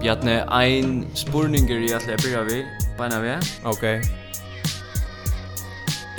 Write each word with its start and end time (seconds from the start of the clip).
Bjarne, 0.00 0.44
ein 0.52 1.06
spurningur 1.14 1.82
i 1.82 1.92
atle 1.96 2.16
byrja 2.20 2.42
vi, 2.46 2.62
beina 2.98 3.18
vi. 3.22 3.34
Ok. 3.64 3.84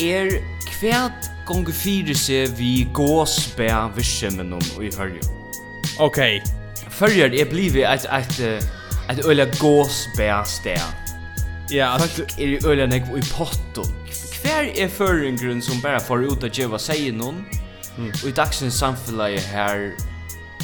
Er 0.03 0.29
kvært 0.67 1.29
gongu 1.47 1.71
fyrir 1.73 2.17
seg 2.17 2.53
vi 2.59 2.87
gåsbæ 2.93 3.69
vissemennom 3.95 4.63
i 4.81 4.91
hørju. 4.97 5.21
Ok. 5.99 6.19
Førjar 6.97 7.33
er 7.33 7.49
blivi 7.49 7.83
eit 7.85 8.05
eit 8.11 8.39
eit 9.09 9.25
øyla 9.25 9.45
gåsbæ 9.59 10.31
stær. 10.45 10.87
Ja, 11.71 11.97
Folk 11.97 12.19
er 12.39 12.47
i 12.47 12.59
øyla 12.65 12.85
nekv 12.87 13.17
i 13.17 13.21
potto. 13.31 13.83
Hver 14.41 14.69
er 14.77 14.87
føringrunn 14.87 15.61
som 15.61 15.81
bara 15.83 15.99
får 15.99 16.27
ut 16.31 16.43
at 16.43 16.53
djeva 16.55 16.77
seg 16.79 17.09
noen? 17.15 17.41
Mm. 17.97 18.11
Og 18.23 18.29
i 18.29 18.31
dagsins 18.31 18.73
samfellegi 18.73 19.39
her 19.51 19.91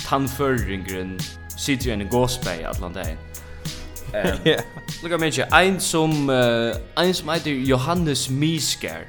tannføringren 0.05 1.19
sitter 1.57 1.89
jo 1.93 1.99
en 1.99 2.07
gåsbæg 2.07 2.65
allan 2.65 2.93
dagen. 2.93 3.17
Um, 4.13 4.47
yeah. 4.47 4.61
Lukka 5.01 5.17
mykje, 5.17 5.47
ein 5.53 5.79
som, 5.79 6.29
uh, 6.29 6.75
ein 6.97 7.13
som 7.13 7.29
heter 7.29 7.51
Johannes 7.51 8.29
Miskær. 8.29 9.07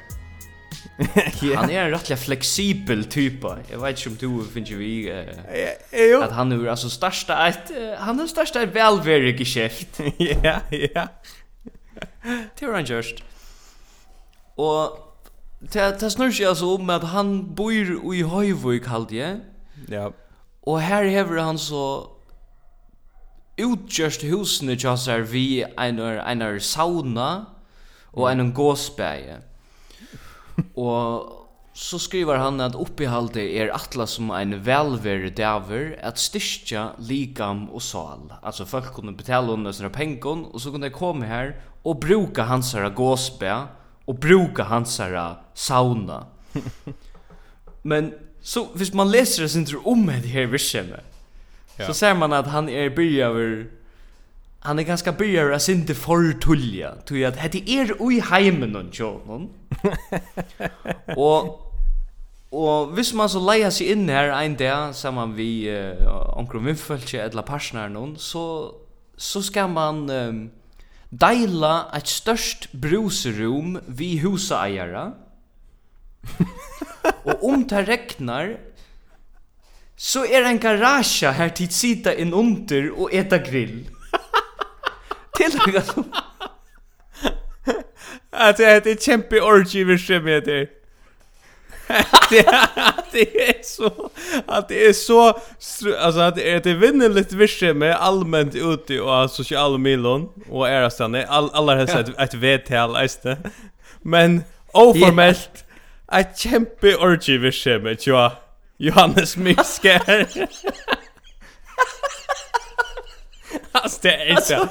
yeah. 1.43 1.59
Han 1.59 1.71
er 1.71 1.87
en 1.87 1.95
rettelig 1.95 2.19
fleksibel 2.19 3.05
type. 3.11 3.49
Jeg 3.71 3.81
vet 3.83 3.99
ikke 3.99 4.11
om 4.11 4.17
du 4.17 4.45
finner 4.55 4.77
vi 4.77 5.11
uh, 5.11 5.17
yeah, 5.53 6.25
at 6.25 6.33
han 6.33 6.53
er 6.53 6.71
altså 6.71 6.91
størsta 6.91 7.37
et, 7.49 7.75
uh, 7.77 8.01
han 8.01 8.21
er 8.21 8.27
størsta 8.27 8.63
et 8.63 8.75
velvære 8.75 9.37
geskjeft. 9.37 10.01
Ja, 10.45 10.59
ja. 10.73 11.07
Det 12.25 12.69
var 12.69 12.75
han 12.75 12.85
gjørst. 12.89 13.21
Og 14.57 14.99
det 15.73 16.01
det 16.01 16.11
snurrar 16.11 16.31
sig 16.31 16.47
alltså 16.47 16.75
om 16.75 16.91
att 16.91 17.05
han 17.05 17.55
bor 17.55 17.73
i 18.15 18.23
Høyvøk 18.23 18.87
halt 18.87 19.13
ja. 19.13 19.37
Ja. 19.89 20.13
Och 20.61 20.81
här 20.81 21.05
häver 21.05 21.37
han 21.37 21.59
så 21.59 22.11
utgjørst 23.57 24.23
husene 24.23 24.77
tjassar 24.77 25.21
vi 25.21 25.65
einar, 25.79 26.19
einar 26.27 26.59
sauna 26.59 27.47
og 28.13 28.31
einar 28.31 28.51
gåsbæge. 28.55 29.39
og 30.77 31.31
så 31.75 31.99
skriver 31.99 32.39
han 32.39 32.61
at 32.61 32.77
oppihaldet 32.79 33.43
er 33.61 33.73
atla 33.75 34.07
som 34.07 34.31
ein 34.31 34.55
velver 34.67 35.29
daver 35.35 35.95
at 35.99 36.19
styrkja 36.19 36.93
likam 36.99 37.69
og 37.71 37.83
sal. 37.83 38.31
Altså 38.43 38.65
folk 38.65 38.93
kunne 38.95 39.17
betale 39.17 39.53
under 39.53 39.73
sina 39.73 39.89
pengon 39.89 40.47
og 40.53 40.61
så 40.61 40.71
kunne 40.71 40.87
de 40.87 40.95
komme 40.95 41.27
her 41.27 41.53
og 41.85 42.01
bruka 42.01 42.43
hansara 42.43 42.89
gåsbæge 42.89 43.67
och 44.05 44.15
bruka 44.15 44.63
hans 44.63 44.99
här 44.99 45.35
sauna. 45.55 46.27
Men 47.83 48.15
så 48.41 48.69
hvis 48.75 48.95
man 48.95 49.11
läser 49.11 49.43
det 49.43 49.49
sin 49.49 49.67
om 49.85 50.07
det 50.07 50.29
här 50.29 50.47
versen 50.47 50.95
ja. 51.77 51.87
så 51.87 51.95
ser 51.95 52.15
man 52.15 52.33
att 52.33 52.47
han 52.47 52.69
är 52.69 52.91
börjar 52.91 53.29
över 53.29 53.67
han 54.61 54.79
är 54.79 54.83
ganska 54.83 55.13
börjar 55.13 55.51
att 55.51 55.69
inte 55.69 55.95
för 55.95 56.41
tulja 56.41 56.95
tror 57.07 57.25
att 57.25 57.53
det 57.53 57.71
är 57.71 57.97
oj 57.99 58.21
hemmen 58.21 58.77
och 58.77 58.95
så 58.95 59.49
och 61.17 61.61
Og 62.55 62.87
hvis 62.87 63.15
man 63.15 63.29
så 63.29 63.41
leier 63.43 63.73
seg 63.75 63.91
inn 63.91 64.09
her 64.09 64.31
ein 64.31 64.55
dag 64.55 64.95
sammen 64.95 65.35
vi 65.35 65.67
uh, 65.71 66.39
omkring 66.39 66.67
vinfølse 66.69 67.19
eller 67.19 67.43
personer 67.43 67.89
noen, 67.91 68.15
så, 68.17 68.75
så 69.19 69.43
skal 69.43 69.69
man 69.71 70.11
um, 70.11 70.51
deila 71.21 71.89
eit 71.95 72.11
størst 72.11 72.69
bruserum 72.81 73.79
vi 73.87 74.19
husaeiere. 74.23 75.13
og 77.29 77.45
om 77.45 77.65
det 77.69 77.85
regnar 77.89 78.55
så 79.97 80.25
er 80.25 80.49
ein 80.49 80.59
garasje 80.59 81.31
her 81.37 81.53
tid 81.55 81.73
sita 81.73 82.15
inn 82.19 82.35
under 82.35 82.91
og 82.93 83.13
eta 83.15 83.39
grill. 83.39 83.85
Til 85.37 85.53
som... 85.85 86.13
Alltså 88.37 88.63
det 88.63 88.87
är 88.87 88.93
ett 88.93 89.03
kämpe 89.03 89.41
orgy 89.41 89.85
vi 89.85 89.99
ser 89.99 90.21
med 90.21 90.45
det 90.45 90.84
det, 92.31 92.69
det 93.13 93.49
är 93.49 93.63
så 93.63 94.11
att 94.47 94.69
det 94.69 94.87
är 94.87 94.93
så 94.93 95.29
alltså 95.99 96.21
att 96.21 96.35
det 96.35 96.51
är 96.51 96.61
det 96.61 96.75
vinner 96.75 97.09
lite 97.09 97.37
visse 97.37 97.75
med 97.75 97.97
allmänt 97.97 98.55
ute 98.55 99.01
och 99.01 99.31
sociala 99.31 99.79
medien 99.79 100.29
och 100.49 100.69
är 100.69 100.89
stanna 100.89 101.25
all 101.25 101.51
alla 101.53 101.77
helst 101.77 101.95
ett 101.95 102.19
ett 102.19 102.35
VTL 102.35 102.97
äste. 102.97 103.39
Men 104.03 104.45
oformellt 104.73 105.65
ett 106.13 106.39
kämpe 106.39 106.97
orgy 106.97 107.39
visse 107.39 107.79
med 107.79 108.07
ju 108.07 108.31
Johannes 108.79 109.37
Misker. 109.37 110.27
Alltså 113.73 113.99
det 114.03 114.31
är 114.31 114.41
så. 114.41 114.69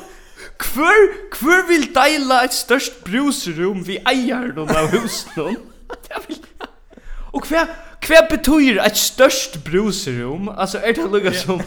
Kvör, 0.59 1.29
kvör 1.31 1.68
vill 1.68 1.94
deila 1.94 2.44
ett 2.44 2.53
störst 2.53 3.03
brusrum 3.03 3.84
vi 3.84 3.97
eier 3.97 4.59
av 4.59 4.88
husen. 4.88 5.35
Det 6.07 6.28
vill 6.28 6.38
Og 7.34 7.48
hva, 7.50 7.64
hva 8.06 8.22
betyr 8.30 8.78
et 8.84 8.98
størst 8.98 9.64
bruserum. 9.66 10.50
Altså, 10.50 10.78
er 10.84 10.94
det 10.94 11.10
lugga 11.12 11.34
som 11.34 11.62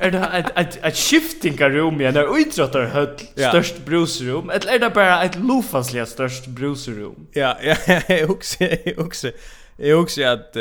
Er 0.00 0.10
det 0.10 0.20
et, 0.32 0.46
ett 0.56 0.78
ett 0.84 0.96
shifting 0.96 1.60
room 1.60 2.00
igen 2.00 2.14
där 2.14 2.38
utrottar 2.38 2.84
höll 2.84 3.08
størst 3.36 3.84
bruserum. 3.84 4.50
Eller 4.50 4.72
er 4.72 4.78
det 4.78 4.92
bara 4.94 5.24
et 5.24 5.36
lofaslig 5.36 6.06
størst 6.08 6.48
bruserum? 6.48 7.26
Ja, 7.34 7.54
ja, 7.62 7.76
jag 8.08 8.30
också 8.30 8.64
också. 8.96 9.30
Jag 9.76 10.00
också 10.00 10.22
att 10.22 10.56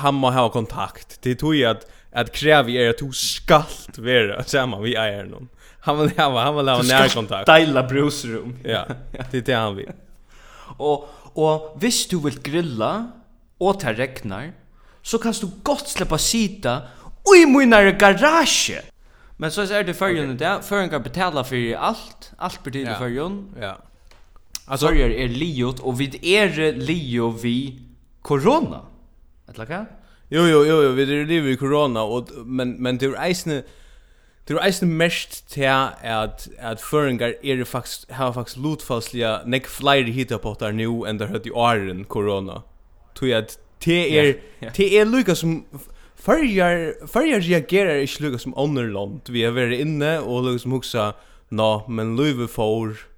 han 0.00 0.14
må 0.14 0.30
ha 0.30 0.48
kontakt. 0.48 1.22
Det 1.22 1.34
tror 1.34 1.56
jag 1.56 1.70
att 1.70 1.86
att 2.14 2.32
kräva 2.32 2.70
er 2.70 2.90
att 2.90 2.98
du 2.98 3.12
skallt 3.12 3.98
vara 3.98 4.44
samman 4.44 4.82
vi 4.82 4.94
är 4.94 5.24
någon. 5.24 5.48
Han 5.80 6.00
vill 6.00 6.10
ha 6.18 6.42
han 6.42 6.56
vill 6.56 6.68
ha 6.68 6.82
närkontakt. 6.82 7.50
Styla 7.50 7.82
bruserum. 7.82 8.58
Ja, 8.64 8.84
det 9.30 9.38
är 9.38 9.42
det 9.42 9.52
han 9.54 9.76
vill. 9.76 9.92
og, 10.78 11.08
og 11.34 11.76
hvis 11.80 12.06
du 12.06 12.18
vil 12.18 12.38
grilla 12.42 13.06
og 13.62 13.78
det 13.82 13.94
regnar, 13.98 14.50
så 15.02 15.18
kan 15.18 15.34
du 15.40 15.48
godt 15.64 15.88
sleppa 15.88 16.18
sita 16.18 16.80
i 17.36 17.44
munar 17.46 17.92
garasje. 17.98 18.82
Men 19.38 19.50
så 19.50 19.62
er 19.62 19.86
det 19.86 19.96
fyrjun 19.96 20.34
okay. 20.34 20.38
det, 20.38 20.64
fyrjun 20.64 20.90
kan 20.90 21.02
betala 21.02 21.42
fyrir 21.42 21.78
alt, 21.78 22.32
alt 22.38 22.60
betyder 22.64 22.92
det 22.92 22.98
fyrjun. 22.98 23.40
Ja. 23.60 23.74
Altså, 24.68 24.88
är 24.88 25.10
er 25.10 25.28
liot, 25.28 25.80
og 25.80 25.98
vid 25.98 26.14
er 26.24 26.72
lio 26.72 27.28
vi 27.28 27.80
korona. 28.22 28.78
Etla 29.48 29.64
hva? 29.64 29.84
Jo, 30.30 30.44
jo, 30.46 30.62
jo, 30.64 30.82
jo, 30.82 30.92
vi 30.92 31.02
er 31.02 31.26
lio 31.26 31.42
vi 31.42 31.56
corona 31.56 32.00
och 32.00 32.28
men, 32.46 32.76
men 32.78 32.98
det 32.98 33.06
är 33.06 33.30
isne 33.30 33.62
Det 34.48 34.54
är 34.54 34.68
isne 34.68 34.88
mest 34.88 35.50
tär 35.54 35.90
att 36.02 36.48
att 36.58 36.94
at 36.94 36.94
är 37.42 37.56
det 37.56 37.64
faktiskt 37.64 38.10
har 38.10 38.32
faktisk 38.32 38.56
hit 40.06 40.32
upp 40.32 40.42
flere 40.42 40.56
där 40.58 40.72
nu 40.72 41.06
enn 41.06 41.18
der 41.18 41.26
høyt 41.26 41.46
i 41.46 41.50
åren 41.50 42.04
corona. 42.04 42.62
Tog 43.14 43.30
at 43.30 43.58
te 43.80 43.98
er, 44.18 44.36
det 44.76 44.98
är 44.98 45.04
lukka 45.04 45.34
som 45.34 45.64
Førjar, 46.22 46.92
førjar 47.10 47.40
reagerar 47.42 47.98
ikkje 48.04 48.22
lukka 48.22 48.38
som 48.38 48.52
underland 48.54 49.26
Vi 49.26 49.42
har 49.42 49.56
vært 49.56 49.80
inne 49.82 50.20
og 50.22 50.44
lukka 50.46 50.62
som 50.62 50.76
huksa, 50.76 51.06
na, 51.50 51.70
men 51.88 52.14
Louis 52.16 52.46
får 52.50 53.08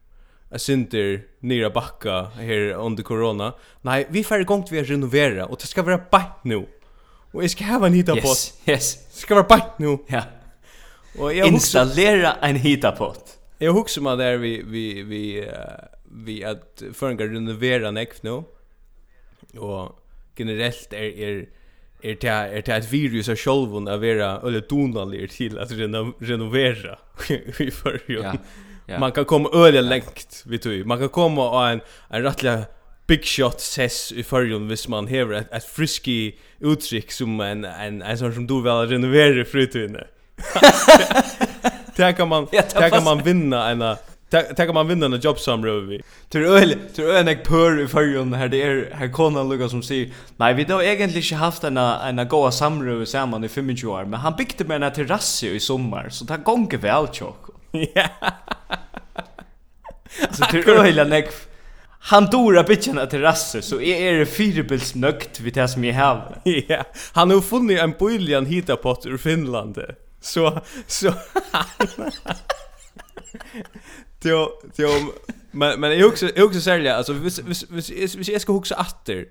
a 0.55 0.59
synder 0.59 1.19
nere 1.43 1.69
backa 1.75 2.31
her 2.39 2.73
under 2.79 3.05
corona 3.05 3.53
Nei, 3.85 4.05
vi 4.09 4.23
får 4.25 4.47
gongt 4.49 4.73
vi 4.73 4.81
har 4.81 4.89
renovera, 4.89 5.49
og 5.51 5.61
det 5.61 5.69
skal 5.69 5.85
vara 5.85 5.99
bænt 5.99 6.49
nu. 6.49 6.65
Og 7.35 7.43
jeg 7.43 7.51
skal 7.51 7.67
hava 7.67 7.91
en 7.91 7.97
hitapot. 7.99 8.31
Yes, 8.31 8.45
yes. 8.69 8.95
Det 9.11 9.25
skal 9.25 9.37
være 9.41 9.49
bænt 9.51 9.79
nu. 9.83 9.99
Ja. 10.11 10.23
Og 11.19 11.37
jeg 11.37 11.51
Installera 11.51 12.37
en 12.47 12.57
hitapott. 12.57 13.37
Jeg 13.61 13.75
huksa 13.75 14.03
meg 14.03 14.19
der 14.19 14.39
vi, 14.43 14.57
vi, 14.67 14.85
vi, 15.07 15.23
uh, 15.43 15.85
vi 16.27 16.41
at 16.47 16.85
føringar 16.95 17.33
renovera 17.35 17.91
nekv 17.95 18.23
nu 18.27 18.41
och 19.59 19.99
generellt 20.37 20.93
är 20.93 21.19
är 21.19 21.47
är 22.03 22.17
det 22.21 22.29
är 22.29 22.63
det 22.63 22.69
ett 22.69 22.93
virus 22.93 23.29
av 23.29 23.37
självon 23.37 23.89
att 23.89 24.01
vara 24.01 24.49
eller 24.49 24.69
donalir 24.69 25.27
till 25.27 25.59
att 25.59 25.73
reno, 25.73 26.13
renovera 26.19 26.99
i 27.59 27.71
förrjun. 27.71 28.39
Ja. 28.87 28.99
Man 28.99 29.13
kan 29.13 29.25
komma 29.25 29.49
öle 29.53 29.83
längt 29.83 30.43
vid 30.47 30.63
du. 30.63 30.85
Man 30.85 30.99
kan 30.99 31.09
komma 31.09 31.51
och 31.51 31.69
en 31.69 31.81
en 32.09 32.23
rättliga 32.23 32.65
big 33.07 33.25
shot 33.25 33.59
ses 33.59 34.13
i 34.13 34.23
förrjun 34.23 34.69
hvis 34.69 34.89
man 34.89 35.09
har 35.09 35.33
ett, 35.33 35.53
ett 35.53 35.65
frisky 35.65 36.33
uttryck 36.61 37.13
som 37.13 37.41
en 37.41 37.65
en 37.65 38.03
en 38.03 38.19
sån 38.19 38.35
som 38.35 38.47
du 38.47 38.63
vill 38.63 38.73
renovera 38.73 39.45
frutvinne. 39.45 40.05
Där 41.97 42.13
kan 42.13 42.29
man 42.29 42.47
där 42.51 42.91
kan 42.91 43.05
man 43.05 43.23
vinna 43.23 43.71
en 43.71 43.97
Tänk 44.57 44.69
om 44.71 44.75
man 44.75 44.89
vinner 44.89 45.07
en 45.07 45.21
jobb 45.21 45.39
som 45.39 45.65
rör 45.65 45.81
vi. 45.81 46.03
Tror 46.29 46.45
öl, 46.45 46.77
tror 46.97 47.09
öl 47.11 47.29
en 47.29 47.39
pör 47.45 47.81
i 47.81 47.87
förrjun 47.87 48.33
här 48.33 48.49
det 48.49 48.63
är 48.63 48.91
här 48.95 49.09
kona 49.09 49.43
Lucas 49.43 49.71
som 49.71 49.83
säger 49.83 50.13
nej 50.37 50.55
vi 50.55 50.65
då 50.65 50.83
egentligen 50.83 51.25
inte 51.25 51.35
haft 51.35 51.65
en 51.65 51.77
en 51.77 52.29
goda 52.29 52.51
samröv 52.51 53.05
samman 53.05 53.45
i 53.45 53.49
25 53.49 53.91
år 53.91 54.05
men 54.05 54.21
han 54.21 54.37
byggde 54.37 54.65
med 54.65 54.83
en 54.83 54.93
terrass 54.93 55.43
i 55.43 55.61
sommar 55.61 56.09
så 56.09 56.25
det 56.25 56.37
gånger 56.37 56.79
väl 56.79 57.09
tjock. 57.13 57.47
Ja. 57.71 58.09
Så 60.31 60.45
tror 60.45 60.69
öl 60.69 60.99
en 60.99 61.25
Han 62.01 62.27
dora 62.27 62.63
bitchen 62.63 62.99
att 62.99 63.11
så 63.65 63.81
är 63.81 63.97
er 63.97 64.19
det 64.19 64.27
fyrbils 64.27 64.95
nökt 64.95 65.41
vid 65.41 65.55
det 65.55 65.69
som 65.69 65.85
jag 65.85 65.95
har. 65.95 66.41
Ja, 66.69 66.85
han 67.13 67.31
har 67.31 67.41
funnit 67.41 67.81
en 67.81 67.95
bojlian 67.99 68.47
hita 68.47 68.77
på 68.77 68.97
ur 69.05 69.17
Finland. 69.17 69.79
Så 70.21 70.61
så 70.87 71.13
Jo, 74.25 74.49
jo, 74.77 74.89
men 75.51 75.81
men 75.81 75.99
jag 75.99 76.09
också 76.09 76.31
jag 76.37 76.47
också 76.47 76.61
sälja 76.61 76.97
alltså 76.97 77.13
vis 77.13 77.39
vis 77.39 78.15
vis 78.15 78.29
jag 78.29 78.41
ska 78.41 78.53
huxa 78.53 78.87
åter 78.87 79.27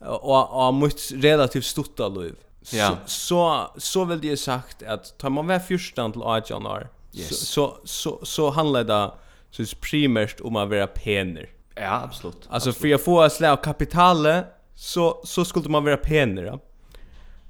och 0.00 0.66
och 0.66 0.74
mot 0.74 1.10
relativt 1.14 1.64
stort 1.64 1.98
liv. 1.98 2.34
Ja. 2.70 2.96
Så 3.06 3.70
så 3.76 4.04
vill 4.04 4.20
det 4.20 4.36
sagt 4.36 4.82
att 4.82 5.18
tar 5.18 5.30
man 5.30 5.46
väl 5.46 5.60
första 5.60 6.10
till 6.10 6.22
Ajanar. 6.22 6.88
Yes. 7.12 7.48
Så 7.48 7.78
så 7.84 8.20
så 8.22 8.50
handlar 8.50 8.84
det 8.84 9.10
så 9.50 9.76
primärt 9.76 10.40
om 10.40 10.56
att 10.56 10.68
vara 10.68 10.86
pener. 10.86 11.50
Ja, 11.74 12.02
absolut. 12.04 12.48
Alltså 12.48 12.72
för 12.72 12.88
jag 12.88 13.04
får 13.04 13.28
slå 13.28 13.56
kapitalet 13.56 14.46
så 14.74 15.20
så 15.24 15.44
skulle 15.44 15.68
man 15.68 15.84
vara 15.84 15.96
pener. 15.96 16.42
Ja? 16.42 16.58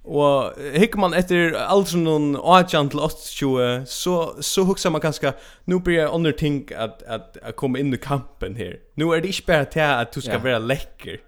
Og 0.09 0.57
hikker 0.73 1.01
man 1.01 1.13
etter 1.13 1.53
alderen 1.61 2.07
noen 2.07 2.29
18 2.41 2.89
til 2.95 3.03
28, 3.05 3.67
så, 3.93 4.15
så 4.41 4.65
hukser 4.65 4.93
man 4.95 5.03
kanskje, 5.05 5.35
nu 5.69 5.79
blir 5.85 6.01
jeg 6.01 6.09
under 6.17 6.33
ting 6.33 6.63
at, 6.73 7.03
at, 7.07 7.37
at 7.43 7.57
komme 7.61 7.81
inn 7.81 7.93
i 7.93 8.01
kampen 8.01 8.57
her. 8.57 8.79
Nu 8.97 9.13
er 9.13 9.21
det 9.21 9.35
ikke 9.35 9.47
bare 9.53 9.69
til 9.69 9.85
at 9.85 10.15
du 10.15 10.21
skal 10.25 10.39
ja. 10.41 10.45
være 10.47 10.63
lekker, 10.65 11.21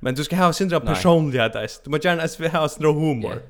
men 0.00 0.14
du 0.14 0.22
skal 0.24 0.38
ha 0.38 0.52
sindra 0.54 0.78
personlighet, 0.78 1.80
du 1.84 1.90
må 1.90 1.98
gjerne 1.98 2.22
ha 2.22 2.66
sin 2.68 2.86
humor, 2.86 3.42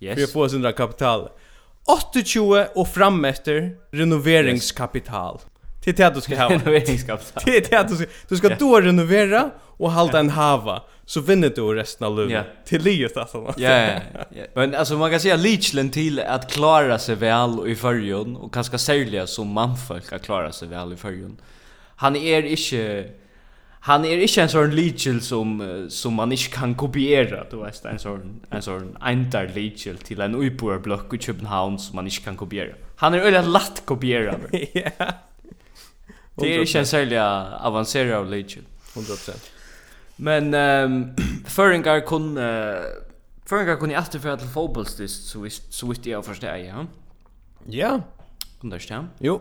yeah. 0.00 0.16
yes. 0.16 0.16
for 0.16 0.24
å 0.24 0.32
få 0.32 0.54
sin 0.56 0.72
kapital. 0.72 1.28
28 1.84 2.70
og 2.72 2.88
fram 2.88 3.20
etter 3.28 3.74
renoveringskapital. 3.92 5.42
Yes. 5.44 5.50
Det 5.84 5.98
det 5.98 6.14
du 6.14 6.20
ska 6.20 6.36
ha. 6.36 6.48
Det 6.48 7.56
är 7.56 7.70
det 7.70 7.88
du 7.88 7.96
ska. 7.96 8.06
Du 8.28 8.36
ska 8.36 8.48
då 8.48 8.80
renovera 8.80 9.50
och 9.76 9.92
hålla 9.92 10.18
en 10.18 10.30
hava 10.30 10.82
så 11.06 11.20
vinner 11.20 11.48
du 11.48 11.74
resten 11.74 12.06
av 12.06 12.16
livet. 12.16 12.30
Yeah. 12.30 12.44
Till 12.64 12.82
livet 12.82 13.16
alltså. 13.16 13.54
Ja, 13.56 13.70
ja, 13.70 14.00
ja. 14.30 14.44
Men 14.54 14.74
alltså 14.74 14.98
man 14.98 15.10
kan 15.10 15.20
säga 15.20 15.36
Leachland 15.36 15.92
till 15.92 16.20
att 16.20 16.52
klara 16.52 16.98
sig 16.98 17.14
väl 17.14 17.68
i 17.68 17.74
förrjun 17.74 18.36
och 18.36 18.54
kanske 18.54 18.78
sälja 18.78 19.26
som 19.26 19.48
manfolk 19.48 20.12
att 20.12 20.22
klara 20.22 20.52
sig 20.52 20.68
väl 20.68 20.92
i 20.92 20.96
förrjun. 20.96 21.36
Han 21.96 22.16
är 22.16 22.42
inte 22.42 23.10
han 23.80 24.04
är 24.04 24.18
inte 24.18 24.42
en 24.42 24.48
sån 24.48 24.76
Leachel 24.76 25.20
som 25.20 25.86
som 25.90 26.14
man 26.14 26.32
inte 26.32 26.44
kan 26.44 26.74
kopiera, 26.74 27.44
du 27.50 27.56
vet, 27.56 27.84
en 27.84 27.98
sån 27.98 28.40
en 28.50 28.62
sån 28.62 28.96
enter 29.06 29.52
Leachel 29.54 29.98
till 29.98 30.20
en 30.20 30.34
uppor 30.34 30.78
block 30.78 31.14
i 31.14 31.18
Köpenhamn 31.18 31.78
som 31.78 31.96
man 31.96 32.04
inte 32.04 32.20
kan 32.20 32.36
kopiera. 32.36 32.74
Han 32.96 33.14
är 33.14 33.18
öligen 33.18 33.52
lätt 33.52 33.82
kopiera. 33.84 34.36
Ja. 34.72 36.42
Det 36.42 36.54
är 36.54 36.60
inte 36.60 36.78
en 36.78 36.86
sälja 36.86 37.46
avancerad 37.60 38.30
Leachel. 38.30 38.62
100%. 38.94 39.53
Men 40.16 40.54
ehm 40.54 41.16
Föringar 41.46 42.00
kun 42.00 42.36
Föringar 43.46 43.76
kun 43.76 43.90
i 43.90 43.94
efter 43.94 44.18
för 44.18 44.28
att 44.28 44.52
fotbollstist 44.52 45.28
så 45.28 45.40
visst 45.40 45.72
så 45.72 45.86
visst 45.86 46.06
jag 46.06 46.24
förstår 46.24 46.56
ja. 46.56 46.86
Ja. 47.66 48.00
Kun 48.60 48.70
där 48.70 48.78
stäm. 48.78 49.08
Jo. 49.18 49.40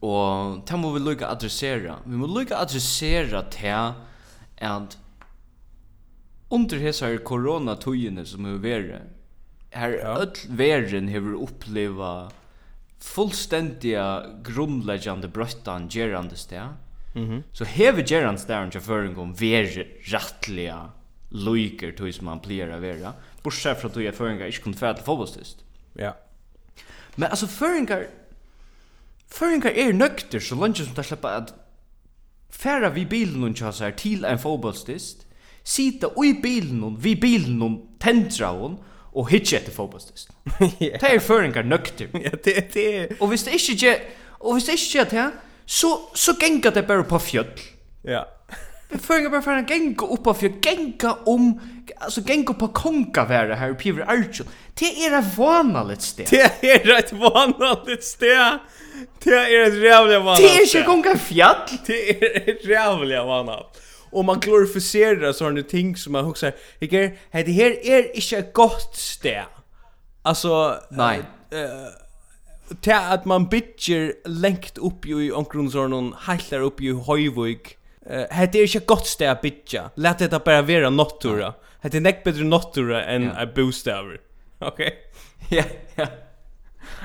Och 0.00 0.66
det 0.66 0.76
må 0.76 0.92
vi 0.92 1.00
lukka 1.00 1.28
adressera. 1.28 1.96
Vi 2.04 2.16
må 2.16 2.26
lukka 2.26 2.56
adressera 2.56 3.42
till 3.42 3.92
att 4.60 4.98
under 6.54 6.78
hessar 6.78 7.16
coronatøyene 7.24 8.22
som 8.28 8.46
er 8.46 8.58
vere, 8.62 9.00
her 9.74 9.96
ja. 9.98 10.14
öll 10.20 10.36
veren 10.48 11.08
hefur 11.08 11.34
uppleva 11.42 12.30
fullstendiga 13.00 14.26
grundleggjande 14.46 15.28
brøttan 15.28 15.88
gerande 15.90 16.36
sted, 16.36 16.76
Mm. 17.14 17.42
Så 17.52 17.64
hever 17.64 18.02
Gerrans 18.02 18.42
stæren 18.42 18.70
til 18.74 18.82
føringen 18.82 19.34
ver 19.38 19.70
rattliga 20.12 20.78
loiker 21.30 21.94
tog 21.96 22.12
som 22.14 22.30
han 22.30 22.42
plier 22.42 22.70
å 22.74 22.80
vera. 22.82 23.14
Bortsett 23.42 23.80
fra 23.80 23.90
tog 23.90 24.04
jeg 24.04 24.16
føringar 24.16 24.50
ikke 24.50 24.68
kunne 24.68 24.78
fære 24.78 24.98
til 25.00 25.08
fotballstyst. 25.08 25.64
Ja. 25.98 26.14
Men 27.16 27.30
altså 27.30 27.46
føringer, 27.50 28.08
føringer 29.30 29.70
er 29.70 29.94
nøkter 29.94 30.42
så 30.42 30.58
langt 30.58 30.78
som 30.78 30.94
det 30.96 31.06
slipper 31.06 31.38
at 31.42 31.54
fære 32.54 32.94
vi 32.94 33.04
bilen 33.10 33.46
og 33.46 33.54
kjøs 33.58 33.82
her 33.82 33.94
til 33.98 34.26
en 34.26 34.38
fotbollstist 34.38 35.24
sita 35.64 36.10
i 36.20 36.34
bilen 36.42 36.82
og 36.84 36.98
vi 37.04 37.14
bilen 37.16 37.62
og 37.64 37.78
tentra 38.02 38.52
av 38.52 38.76
og 39.14 39.30
hitje 39.30 39.60
etter 39.60 39.72
fotbollstist. 39.72 40.32
Det 40.58 41.00
er 41.08 41.20
føringer 41.22 41.62
nøkter. 41.62 42.10
ja, 42.18 42.34
det, 42.44 42.54
det. 42.74 43.16
Og 43.20 43.30
hvis 43.30 43.46
det 43.46 43.54
ikke, 43.60 43.94
og 44.40 44.56
hvis 44.56 44.66
det 44.68 44.74
ikke 44.78 45.04
er 45.04 45.10
det, 45.12 45.26
så, 45.66 46.00
så 46.14 46.32
gänga 46.40 46.70
det 46.70 46.82
bara 46.82 47.02
på 47.02 47.18
fjöll. 47.18 47.46
Ja. 48.02 48.28
Vi 48.88 48.98
føringer 48.98 49.30
bare 49.30 49.42
for 49.42 49.70
gänga 49.70 50.06
upp 50.06 50.24
på 50.24 50.34
fjöll, 50.34 50.52
gänga 50.62 51.12
om, 51.24 51.60
alltså 51.98 52.20
gänga 52.20 52.52
på 52.52 52.68
kongaværet 52.68 53.58
här 53.58 53.70
i 53.70 53.74
Piver 53.74 54.10
Arjun. 54.10 54.48
Det 54.74 55.04
är 55.04 55.18
ett 55.18 55.36
vanligt 55.36 56.02
steg. 56.02 56.26
Det 56.30 56.70
är 56.70 56.98
ett 56.98 57.12
vanligt 57.12 58.04
steg. 58.04 58.58
Det 59.24 59.30
är 59.30 59.68
ett 59.68 59.82
rævlig 59.82 60.20
vanligt 60.20 60.52
Det 60.52 60.76
är 60.76 60.80
ju 60.80 60.84
konka 60.84 61.18
fjäll. 61.18 61.56
Det 61.86 62.10
är 62.10 62.50
ett 62.50 62.66
rævlig 62.66 63.18
vanligt 63.18 63.80
Och 64.10 64.24
man 64.24 64.40
glorificerar 64.40 65.32
sånne 65.32 65.62
ting 65.62 65.96
som 65.96 66.12
man 66.12 66.24
huxar. 66.24 66.52
ikke, 66.80 67.18
det 67.32 67.52
här 67.52 67.86
är 67.86 68.16
inte 68.16 68.36
ett 68.36 68.52
gott 68.52 68.96
steg. 68.96 69.44
Alltså 70.22 70.78
nej. 70.90 71.18
Uh, 71.52 71.60
uh, 71.60 72.03
till 72.80 72.92
att 72.92 73.24
man 73.24 73.48
bitcher 73.48 74.14
längt 74.24 74.78
upp 74.78 75.06
ju 75.06 75.24
i 75.24 75.32
omkring 75.32 75.70
sån 75.70 76.12
hallar 76.16 76.60
upp 76.60 76.80
ju 76.80 77.00
höjvik. 77.00 77.76
Eh 78.06 78.50
det 78.52 78.58
är 78.58 78.76
inte 78.76 78.86
gott 78.86 79.06
stä 79.06 79.30
att 79.30 79.42
bitcha. 79.42 79.90
Låt 79.94 80.18
det 80.18 80.44
bara 80.44 80.62
vara 80.62 80.90
nottura. 80.90 81.54
Hade 81.82 82.00
näck 82.00 82.24
bättre 82.24 82.44
nottura 82.44 83.04
än 83.04 83.22
yeah. 83.22 83.42
a 83.42 83.46
booster. 83.54 84.20
Okej. 84.58 84.94
Okay? 85.48 85.58
ja, 85.58 85.64
ja. 85.94 86.06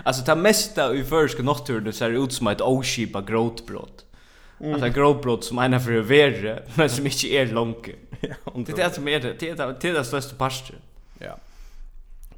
Alltså 0.04 0.24
ta 0.26 0.36
mesta 0.36 0.96
i 0.96 1.04
förska 1.04 1.44
nottur 1.44 1.80
det 1.82 1.94
ser 1.94 2.10
ut 2.24 2.34
som 2.34 2.48
ett 2.48 2.62
oskipa 2.62 3.22
gråtbrott. 3.22 4.06
Mm. 4.60 4.74
Alltså 4.74 4.90
gråtbrott 4.90 5.44
som 5.44 5.60
ena 5.60 5.80
för 5.80 5.92
värre 5.92 6.64
men 6.76 6.90
som 6.90 7.06
inte 7.06 7.28
är 7.28 7.46
långt. 7.46 7.88
ja, 8.22 8.36
det 8.56 8.72
är 8.72 8.76
det 8.76 8.96
som 8.96 9.08
är 9.08 9.20
det. 9.20 9.34
Det 9.40 9.50
är 9.50 9.56
det, 9.56 9.76
det, 9.82 9.90
är 9.90 9.94
det 9.94 10.04
största 10.04 10.36
passet. 10.36 10.76
Ja. 11.20 11.38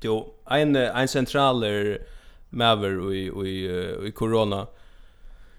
Jo, 0.01 0.33
en 0.49 0.75
en 0.75 1.07
centraler 1.07 2.01
Maver 2.51 3.13
i, 3.13 3.27
i, 3.27 4.07
i 4.07 4.11
corona. 4.11 4.67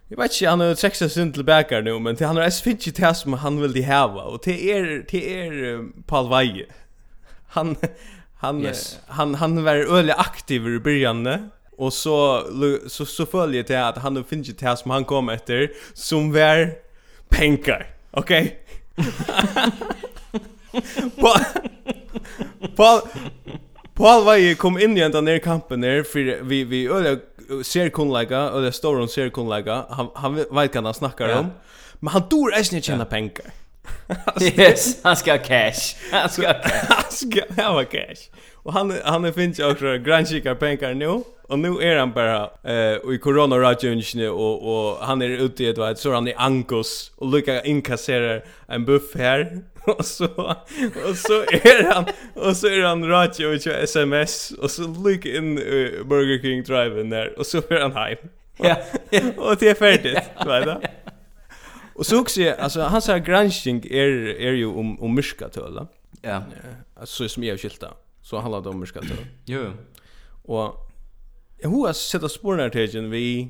Jag 0.08 0.16
vet 0.16 0.32
inte, 0.32 0.48
han 0.48 0.60
har 0.60 0.74
trekt 0.74 0.96
sig 0.96 1.10
sin 1.10 1.32
tillbaka 1.32 1.80
nu, 1.80 1.98
men 1.98 2.16
han 2.20 2.36
har 2.36 2.42
ens 2.42 2.62
finns 2.62 2.84
det 2.84 3.14
som 3.14 3.32
han 3.32 3.60
vill 3.60 3.84
häva. 3.84 4.22
Och 4.22 4.40
det 4.44 4.72
är, 4.72 5.06
det 5.10 5.40
är 5.40 5.84
Paul 6.06 6.28
Weige. 6.28 6.66
Han, 7.48 7.76
han, 8.34 8.62
yes. 8.62 8.98
han, 9.06 9.34
han 9.34 9.64
var 9.64 9.74
öliga 9.74 10.14
aktiv 10.14 10.68
i 10.68 10.78
början. 10.78 11.50
Och 11.76 11.92
så, 11.92 12.46
så, 12.86 13.06
så 13.06 13.26
följer 13.26 13.62
det 13.62 13.88
att 13.88 13.98
han 13.98 14.16
har 14.16 14.24
inte 14.30 14.66
det 14.66 14.76
som 14.76 14.90
han 14.90 15.04
kom 15.04 15.28
efter, 15.28 15.70
som 15.94 16.32
var 16.32 16.74
pengar. 17.28 17.86
Okej? 18.10 18.58
Okay? 18.96 19.10
Paul, 21.20 21.40
Paul, 22.76 23.00
Paul 23.94 24.24
Vai 24.24 24.54
kom 24.54 24.78
in 24.78 24.96
i 24.96 25.08
den 25.08 25.24
där 25.24 25.38
kampen 25.38 25.80
där 25.80 26.02
för 26.02 26.42
vi 26.42 26.64
vi 26.64 26.88
öliga 26.88 27.16
ser 27.64 27.88
kunlaga 27.88 28.50
och 28.50 28.62
det 28.62 28.72
står 28.72 29.00
om 29.00 29.08
ser 29.08 29.28
kunlaga. 29.28 29.84
Han 29.90 30.08
han 30.14 30.34
vet 30.34 30.72
kan 30.72 30.84
han 30.84 30.94
snackar 30.94 31.28
ja. 31.28 31.38
om. 31.38 31.50
Men 32.00 32.08
han 32.08 32.22
dor 32.30 32.54
är 32.54 32.58
inte 32.58 32.80
tjäna 32.80 33.04
pengar. 33.04 33.46
yes, 34.40 34.96
han 35.02 35.16
ska 35.16 35.32
ha 35.32 35.38
cash. 35.38 35.96
Han 36.10 36.28
ska 36.28 36.46
ha 36.46 36.54
cash. 36.54 36.86
han 36.88 37.10
ska 37.10 37.62
ha 37.62 37.84
cash. 37.84 38.30
Och 38.54 38.72
han 38.72 38.94
han 39.04 39.24
är 39.24 39.32
finns 39.32 39.58
också 39.58 39.98
grandkikar 39.98 40.54
pengar 40.54 40.94
nu. 40.94 41.22
Och 41.48 41.58
nu 41.58 41.68
är 41.68 41.96
han 41.98 42.12
bara 42.12 42.50
eh 42.64 43.14
i 43.14 43.18
corona 43.22 43.58
rajunjne 43.58 44.28
och 44.28 44.56
och 44.72 44.98
han 45.06 45.22
är 45.22 45.28
ute 45.28 45.64
i 45.64 45.68
ett 45.68 45.78
vet 45.78 45.98
så 45.98 46.12
han 46.12 46.28
är 46.28 46.34
ankos 46.36 47.12
och 47.16 47.30
lukka 47.30 47.62
inkassera 47.62 48.40
en 48.66 48.84
buff 48.84 49.14
här 49.14 49.62
och 49.98 50.06
så 50.06 50.26
och 51.08 51.16
så 51.16 51.42
är 51.42 51.92
han 51.92 52.04
och 52.34 52.56
så 52.56 52.66
är 52.66 52.82
han 52.82 53.08
radio 53.08 53.46
och 53.46 53.60
kör 53.60 53.82
SMS 53.82 54.50
och 54.50 54.70
så 54.70 54.82
lyck 55.06 55.26
in 55.26 55.58
uh, 55.58 56.04
Burger 56.04 56.42
King 56.42 56.62
driven 56.62 57.10
där 57.10 57.38
och 57.38 57.46
så 57.46 57.58
är 57.58 57.80
han 57.80 57.92
hem. 57.92 58.16
Ja. 58.56 58.76
och 59.36 59.56
det 59.56 59.68
är 59.68 59.74
färdigt, 59.74 60.18
va 60.46 60.60
då? 60.60 60.80
Och 61.94 62.06
så 62.06 62.20
också 62.20 62.54
alltså 62.58 62.80
han 62.80 63.02
här 63.06 63.18
grunching 63.18 63.84
är 63.90 64.08
är 64.40 64.52
ju 64.52 64.66
om 64.66 65.00
om 65.00 65.14
myska 65.14 65.48
tölla. 65.48 65.86
Ja. 66.22 66.42
Alltså 66.96 67.28
som 67.28 67.44
jag 67.44 67.60
skilta. 67.60 67.88
Så 68.22 68.38
handlar 68.38 68.60
det 68.60 68.68
om 68.68 68.80
myska 68.80 69.00
tölla. 69.00 69.22
Jo. 69.44 69.72
Och 70.44 70.90
jag 71.58 71.70
har 71.70 71.92
sett 71.92 72.22
att 72.22 72.32
spårna 72.32 72.70
till 72.70 73.06
vi 73.06 73.48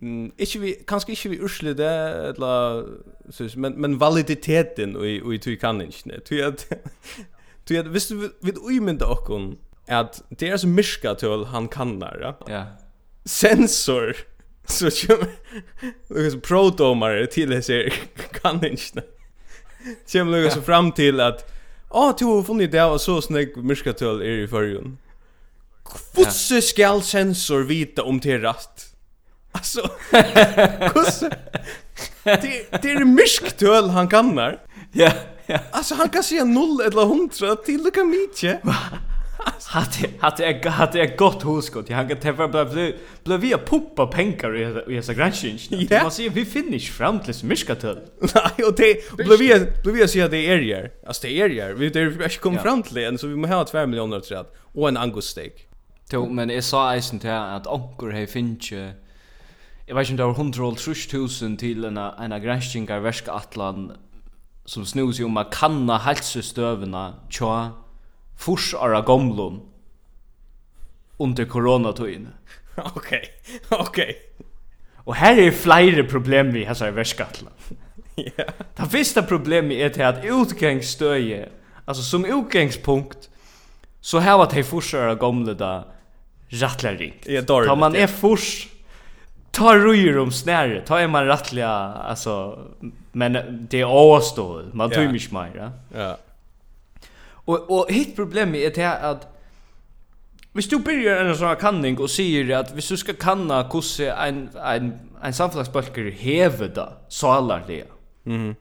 Mm, 0.00 0.32
ikke 0.38 0.60
vi, 0.60 0.74
kanskje 0.88 1.10
ikke 1.10 1.28
vi 1.32 1.40
ursle 1.40 1.72
det, 1.76 1.92
eller, 2.28 2.82
synes, 3.30 3.56
men, 3.56 3.80
men 3.80 4.00
validiteten 4.00 4.96
i, 5.00 5.16
i 5.34 5.38
tog 5.38 5.56
kan 5.60 5.80
ikke. 5.80 6.20
Tog 6.20 6.38
at, 6.38 6.66
tog 7.68 7.76
at, 7.76 7.86
hvis 7.86 8.06
du 8.06 8.28
vil 8.42 8.58
uimynda 8.60 9.08
okkon, 9.08 9.54
at 9.88 10.22
det 10.40 10.50
er 10.50 10.56
så 10.56 10.68
myrka 10.68 11.14
til 11.14 11.46
han 11.46 11.68
kan 11.68 12.00
der, 12.00 12.18
ja? 12.20 12.32
Ja. 12.48 12.64
Sensor, 13.26 14.12
så 14.66 14.90
kommer, 15.06 15.26
lukkar 16.10 16.30
så 16.30 16.40
prodomare 16.40 17.26
til 17.26 17.50
det 17.50 17.64
ser 17.64 17.88
kan 18.34 18.60
ikke. 18.64 19.02
Kommer 20.12 20.36
lukkar 20.36 20.50
så 20.50 20.62
fram 20.62 20.92
til 20.92 21.20
at, 21.20 21.46
å, 21.90 22.08
oh, 22.08 22.12
du 22.18 22.26
har 22.26 22.44
funnet 22.44 22.72
det, 22.72 22.82
og 22.82 23.00
så 23.00 23.20
snakk 23.22 23.56
myrka 23.56 23.94
til 23.96 24.20
er 24.20 24.44
i 24.44 24.50
fyrjun. 24.50 24.98
Hvordan 25.86 26.62
skal 26.62 27.02
sensor 27.06 27.64
vita 27.64 28.02
om 28.02 28.18
det 28.20 28.34
er 28.34 28.44
rett? 28.44 28.90
Alltså, 29.56 29.80
kus. 30.92 31.20
Det 32.24 32.82
det 32.82 32.90
är 32.90 33.04
mysktöl 33.04 33.90
han 33.90 34.08
kannar. 34.08 34.58
Ja, 34.92 35.12
ja. 35.46 35.58
Alltså 35.70 35.94
han 35.94 36.08
kan 36.08 36.22
säga 36.22 36.44
0 36.44 36.80
eller 36.80 37.02
100 37.02 37.56
till 37.56 37.82
lika 37.84 38.04
mycket. 38.04 38.60
Hade 39.66 40.08
hade 40.18 40.50
jag 40.50 40.70
hade 40.70 40.98
jag 40.98 41.16
gott 41.16 41.42
huskot. 41.42 41.90
Han 41.90 42.08
kan 42.08 42.16
tävla 42.16 42.48
bla 42.48 42.64
bla 42.64 43.36
vi 43.36 43.36
via 43.36 43.58
pumpa 43.58 44.06
pengar 44.06 44.56
i 44.56 44.96
i 44.96 45.02
så 45.02 45.12
granchen. 45.12 45.58
Ja. 45.68 46.02
Man 46.02 46.10
ser 46.10 46.30
vi 46.30 46.44
finish 46.44 46.92
fram 46.92 47.20
till 47.20 47.34
myskatöl. 47.44 47.98
Nej, 48.34 48.66
och 48.66 48.74
det 48.76 49.16
bla 49.16 49.36
via 49.36 49.58
bla 49.82 49.92
via 49.92 50.08
så 50.08 50.28
det 50.28 50.46
är 50.46 50.58
ju. 50.58 50.88
Alltså 51.06 51.26
det 51.26 51.40
är 51.40 51.48
ju. 51.48 51.74
Vi 51.74 51.88
det 51.88 52.00
är 52.00 52.40
kom 52.40 52.58
fram 52.58 52.82
till 52.82 52.96
en 52.98 53.18
så 53.18 53.26
vi 53.26 53.36
måste 53.36 53.54
ha 53.54 53.64
2 53.64 53.86
miljoner 53.86 54.20
tror 54.20 54.36
jag. 54.36 54.46
Och 54.74 54.88
en 54.88 54.96
angus 54.96 55.24
steak. 55.24 55.52
Jo, 56.12 56.28
men 56.28 56.50
jag 56.50 56.64
sa 56.64 56.92
eisen 56.94 57.18
til 57.18 57.28
at 57.28 57.66
onkur 57.66 58.12
hei 58.14 58.26
finnje 58.26 58.92
jag 59.86 59.94
vet 59.94 60.10
inte 60.10 60.22
över 60.22 60.34
100 60.34 60.74
till 61.58 61.84
en 61.84 61.96
en 61.96 62.42
granskningar 62.42 63.00
värska 63.00 63.32
atlan 63.32 63.92
som 64.64 64.86
snus 64.86 65.20
ju 65.20 65.24
om 65.24 65.36
att 65.36 65.54
kanna 65.54 65.98
hälsostövna 65.98 67.14
tja 67.28 67.70
forsara 68.38 69.00
gamlon 69.00 69.60
under 71.18 71.44
coronatiden. 71.44 72.28
Okej. 72.76 73.24
Okej. 73.68 73.80
Okay. 73.80 74.14
Och 74.96 75.14
här 75.14 75.38
är 75.38 75.50
flera 75.50 76.04
problem 76.04 76.52
vi 76.52 76.64
har 76.64 76.74
så 76.74 76.90
värskatla. 76.90 77.50
Ja. 78.14 78.44
Det 78.76 78.88
första 78.90 79.22
problemet 79.22 79.96
är 79.96 80.04
att 80.04 80.24
utgångsstöje, 80.24 81.48
alltså 81.84 82.02
som 82.02 82.24
utgångspunkt 82.24 83.30
så 84.00 84.18
här 84.18 84.38
var 84.38 84.50
det 84.54 84.64
forsara 84.64 85.14
gamla 85.14 85.54
där 85.54 85.84
rattlar 86.48 86.94
ringt. 86.94 87.26
Ja, 87.26 87.42
då 87.42 87.76
man 87.76 87.96
är 87.96 88.06
fors 88.06 88.68
ta 89.56 89.76
rujer 89.76 90.18
om 90.18 90.32
snäre, 90.32 90.80
Ta 90.80 91.00
är 91.00 91.08
man 91.08 91.26
rattliga, 91.26 91.68
alltså 91.68 92.58
men 93.12 93.66
det 93.70 93.80
är 93.80 93.84
avstå. 93.84 94.62
Man 94.72 94.90
tror 94.90 95.08
mycket 95.08 95.32
mer. 95.32 95.72
Ja. 95.94 96.16
Och 97.28 97.70
och 97.70 97.86
hitt 97.90 98.16
problem 98.16 98.54
är 98.54 98.70
det 98.70 98.92
att 98.92 99.32
Hvis 100.52 100.68
du 100.68 100.78
byrjar 100.78 101.24
en 101.24 101.36
sån 101.36 101.48
här 101.48 101.54
kanning 101.54 101.98
och 101.98 102.10
säger 102.10 102.56
att 102.56 102.72
hvis 102.72 102.88
du 102.88 102.96
ska 102.96 103.12
kanna 103.12 103.68
hur 103.72 104.00
en, 104.00 104.48
en, 104.64 104.98
en 105.22 105.34
samfunnsbalker 105.34 106.10
hever 106.10 106.68
det 106.68 106.88
salarlige, 107.08 107.84
mm 108.26 108.38
-hmm. 108.40 108.54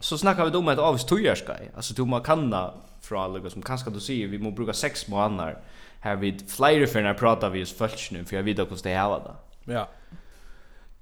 så 0.00 0.18
snackar 0.18 0.44
vi 0.44 0.50
då 0.50 0.58
om 0.58 0.68
ett 0.68 0.78
avvis 0.78 1.04
tøyerskei. 1.04 1.70
alltså 1.76 1.94
du 1.94 2.04
må 2.04 2.20
kanna 2.20 2.74
från 3.00 3.22
alla 3.22 3.50
som 3.50 3.62
kanske 3.62 3.90
du 3.90 4.00
säger 4.00 4.28
vi 4.28 4.38
må 4.38 4.50
bruka 4.50 4.72
sex 4.72 5.08
månader 5.08 5.58
här 6.00 6.16
vid 6.16 6.50
flera 6.50 6.86
för 6.86 7.02
när 7.02 7.14
pratar 7.14 7.50
vi 7.50 7.58
vi 7.58 7.60
hos 7.60 8.10
nu 8.10 8.24
för 8.24 8.36
jag 8.36 8.42
vet 8.42 8.58
hvordan 8.58 8.78
det 8.82 8.90
hever 8.90 9.20
det. 9.24 9.72
Ja 9.72 9.88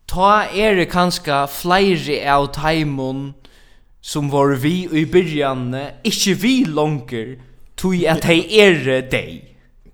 ta 0.09 0.49
er 0.49 0.79
det 0.79 0.89
kanskje 0.93 1.43
flere 1.53 2.23
av 2.33 2.49
taimon 2.57 3.35
som 4.01 4.31
var 4.33 4.55
vi 4.63 4.87
i 4.89 5.05
byrjan, 5.05 5.75
ikkje 6.07 6.35
vi 6.41 6.55
longer, 6.65 7.37
tog 7.77 8.07
at 8.09 8.25
de 8.25 8.39
er 8.61 8.81
deg. 9.11 9.45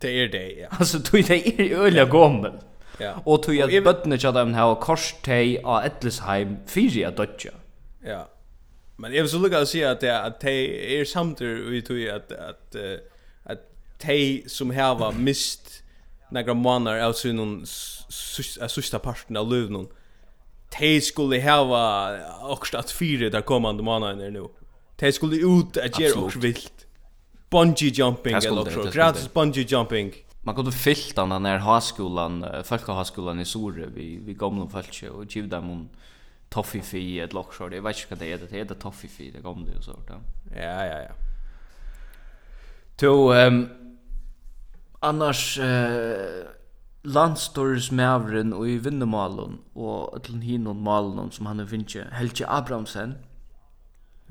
Det 0.02 0.12
er 0.12 0.30
dei, 0.30 0.48
ja. 0.60 0.68
Altså, 0.78 1.00
tog 1.02 1.24
de 1.26 1.40
er 1.40 1.74
øyla 1.80 2.04
gommel. 2.04 2.60
Ja. 3.00 3.16
Og 3.26 3.42
tog 3.42 3.58
at 3.58 3.72
bøttene 3.84 4.18
tja 4.20 4.30
dem 4.34 4.54
hava 4.54 4.76
kors 4.82 5.10
hei 5.26 5.56
av 5.64 5.86
Etlesheim 5.88 6.58
fyri 6.70 7.02
at 7.08 7.18
dødja. 7.18 7.56
Ja. 8.06 8.22
Men 9.00 9.12
jeg 9.12 9.24
vil 9.24 9.32
så 9.32 9.40
lukka 9.42 9.64
å 9.64 9.66
si 9.66 9.82
at, 9.82 10.04
at 10.04 10.44
hei 10.46 11.00
er 11.00 11.08
samtur 11.08 11.72
i 11.74 11.80
tui 11.82 12.04
at, 12.12 12.30
at, 12.30 12.78
at 13.50 13.64
de 14.04 14.44
som 14.50 14.70
hava 14.76 15.10
mist 15.16 15.80
negra 16.34 16.54
månader 16.54 17.02
av 17.02 17.16
sin 17.18 17.40
sista 17.66 19.00
parten 19.02 19.38
av 19.40 19.50
løvnum 19.50 19.88
de 20.78 21.00
skulle 21.00 21.40
hava 21.40 22.18
också 22.42 22.78
att 22.78 22.90
fyra 22.90 23.30
där 23.30 23.40
kommande 23.40 23.82
månader 23.82 24.30
nu. 24.30 24.48
De 24.96 25.12
skulle 25.12 25.36
ut 25.36 25.76
att 25.76 26.00
göra 26.00 26.20
också 26.20 26.38
vilt. 26.38 26.86
Bungee 27.50 27.88
jumping 27.88 28.34
eller 28.34 28.60
också. 28.60 28.90
Gratis 28.92 29.32
bungee 29.32 29.66
jumping. 29.68 30.14
Man 30.42 30.54
kunde 30.54 30.72
fyllt 30.72 31.16
den 31.16 31.42
när 31.42 31.58
högskolan, 31.58 32.46
folkhögskolan 32.64 33.40
i 33.40 33.44
Sore 33.44 33.86
vi 33.86 34.20
vi 34.24 34.34
gamla 34.34 34.68
folk 34.68 35.04
och 35.14 35.36
giv 35.36 35.48
dem 35.48 35.70
en 35.70 35.88
toffee 36.48 36.80
fi 36.80 37.20
ett 37.20 37.32
lockshort. 37.32 37.72
Jag 37.72 37.82
vet 37.82 37.96
inte 37.96 38.14
vad 38.14 38.18
det 38.18 38.32
är, 38.32 38.38
det 38.38 38.56
heter 38.56 38.74
toffee 38.74 39.08
fi 39.08 39.30
det 39.30 39.40
gamla 39.40 39.76
och 39.78 39.84
sånt. 39.84 40.10
Ja, 40.56 40.86
ja, 40.86 40.86
ja. 40.86 41.14
Då 42.98 43.32
ehm 43.32 43.68
annars 45.00 45.58
eh 45.58 46.46
landstorismævren 47.04 48.52
og 48.52 48.68
i 48.68 48.78
vinnumalen 48.78 49.58
og 49.74 50.16
öllun 50.16 50.42
hinum 50.42 50.76
malen 50.76 51.30
som 51.30 51.46
han 51.46 51.68
finnje 51.68 52.06
Helge 52.12 52.46
Abrahamsen. 52.46 53.14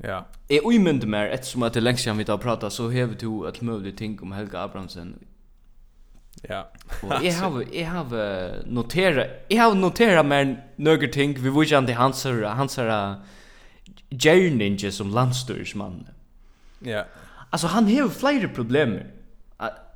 Ja. 0.02 0.20
Er 0.50 0.60
uimyndi 0.64 1.06
mer 1.06 1.32
ett 1.32 1.46
som 1.46 1.62
lengst 1.62 1.76
längst 1.76 2.06
vi 2.06 2.24
har 2.28 2.36
pratat 2.36 2.72
så 2.72 2.88
hever 2.88 3.14
du 3.14 3.48
att 3.48 3.60
möjliga 3.60 3.96
ting 3.96 4.22
om 4.22 4.32
Helge 4.32 4.58
Abrahamsen. 4.58 5.18
Ja. 6.48 6.62
Og 7.02 7.24
jag 7.24 7.32
har 7.32 7.64
jag 7.72 7.86
har 7.86 8.66
notera 8.66 9.26
jag 9.48 9.62
har 9.62 9.74
notera 9.74 10.22
mer 10.22 10.64
några 10.76 11.08
ting 11.08 11.34
vi 11.34 11.50
vill 11.50 11.74
inte 11.74 11.92
hans 11.92 12.24
hans 12.24 12.78
Jerninge 14.10 14.92
som 14.92 15.10
landstorismann. 15.10 16.08
Ja. 16.80 17.04
Alltså 17.50 17.66
han 17.66 17.84
har 17.84 18.08
flera 18.08 18.48
problem. 18.48 18.98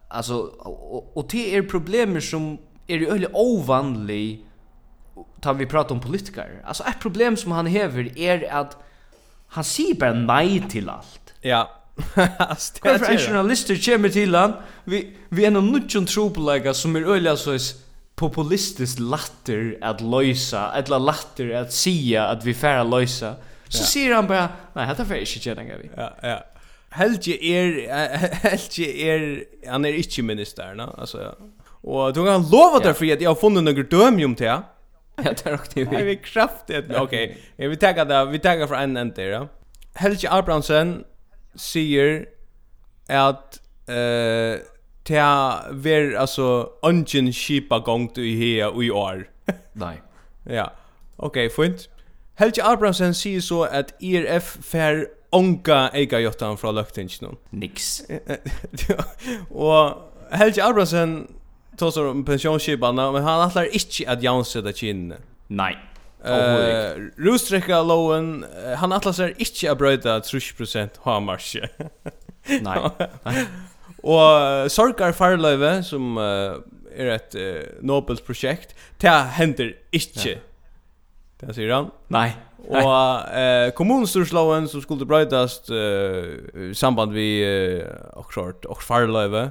Alltså 0.09 0.35
och, 0.35 1.17
och 1.17 1.29
det 1.31 1.57
är 1.57 1.63
problem 1.63 2.21
som 2.21 2.59
är 2.89 2.99
det 2.99 3.07
öle 3.07 3.29
ovanlig 3.33 4.45
tar 5.41 5.55
vi 5.55 5.67
prata 5.67 5.95
om 5.95 6.01
politiker. 6.01 6.63
Alltså 6.65 6.85
ett 6.85 7.01
problem 7.01 7.37
som 7.37 7.53
han 7.53 7.67
häver 7.67 8.19
är 8.19 8.53
att 8.53 8.77
han 9.49 9.65
säger 9.65 9.95
bara 9.95 10.13
nej 10.13 10.65
till 10.71 10.89
allt. 10.89 11.35
Ja. 11.41 11.71
Alltså 12.39 12.75
det 12.83 12.89
är 12.89 13.29
journalister 13.29 13.77
kommer 13.93 14.09
till 14.09 14.35
han. 14.35 14.53
Vi 14.85 15.17
vi 15.29 15.45
är 15.45 15.51
någon 15.51 15.73
nutjon 15.73 16.07
tropelägga 16.07 16.75
som 16.75 16.97
är 16.97 17.03
öle 17.03 17.37
så 17.37 17.59
populistisk 18.15 18.99
latter 19.01 19.79
att 19.81 20.01
lösa, 20.01 20.73
eller 20.73 20.99
latter 20.99 21.51
att 21.51 21.73
säga 21.73 22.25
att 22.25 22.45
vi 22.45 22.55
färra 22.55 22.83
lösa. 22.83 23.35
Så 23.69 23.83
ja. 23.83 23.85
säger 23.85 24.15
han 24.15 24.27
bara, 24.27 24.49
nej, 24.73 24.95
det 24.97 25.03
är 25.03 25.11
jag 25.11 25.19
inte 25.19 25.41
känna 25.41 25.63
vi. 25.63 25.91
Ja, 25.97 26.17
ja. 26.23 26.45
Helge 26.91 27.45
er 27.45 27.89
Helge 28.43 28.87
er 28.97 29.45
han 29.67 29.85
är 29.85 29.93
ikkje 29.93 30.23
minister, 30.23 30.75
no? 30.75 31.07
ja 31.19 31.35
Og 31.89 32.15
du 32.15 32.25
kan 32.25 32.45
lova 32.53 32.79
dig 32.85 32.97
för 32.97 33.13
at 33.13 33.21
jeg 33.21 33.29
har 33.29 33.35
funnet 33.41 33.65
några 33.65 33.83
döm 33.83 34.25
om 34.25 34.35
det. 34.35 34.63
Ja, 35.25 35.33
det 35.33 35.47
är 35.47 35.55
också 35.55 35.85
det. 35.85 36.05
Vi 36.05 36.17
kraftigt. 36.17 36.85
Okej, 36.97 37.37
vi 37.57 37.77
tar 37.77 38.05
det. 38.05 38.25
Vi 38.31 38.39
tar 38.39 38.67
fra 38.67 38.83
en 38.83 38.97
ända. 38.97 39.23
Ja. 39.23 39.49
Helge 39.95 40.31
Abrahamsen 40.31 41.05
säger 41.55 42.27
att 43.09 43.61
eh 43.89 44.61
ta 45.09 45.61
ver 45.73 46.17
altså, 46.17 46.69
ungen 46.83 47.33
skipa 47.33 47.79
gongt 47.79 48.19
i 48.19 48.37
hea 48.37 48.69
og 48.69 48.85
i 48.85 48.91
år. 48.91 49.25
Nej. 49.73 50.01
Ja. 50.47 50.65
Okej, 51.19 51.49
fint. 51.51 51.89
Helge 52.35 52.63
Abrahamsen 52.65 53.15
sier 53.15 53.41
så 53.41 53.63
at 53.63 53.95
IRF 54.01 54.59
fer 54.63 55.05
onka 55.33 55.89
eiga 55.95 56.19
jottan 56.19 56.59
fra 56.59 56.73
løgtingsen. 56.73 57.37
Nix. 57.51 58.03
og 59.51 59.97
Helge 60.33 60.63
Abrahamsen 60.63 61.27
tar 61.79 62.11
om 62.11 62.25
pensionsskiparna 62.27 63.11
men 63.15 63.27
han 63.27 63.45
atlar 63.47 63.71
ikkje 63.75 64.09
at 64.11 64.25
Jansen 64.25 64.73
kinne. 64.75 65.21
Nej. 65.49 65.77
Eh, 66.25 66.99
Rustrecka 67.17 67.81
Lowen, 67.87 68.43
han 68.77 68.93
atlar 68.93 69.15
seg 69.15 69.39
ikkje 69.39 69.71
at 69.73 69.79
brøyta 69.79 70.19
30% 70.27 70.99
ha 71.05 71.19
marsje. 71.23 71.71
Nej. 72.65 72.81
uh, 74.03 74.67
Sorgar 74.73 75.13
Farløyve, 75.13 75.83
som 75.87 76.19
uh, 76.19 76.59
er 76.91 77.15
et 77.15 77.39
uh, 77.39 77.63
nobelt 77.87 78.25
projekt, 78.27 78.75
det 79.03 79.15
hender 79.39 79.73
ikkje. 79.93 80.37
Ja. 80.39 80.45
Det 81.39 81.55
sier 81.55 81.75
han. 81.75 81.91
Nej. 82.11 82.35
Og 82.69 83.23
eh 83.33 83.71
kommunstyrelsen 83.73 84.67
som 84.69 84.83
skulle 84.83 85.07
brøydast 85.07 85.71
eh 85.71 86.71
i 86.71 86.75
samband 86.75 87.13
vi 87.13 87.43
eh 87.43 87.87
och 88.13 88.33
klart 88.33 88.65
och 88.65 88.83
Farlöve. 88.83 89.51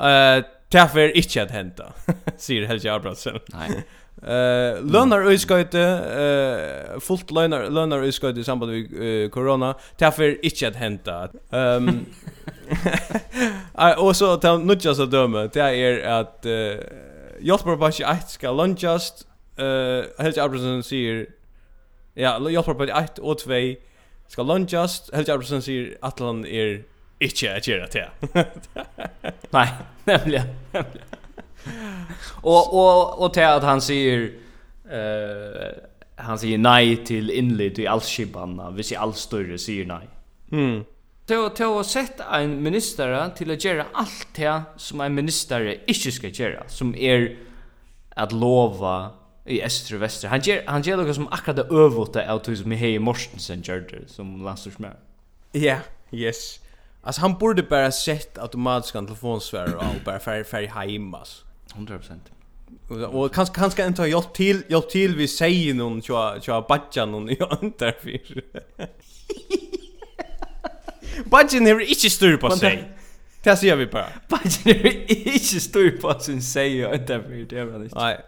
Eh 0.00 0.44
Det 0.72 1.12
ikkje 1.14 1.42
at 1.42 1.50
henta, 1.50 1.92
sier 2.38 2.66
Helge 2.66 2.92
Abrahamsen. 2.92 3.40
Nej. 3.52 3.82
Eh 4.18 4.80
lönar 4.82 5.22
utskjøte 5.30 5.78
eh 5.78 6.96
fullt 7.00 7.30
lönar 7.30 7.68
lönar 7.70 8.02
utskjøte 8.02 8.40
i 8.40 8.44
samband 8.44 8.72
med 8.72 9.30
corona 9.30 9.74
därför 9.98 10.44
inte 10.44 10.68
att 10.68 10.76
hända. 10.76 11.28
Ehm 11.52 12.06
og 13.98 14.16
så 14.16 14.36
ta 14.36 14.56
nudja 14.56 14.94
så 14.94 15.06
døme, 15.06 15.46
det 15.46 15.62
er 15.62 16.18
at 16.18 16.46
eh 16.46 16.78
Jotbarbashi 17.40 18.02
1 18.02 18.30
skal 18.30 18.56
lunchast 18.56 19.26
eh 19.58 20.04
Helge 20.18 20.42
Abrahamsen 20.42 20.82
säger 20.82 21.26
ja 22.16 22.50
Jotbarbashi 22.50 22.90
1 22.90 23.18
och 23.18 23.38
2 23.38 23.52
ska 24.28 24.42
lunchast 24.42 25.14
Helge 25.14 25.32
Abrahamsen 25.32 25.62
säger 25.62 25.96
att 26.02 26.18
han 26.18 26.46
är 26.46 26.82
inte 27.18 27.56
att 27.56 27.66
göra 27.66 27.86
det. 27.86 28.10
Nej, 29.50 29.68
nämligen. 30.04 30.46
nämligen. 30.72 31.06
och 32.42 32.74
och 32.74 33.22
och 33.22 33.34
till 33.34 33.42
att 33.42 33.62
han 33.62 33.80
säger 33.80 34.32
eh 34.90 35.88
han 36.18 36.38
säger 36.38 36.58
nej 36.58 37.04
till 37.04 37.30
inlid 37.30 37.78
i 37.78 37.86
allskipanna, 37.86 38.70
hvis 38.70 38.92
i 38.92 38.96
allt 38.96 39.16
större 39.16 39.58
säger 39.58 39.86
nej. 39.86 40.08
Mm. 40.52 40.84
Til, 41.28 41.50
til 41.54 41.76
å 41.76 41.82
sette 41.84 42.24
en 42.38 42.56
minister 42.64 43.12
til 43.36 43.52
å 43.52 43.56
gjøre 43.60 43.84
alt 44.00 44.30
det 44.36 44.54
som 44.80 45.02
en 45.04 45.14
minister 45.14 45.66
ikke 45.86 46.12
skal 46.16 46.32
gjøre, 46.32 46.62
som 46.72 46.94
er 46.96 47.34
at 48.16 48.32
lova 48.32 49.10
i 49.48 49.60
öster 49.64 49.98
og 49.98 50.02
Vestre. 50.06 50.30
Han 50.32 50.42
gjør, 50.44 50.62
han 50.66 50.84
gjør 50.84 51.02
noe 51.02 51.14
som 51.16 51.28
akkurat 51.32 51.60
det 51.60 51.66
øvete 51.70 52.24
av 52.24 52.40
det 52.46 52.56
som 52.58 52.72
Hei 52.80 52.98
Mortensen 52.98 53.62
det, 53.62 54.04
som 54.10 54.40
landstorsmär. 54.44 54.96
Ja, 55.54 55.60
yeah, 55.60 55.80
yes. 56.12 56.60
Alltså 57.02 57.20
han 57.20 57.38
borde 57.38 57.62
bara 57.62 57.92
sett 57.92 58.38
automatiska 58.38 59.00
telefonsvärare 59.00 59.74
och 59.74 60.04
bara 60.04 60.18
färg 60.18 60.44
färg 60.44 60.66
hem 60.66 61.14
alltså. 61.14 61.44
100%. 61.74 62.18
Och, 62.88 63.24
och 63.24 63.34
kanske 63.34 63.54
kanske 63.54 63.86
inte 63.86 64.02
har 64.02 64.06
hjälpt 64.06 64.34
till 64.34 64.62
hjälpt 64.68 64.90
till 64.90 65.16
vi 65.16 65.28
säger 65.28 65.74
någon 65.74 66.02
tja 66.02 66.40
tja 66.40 66.64
batcha 66.68 67.04
någon 67.04 67.30
i 67.30 67.38
interfyr. 67.62 68.44
Batchen 71.24 71.66
är 71.66 71.90
inte 71.90 72.10
styr 72.10 72.36
på 72.36 72.50
sig. 72.50 72.88
Det 73.42 73.56
ser 73.56 73.76
vi 73.76 73.86
bara. 73.86 74.06
Batchen 74.28 74.68
är 74.70 75.12
ikke 75.12 75.60
stor 75.60 75.90
på 75.90 76.20
sin 76.20 76.42
sig 76.42 76.78
i 76.78 76.94
interfyr 76.94 77.46
det 77.50 77.58
är 77.58 77.64
väl 77.64 77.82
inte. 77.82 77.96
Nej. 77.98 78.18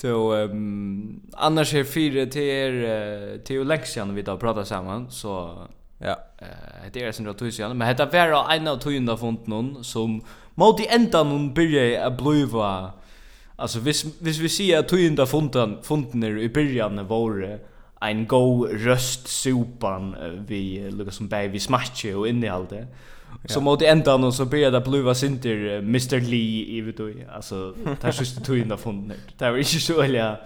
Så 0.00 0.32
ehm 0.32 1.20
annars 1.32 1.74
är 1.74 1.84
fire 1.84 2.26
till 2.26 2.42
er 2.42 3.38
till 3.44 3.66
läxan 3.66 4.14
vi 4.14 4.22
da 4.22 4.36
prata 4.36 4.64
samman 4.64 5.10
så 5.10 5.58
Ja. 6.02 6.18
Eh, 6.38 6.46
det 6.92 7.02
är 7.02 7.12
sen 7.12 7.24
då 7.24 7.34
tusen 7.34 7.78
men 7.78 7.88
hetta 7.88 8.06
var 8.06 8.52
en 8.52 8.68
av 8.68 8.76
tujunda 8.76 9.16
fund 9.16 9.38
någon 9.44 9.84
som 9.84 10.20
mot 10.54 10.80
i 10.80 10.86
ändan 10.86 11.28
någon 11.28 11.54
börja 11.54 12.06
att 12.06 12.18
bluva. 12.18 12.92
Alltså 13.56 13.78
vis 13.80 14.04
vis 14.20 14.38
vi 14.38 14.48
ser 14.48 14.78
att 14.78 14.88
tujunda 14.88 15.26
funden 15.26 15.78
funden 15.82 16.38
i 16.38 16.48
början 16.48 17.06
våre 17.06 17.58
en 18.00 18.26
go 18.26 18.66
röst 18.66 19.28
sopan 19.28 20.16
vi 20.48 20.90
lukar 20.90 21.10
som 21.10 21.28
bäj 21.28 21.48
vi 21.48 21.60
smatche 21.60 22.14
och 22.14 22.28
inne 22.28 22.52
allt 22.52 22.70
det. 22.70 22.86
Så 23.44 23.60
mot 23.60 23.82
i 23.82 23.86
ändan 23.86 24.24
och 24.24 24.34
så 24.34 24.44
började 24.44 24.78
det 24.78 24.84
bluva 24.84 25.14
synter 25.14 25.78
Mr 25.78 26.20
Lee 26.20 26.76
i 26.76 26.80
vet 26.80 26.96
du. 26.96 27.26
Alltså 27.32 27.74
där 28.00 28.12
sist 28.12 28.44
tujunda 28.44 28.76
funden. 28.76 29.16
Det 29.38 29.44
var 29.50 29.58
inte 29.58 29.70
så 29.70 30.00
eller 30.00 30.40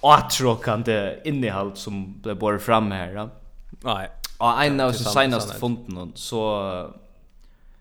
åtrokande 0.00 1.20
innehåll 1.24 1.76
som 1.76 2.20
blev 2.20 2.38
bara 2.38 2.58
fram 2.58 2.90
här. 2.90 3.12
Ja. 3.12 3.28
Nej. 3.80 4.08
Ja, 4.42 4.64
en 4.64 4.80
av 4.80 4.92
de 4.92 4.98
senaste 4.98 5.54
funden 5.54 6.12
så 6.14 6.94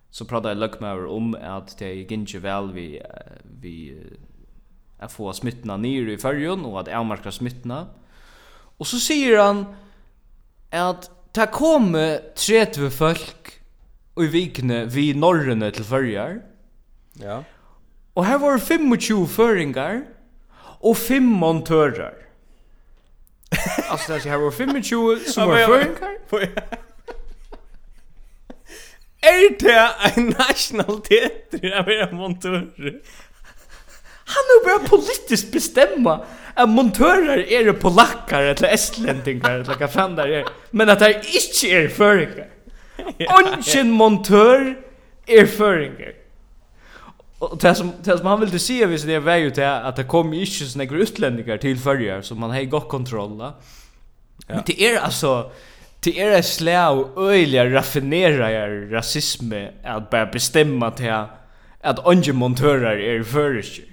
så 0.10 0.26
pratade 0.26 0.50
jag 0.50 0.58
luckmöver 0.58 1.06
om 1.06 1.38
att 1.42 1.78
det 1.78 1.94
gick 1.94 2.12
inte 2.12 2.40
väl 2.40 2.72
vi 2.72 3.02
vi 3.62 3.98
att 5.00 5.12
få 5.12 5.34
smittna 5.34 5.78
ner 5.78 6.08
i 6.08 6.18
färjan 6.18 6.66
och 6.66 6.80
att 6.80 6.88
avmarka 6.88 7.32
smittna. 7.32 7.88
Och 8.78 8.88
så 8.88 9.00
säger 9.00 9.40
han 9.40 9.66
att 10.70 11.12
det 11.32 11.48
kommer 11.48 12.18
30 12.18 12.90
folk 12.90 13.62
i 14.20 14.28
vikne 14.28 14.86
vi 14.86 15.14
norrene 15.14 15.72
till 15.72 15.84
färjar. 15.84 16.42
Ja. 17.14 17.44
Och 18.14 18.26
här 18.26 18.38
var 18.38 18.60
25 19.00 19.28
föringar 19.28 20.04
och 20.80 20.98
5 20.98 21.24
montörer. 21.24 22.14
Alltså 23.90 24.14
det 24.14 24.30
här 24.30 24.38
var 24.38 24.52
25 24.52 24.84
som 25.26 25.50
var 25.50 25.58
för. 26.30 26.50
Är 29.22 29.60
det 29.60 29.92
en 30.16 30.26
national 30.28 31.02
teater 31.02 31.60
jag 31.62 31.88
menar 31.88 32.12
montörer? 32.12 33.02
Han 34.26 34.44
har 34.48 34.64
börjat 34.64 34.90
politiskt 34.90 35.52
bestämma 35.52 36.26
att 36.54 36.70
montörer 36.70 37.52
är 37.52 37.66
det 37.66 37.74
polackar 37.74 38.42
eller 38.42 38.74
estlänningar 38.74 39.52
eller 39.52 39.76
vad 39.80 39.92
fan 39.94 40.16
där 40.16 40.28
är. 40.28 40.46
Men 40.70 40.90
att 40.90 41.00
det 41.00 41.06
här 41.06 41.14
inte 41.14 41.68
är 41.68 41.88
föringar. 41.88 42.48
Ongen 43.20 43.92
montör 44.02 44.76
är 45.26 45.46
föringar. 45.46 46.14
Och 47.42 47.58
det 47.58 47.76
som 47.76 47.92
det 48.04 48.18
som 48.18 48.28
han 48.28 48.40
ville 48.40 48.60
se 48.60 48.86
visst 48.86 49.06
det 49.06 49.20
var 49.20 49.36
ju 49.36 49.52
till 49.52 49.64
att 49.64 49.96
det 49.96 50.04
kom 50.04 50.34
ju 50.34 50.40
inte 50.40 50.66
såna 50.66 50.84
utlänningar 50.84 51.58
till 51.58 51.78
förrjar 51.78 52.22
som 52.22 52.40
man 52.40 52.52
har 52.52 52.64
gott 52.64 52.90
kontroll 52.90 53.38
va. 53.38 53.54
Ja. 54.48 54.56
Men 54.56 54.64
det 54.66 54.82
är 54.82 55.00
alltså 55.00 55.52
det 56.04 56.20
är 56.22 56.40
ett 56.40 56.46
slä 56.46 57.06
öliga 57.18 57.66
raffinera 57.66 58.68
rasism 58.92 59.54
att 59.84 60.10
bara 60.10 60.26
bestämma 60.26 60.92
till 60.92 61.14
att 61.82 62.08
onge 62.08 62.34
montörer 62.34 62.98
är 62.98 63.24
förrjar. 63.24 63.86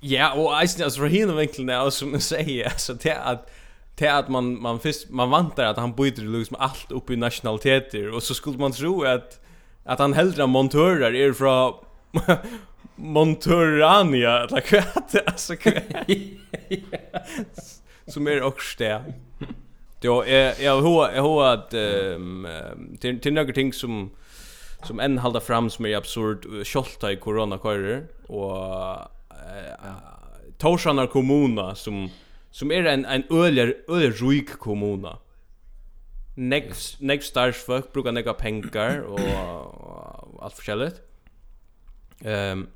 Ja, 0.00 0.32
och 0.32 0.56
alltså 0.56 0.84
alltså 0.84 1.02
Rahin 1.02 1.36
vinkeln 1.36 1.70
også 1.70 1.98
som 1.98 2.12
jeg 2.12 2.22
säger 2.22 2.64
alltså 2.64 2.94
det 2.94 3.14
att 3.14 3.50
till 3.96 4.08
att 4.08 4.28
man 4.28 4.62
man 4.62 4.80
först 4.80 5.10
man 5.10 5.30
vantar 5.30 5.64
att 5.64 5.76
han 5.76 5.92
byter 5.92 6.38
liksom 6.38 6.56
allt 6.60 6.92
upp 6.92 7.10
i 7.10 7.16
nationaliteter 7.16 8.14
och 8.14 8.22
så 8.22 8.34
skulle 8.34 8.58
man 8.58 8.72
tro 8.72 9.04
att 9.04 9.40
att 9.84 9.98
han 9.98 10.12
hellre 10.12 10.46
montörer 10.46 11.14
är 11.14 11.32
från 11.32 11.72
Monturania 12.96 14.38
eller 14.38 14.60
kvätt 14.60 15.26
alltså 15.26 15.54
som 18.06 18.26
är 18.26 18.42
också 18.42 18.78
det. 18.78 19.04
Jo, 20.00 20.24
jag 20.24 20.60
jag 20.60 20.82
har 20.82 21.12
jag 21.12 21.22
har 21.22 21.44
att 21.44 21.74
ehm 21.74 22.46
till 23.00 23.20
till 23.20 23.32
några 23.32 23.52
ting 23.52 23.72
som 23.72 24.10
som 24.82 25.00
än 25.00 25.18
hålla 25.18 25.40
fram 25.40 25.70
som 25.70 25.86
är 25.86 25.96
absurd 25.96 26.66
skölta 26.66 27.12
i 27.12 27.16
corona 27.16 27.58
körer 27.58 28.06
och 28.26 28.98
Torsanar 30.58 31.06
kommuna 31.06 31.74
som 31.74 32.08
som 32.50 32.72
är 32.72 32.84
en 32.84 33.04
en 33.04 33.24
öler 33.30 34.28
rik 34.28 34.50
kommuna. 34.50 35.18
Next 36.36 37.00
next 37.00 37.28
stars 37.28 37.56
folk 37.56 37.92
brukar 37.92 38.12
neka 38.12 38.34
pengar 38.34 39.00
och 39.00 40.44
allt 40.44 40.54
förskälligt. 40.54 41.11
Ehm 42.24 42.68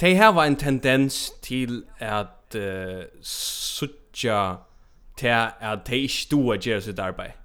Tei 0.00 0.14
hava 0.16 0.46
en 0.48 0.56
tendens 0.56 1.32
til 1.44 1.82
at 2.00 2.56
uh, 2.56 3.02
sucha 3.20 4.54
til 5.16 5.28
at 5.28 5.82
tei 5.84 6.06
ikke 6.06 6.14
stod 6.14 6.54
at 6.54 6.60
gjøre 6.60 6.80
sitt 6.80 6.98
arbeid. 6.98 7.36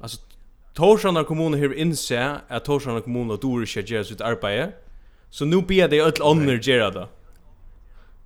Altså, 0.00 0.20
Torsjana 0.74 1.22
kommune 1.22 1.58
har 1.58 1.74
innse 1.76 2.16
at 2.48 2.62
Torsjana 2.64 3.00
kommune 3.00 3.36
dår 3.36 3.66
ikke 3.66 3.80
at 3.80 3.86
gjøre 3.86 4.04
sitt 4.04 4.20
arbeid, 4.20 4.72
så 5.30 5.44
nu 5.44 5.60
ber 5.60 5.86
de 5.86 6.00
öll 6.00 6.22
ånder 6.22 6.54
okay. 6.54 6.62
gjøre 6.62 6.90
det. 6.90 7.06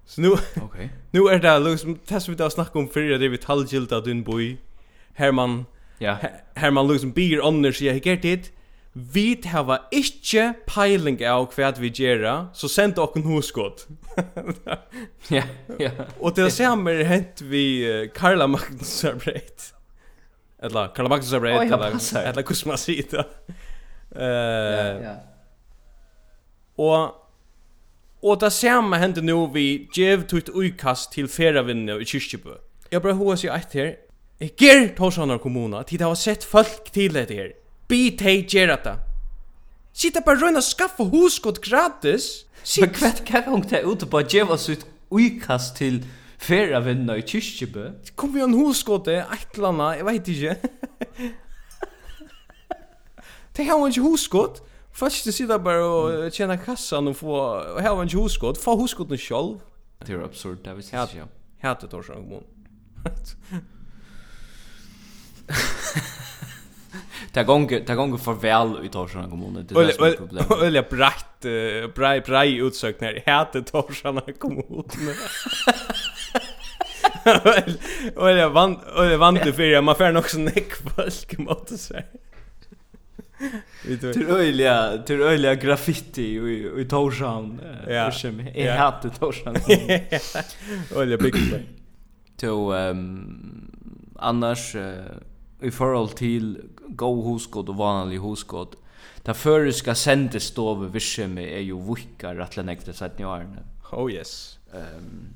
Så 0.06 0.20
nu, 0.20 0.32
okay. 0.62 0.88
nu 1.12 1.26
er 1.26 1.38
det 1.38 1.62
liksom, 1.62 1.98
det 2.08 2.22
som 2.22 2.32
vi 2.32 2.36
da 2.36 2.48
snakket 2.48 2.76
om 2.76 2.90
før, 2.90 3.18
det 3.18 3.26
er 3.26 3.28
vi 3.28 3.36
talgilda 3.36 4.00
din 4.00 4.24
boi, 4.24 4.56
her 5.14 5.30
man, 5.30 5.66
yeah. 6.02 6.18
her, 6.20 6.30
her 6.56 6.70
man 6.70 6.86
liksom 6.86 7.12
ber 7.12 7.42
ånder 7.42 7.72
sier, 7.72 7.92
hei 7.92 8.00
gert 8.00 8.22
dit, 8.22 8.52
vi 8.96 9.36
hava 9.44 9.82
ikkje 9.92 10.54
peiling 10.64 11.18
av 11.28 11.50
hva 11.52 11.68
vi 11.76 11.90
gjerra, 11.92 12.48
så 12.56 12.68
senda 12.72 13.02
okken 13.04 13.26
hoskot. 13.28 13.84
ja, 15.36 15.42
ja. 15.76 15.90
Og 16.16 16.32
det 16.38 16.48
samme 16.54 16.94
er 16.94 17.04
hent 17.10 17.42
vi 17.44 17.66
Karla 18.16 18.46
Magnusar 18.48 19.18
breit. 19.20 19.74
Eller 20.64 20.88
Karla 20.96 21.12
Magnusar 21.12 21.44
breit, 21.44 21.68
eller, 21.68 21.98
eller 22.22 22.40
hvordan 22.40 22.72
man 22.72 22.80
sier 22.80 23.10
det. 23.12 23.26
Uh, 24.16 24.24
ja, 24.24 24.88
ja. 25.04 25.14
Og 26.80 27.22
Og 28.26 28.40
det 28.40 28.48
samme 28.52 28.96
hendte 28.98 29.20
nå 29.22 29.36
vi 29.52 29.86
gjev 29.94 30.24
tutt 30.26 30.48
uikast 30.48 31.12
til 31.12 31.28
feravinne 31.28 31.98
i 32.00 32.06
Kyrkjebø. 32.08 32.56
Jeg 32.90 33.02
bare 33.04 33.14
hoa 33.20 33.36
seg 33.36 33.52
eit 33.52 33.76
her. 33.76 33.92
Ger 34.58 34.88
Torsanar 34.96 35.38
kommuna, 35.38 35.84
tid 35.86 36.02
hava 36.02 36.16
sett 36.18 36.44
folk 36.44 36.88
til 36.96 37.14
dette 37.14 37.36
her. 37.36 37.52
Be 37.88 38.16
tei 38.18 38.42
gera 38.42 38.76
ta. 38.82 38.98
Sita 39.92 40.20
bara 40.20 40.40
røyna 40.40 40.60
skaffa 40.60 41.04
húskot 41.08 41.60
gratis. 41.62 42.44
Men 42.80 42.90
kvætt 42.90 43.24
kvætt 43.24 43.46
hong 43.46 43.64
ta 43.70 43.80
ute 43.86 44.06
på 44.10 44.20
djeva 44.26 44.56
sitt 44.58 44.82
uikast 45.14 45.76
til 45.78 46.00
fyrra 46.42 46.80
vinna 46.82 47.14
i 47.16 47.22
kyrkjebø. 47.22 47.84
Kom 48.18 48.34
vi 48.34 48.42
an 48.42 48.56
húskote, 48.58 49.20
eitlana, 49.22 49.92
jeg 49.96 50.06
veit 50.08 50.30
ikkje. 50.34 50.56
Det 53.56 53.64
har 53.64 53.86
ikke 53.86 54.04
húskot. 54.04 54.60
Først 54.92 55.32
sitter 55.32 55.58
bare 55.58 55.84
og 55.84 56.32
tjena 56.32 56.56
kassan 56.56 57.08
og 57.08 57.16
få, 57.16 57.32
og 57.76 57.82
har 57.82 58.02
ikke 58.02 58.18
húskot, 58.18 58.58
få 58.60 58.76
húskoten 58.76 59.20
sjálv. 59.20 59.60
Det 60.06 60.14
er 60.16 60.24
absurd, 60.24 60.64
det 60.64 60.76
visst 60.76 60.92
ikke. 60.92 61.28
Hætet 61.62 61.94
årsang, 61.94 62.28
mon. 62.28 62.44
Det 67.36 67.44
gånger 67.44 67.80
det 67.86 67.94
gånger 67.94 68.16
för 68.16 68.32
väl 68.32 68.84
i 68.84 68.88
Torsarna 68.88 69.28
kommun. 69.28 69.66
Det 69.68 69.74
är 69.74 69.88
ett 69.88 70.18
problem. 70.18 70.44
Eller 70.62 70.82
brett 70.82 71.94
bra 71.94 72.20
bra 72.26 72.44
utsökt 72.44 73.00
när 73.00 73.12
heter 73.14 73.60
Torsarna 73.60 74.22
kommun. 74.38 74.84
Och 78.16 78.30
jag 78.30 78.50
vann 78.50 78.76
och 78.76 79.04
jag 79.06 79.18
vann 79.18 79.34
det 79.34 79.52
för 79.52 79.80
man 79.80 79.96
får 79.96 80.12
nog 80.12 80.28
så 80.28 80.38
nick 80.38 80.72
folk 80.74 81.38
mot 81.38 81.80
sig. 81.80 82.06
Till 84.00 84.28
öliga 84.30 84.98
till 85.06 85.22
öliga 85.22 85.54
graffiti 85.54 86.22
i 86.22 86.80
i 86.80 86.84
Torshavn. 86.84 87.60
Ja. 87.88 88.12
Jag 88.54 88.76
hade 88.76 89.10
Torshamn. 89.10 89.56
Öliga 90.96 91.18
big 91.18 91.32
play. 91.32 91.66
Till 92.36 92.48
ehm 92.48 93.70
annars 94.18 94.76
i 95.62 95.70
förhåll 95.70 96.08
till 96.08 96.62
go 96.94 97.10
huskot 97.22 97.68
og 97.72 97.78
vanlig 97.78 98.20
huskot. 98.22 98.76
Ta 99.26 99.34
føreska 99.34 99.94
sendestove 99.98 100.90
virseme 100.94 101.42
er 101.42 101.64
jo 101.66 101.80
vikkar 101.88 102.38
at 102.44 102.56
lenekta 102.56 102.94
sætni 102.94 103.26
årene. 103.26 103.64
Oh 103.92 104.10
yes. 104.10 104.60
Ehm 104.74 105.34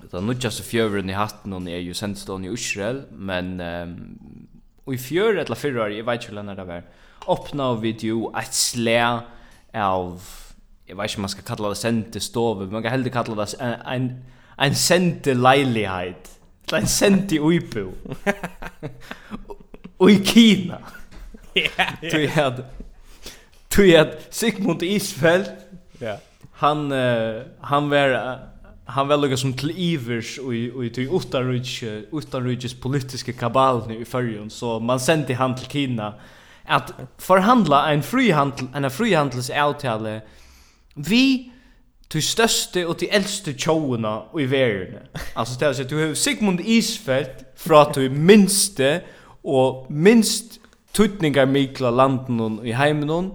Det 0.00 0.22
nu 0.24 0.32
just 0.32 0.62
fjøren 0.64 1.10
i 1.10 1.16
hatten 1.16 1.52
og 1.52 1.66
er 1.68 1.82
jo 1.84 1.94
sendstående 1.94 2.48
i 2.48 2.54
Israel, 2.56 3.02
men 3.12 3.60
um, 3.60 4.38
og 4.86 4.94
i 4.94 4.98
fjør 4.98 5.42
eller 5.42 5.54
fyrre 5.54 5.82
år, 5.82 5.94
jeg 5.94 6.06
vet 6.06 6.22
ikke 6.22 6.32
hvordan 6.32 6.56
det 6.56 6.66
var, 6.66 6.86
oppnå 7.26 7.74
vi 7.82 7.92
jo 8.08 8.30
et 8.38 8.54
slæ 8.54 9.20
av, 9.74 10.22
jeg 10.88 10.96
vet 10.96 11.10
ikke 11.10 11.20
om 11.20 11.26
man 11.26 11.34
skal 11.34 11.44
kalla 11.44 11.68
det 11.68 11.76
sendestove, 11.76 12.64
men 12.64 12.72
man 12.72 12.82
kan 12.82 12.90
heller 12.96 13.12
kalla 13.12 13.44
det 13.44 13.54
en, 13.60 13.76
en, 13.94 14.10
en 14.58 14.74
sendeleilighet. 14.74 16.32
Det 16.64 16.76
er 16.76 16.80
en 16.80 16.86
sende 16.86 17.34
i 17.34 17.40
uipo. 17.48 17.90
i 20.08 20.16
Kina. 20.24 20.78
Tui 22.10 22.26
had 22.26 22.64
Tui 23.68 23.90
had 23.92 24.16
Sigmund 24.30 24.82
Isfeld. 24.82 25.50
Ja. 26.00 26.16
Han 26.52 26.92
uh, 26.92 27.42
han 27.60 27.90
var 27.90 28.14
uh, 28.14 28.38
han 28.90 29.08
var 29.08 29.16
lukka 29.16 29.36
som 29.36 29.52
til 29.54 29.72
ivers 29.76 30.38
og 30.42 30.54
i 30.54 30.90
tui 30.94 31.06
utanrujtje 31.06 31.92
utanrujtjes 32.12 32.74
politiske 32.82 33.32
kabalne 33.38 34.00
i 34.00 34.04
Førjun 34.04 34.50
så 34.50 34.78
man 34.82 35.00
sendte 35.00 35.36
han 35.38 35.54
til 35.58 35.70
Kina 35.70 36.12
at 36.70 36.92
forhandla 37.18 37.84
en 37.92 38.02
frihandel 38.02 38.68
en 38.74 38.90
frihandels 38.90 39.50
avtale 39.50 40.20
vi 40.96 41.50
tui 42.10 42.22
største 42.24 42.86
og 42.86 42.98
tui 42.98 43.10
eldste 43.12 43.54
tjåuna 43.54 44.16
i 44.38 44.48
verden 44.50 45.06
altså 45.34 45.58
det 45.60 45.68
er 45.68 45.84
at 45.84 45.90
du 45.90 45.98
har 45.98 46.14
Sigmund 46.14 46.60
Isfeld 46.60 47.46
fra 47.56 47.84
tui 47.92 48.08
minste 48.08 49.00
og 49.44 49.86
minst 49.90 50.60
tutningar 50.94 51.46
mikla 51.46 51.90
landen 51.90 52.60
i 52.66 52.72
heimen 52.72 53.32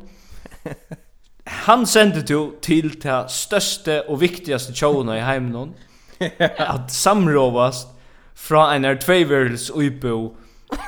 han 1.66 1.86
sendte 1.86 2.22
du 2.26 2.56
til 2.62 2.96
det 3.02 3.20
største 3.32 4.02
og 4.10 4.22
viktigaste 4.22 4.74
tjåna 4.74 5.18
i 5.18 5.26
heimen 5.26 5.76
at 6.74 6.92
samråvast 6.92 7.88
fra 8.36 8.76
en 8.76 8.86
er 8.86 9.00
tveiverels 9.00 9.70
uibo 9.72 10.36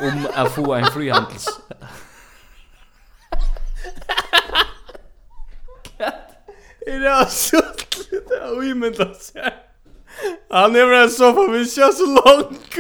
om 0.02 0.26
å 0.28 0.48
få 0.52 0.74
en 0.78 0.90
frihandels 0.92 1.48
Er 6.88 7.00
det 7.04 7.32
så 7.32 7.60
det 8.08 8.38
av 8.40 8.62
imendla 8.64 9.10
seg? 9.20 9.56
Han 10.52 10.76
er 10.80 10.88
vel 10.88 11.10
så 11.12 11.34
sofa, 11.34 11.44
vi 11.52 11.66
kjør 11.68 11.92
så 11.98 12.06
langt 12.14 12.78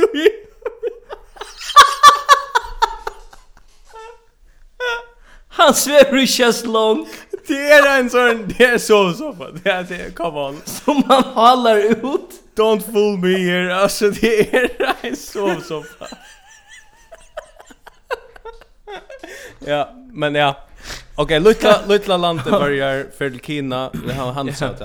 Han 5.68 5.74
svever 5.74 6.18
i 6.18 6.28
chestlong. 6.28 7.08
Det 7.48 7.72
är 7.72 8.00
en 8.00 8.10
sån, 8.10 8.54
det 8.58 8.64
är 8.64 8.78
så 8.78 9.14
soffa. 9.14 9.52
Det 9.52 9.70
är 9.70 9.84
det, 9.84 10.16
come 10.16 10.40
on. 10.40 10.62
Som 10.66 11.04
man 11.08 11.24
hallar 11.24 11.78
ut. 11.78 12.30
Don't 12.56 12.92
fool 12.92 13.18
me 13.18 13.38
here. 13.38 13.76
Alltså 13.76 14.10
det 14.10 14.56
är 14.56 14.96
en 15.02 15.16
sovsoffa. 15.16 16.08
ja, 19.60 19.94
men 20.12 20.36
ja. 20.36 20.56
Okej, 21.16 21.42
okay, 21.42 21.74
lilla 21.88 22.18
landet 22.18 22.46
börjar 22.46 23.08
för 23.18 23.40
Kina. 23.44 23.92
Det 24.08 24.14
har 24.14 24.32
han 24.32 24.54
sagt. 24.56 24.82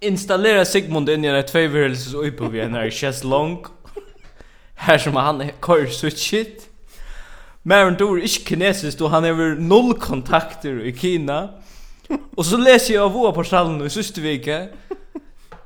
Installera 0.00 0.64
Sigmund 0.64 1.10
in 1.10 1.24
i 1.24 1.32
det 1.32 1.42
tvåvärelses 1.42 2.14
uppe 2.14 2.44
vid 2.44 2.70
när 2.70 2.90
chest 2.90 3.24
long. 3.24 3.64
Här 4.74 4.98
som 4.98 5.16
han 5.16 5.50
kör 5.66 5.86
switchit. 5.86 6.75
Maren 7.66 7.96
Dor 7.98 8.20
ikke 8.22 8.52
kinesisk, 8.52 9.00
og 9.02 9.10
han 9.10 9.24
har 9.26 9.56
null 9.58 9.96
kontakter 9.98 10.78
i 10.86 10.92
Kina. 10.94 11.48
Og 12.38 12.44
så 12.46 12.60
leser 12.60 12.94
jeg 12.94 13.02
av 13.02 13.10
våre 13.10 13.32
portalen 13.34 13.80
i 13.82 13.90
siste 13.90 14.22
vike, 14.22 14.58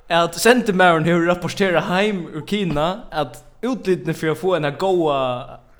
at 0.09 0.39
sendemæren 0.41 1.05
har 1.05 1.27
rapporteret 1.29 1.91
heim 1.91 2.23
ur 2.33 2.47
Kina, 2.49 3.05
at 3.13 3.43
utlidene 3.61 4.17
for 4.17 4.33
å 4.33 4.39
få 4.39 4.55
en 4.57 4.71
goa 4.81 5.21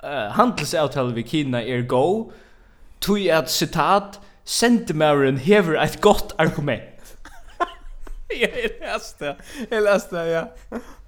uh, 0.05 0.27
handelsavtale 0.37 1.15
ved 1.17 1.25
Kina 1.31 1.63
er 1.65 1.87
go, 1.89 2.29
tog 3.01 3.25
at, 3.25 3.49
sitat, 3.49 4.21
sendemæren 4.45 5.41
hever 5.41 5.81
et 5.81 5.97
godt 6.05 6.35
argument. 6.37 7.15
jeg 8.43 8.75
leste 8.77 9.25
det, 9.25 9.35
jeg 9.71 9.83
leste 9.89 10.29
ja. 10.29 10.45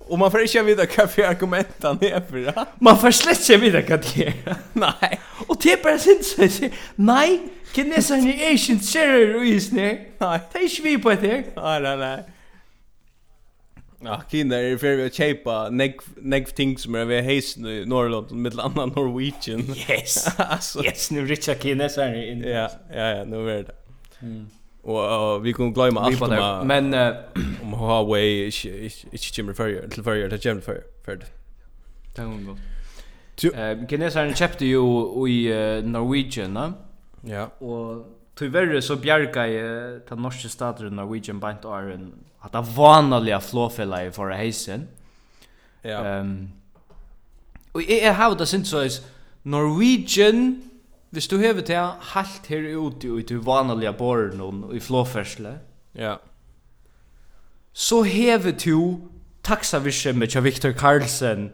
Och 0.08 0.20
man 0.20 0.32
får 0.32 0.42
inte 0.42 0.62
veta 0.62 0.86
vad 0.98 1.12
för 1.12 1.22
argumenten 1.22 1.98
är 2.02 2.22
för 2.30 2.38
det. 2.38 2.66
Man 2.80 3.00
får 3.00 3.12
slett 3.12 3.50
inte 3.50 3.58
veta 3.58 3.90
vad 3.90 4.06
det 4.16 4.28
är. 4.28 4.56
Nej. 4.74 5.20
Och 5.48 5.58
det 5.62 5.72
är 5.72 5.84
bara 5.84 5.98
sin 5.98 6.72
nej, 6.96 7.42
kineserna 7.74 8.30
är 8.30 8.52
inte 8.52 8.72
intresserade 8.72 9.36
av 9.36 9.46
isen 9.46 9.78
här. 9.78 10.00
Nej. 10.18 10.40
Det 10.52 10.60
är 10.60 10.64
inte 10.64 10.82
vi 10.82 10.98
på 10.98 11.10
det 11.10 11.16
här. 11.16 11.46
Nej, 11.56 11.82
nej, 11.82 11.98
nej. 11.98 12.24
Ja, 14.06 14.22
Kina 14.32 14.56
är 14.56 14.78
för 14.78 15.06
att 15.06 15.14
köpa 15.14 15.70
negv 16.22 16.46
ting 16.56 16.78
som 16.78 16.96
är 16.96 17.06
vid 17.06 17.24
heisen 17.24 17.66
i 17.66 17.86
Norrland 17.86 18.32
med 18.32 18.60
annan 18.60 18.90
Norwegian. 18.90 19.76
Yes. 19.90 20.28
alltså. 20.38 20.84
Yes, 20.86 21.12
nu 21.12 21.26
richa 21.26 21.56
kineserna 21.56 22.16
in. 22.26 22.42
Ja, 22.42 22.72
ja, 22.96 23.10
ja, 23.10 23.24
nu 23.24 23.52
är 23.52 23.64
det. 23.64 23.76
Mm. 24.22 24.48
Och 24.84 25.36
uh, 25.36 25.42
vi 25.42 25.54
kommer 25.54 25.72
glömma 25.72 26.02
allt 26.02 26.22
om 26.22 26.68
men 26.68 26.94
uh, 26.94 27.16
om 27.62 27.74
Huawei 27.74 28.52
inte 29.12 29.38
Jimmy 29.38 29.54
Ferrier 29.54 29.88
till 29.90 30.04
Ferrier 30.04 30.30
till 30.30 30.40
Jimmy 30.48 30.62
Ferrier 30.62 30.84
för 31.06 31.16
det. 31.16 31.26
Tack 32.16 32.26
gott. 32.46 32.60
Eh 33.56 33.88
kinesaren 33.90 34.34
köpte 34.34 34.66
ju 34.66 34.78
i 35.28 35.82
Norwegian, 35.84 36.54
va? 36.54 36.74
Ja. 37.22 37.46
Och 37.46 38.06
tyvärr 38.36 38.82
så 38.82 38.96
bjärka 38.96 39.48
i 39.48 39.58
den 40.10 40.22
norska 40.22 40.50
staten 40.50 40.96
Norwegian 40.96 41.40
bant 41.40 41.64
Iron 41.64 42.14
att 42.40 42.52
det 42.52 42.62
vanliga 42.62 43.40
flåfälla 43.40 44.06
i 44.06 44.12
förra 44.12 44.36
heisen. 44.36 44.88
Ja. 45.82 46.06
Ehm 46.06 46.28
um, 46.28 46.52
Och 47.72 47.82
jag 47.82 48.14
har 48.14 48.36
det 48.36 48.46
syns 48.46 48.70
så 48.70 48.88
Norwegian 49.42 50.62
Hvis 51.14 51.28
du 51.28 51.38
hever 51.38 51.62
til 51.62 51.76
halt 52.02 52.48
her 52.48 52.78
ute 52.78 53.08
i 53.08 53.22
du 53.22 53.42
vanlige 53.42 53.94
borren 53.94 54.42
og 54.42 54.76
i 54.76 54.80
flåfersle, 54.80 55.60
ja. 55.96 56.16
så 57.74 58.02
hever 58.02 58.52
du 58.66 59.00
taxavirsemmet 59.44 60.30
til 60.30 60.44
Victor 60.44 60.72
Carlsen 60.72 61.52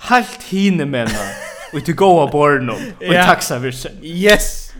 halt 0.00 0.42
hine 0.42 0.86
menna 0.86 1.26
og 1.74 1.84
til 1.84 1.96
goa 1.96 2.30
borren 2.30 2.70
og 2.70 2.80
i 3.00 3.12
taxavirsemmet. 3.12 4.00
Yes! 4.04 4.74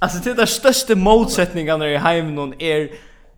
Alltså 0.00 0.18
det 0.24 0.34
där 0.34 0.46
största 0.46 0.94
motsättningarna 0.94 1.88
i 1.88 1.96
heimen 1.96 2.54
är 2.58 2.88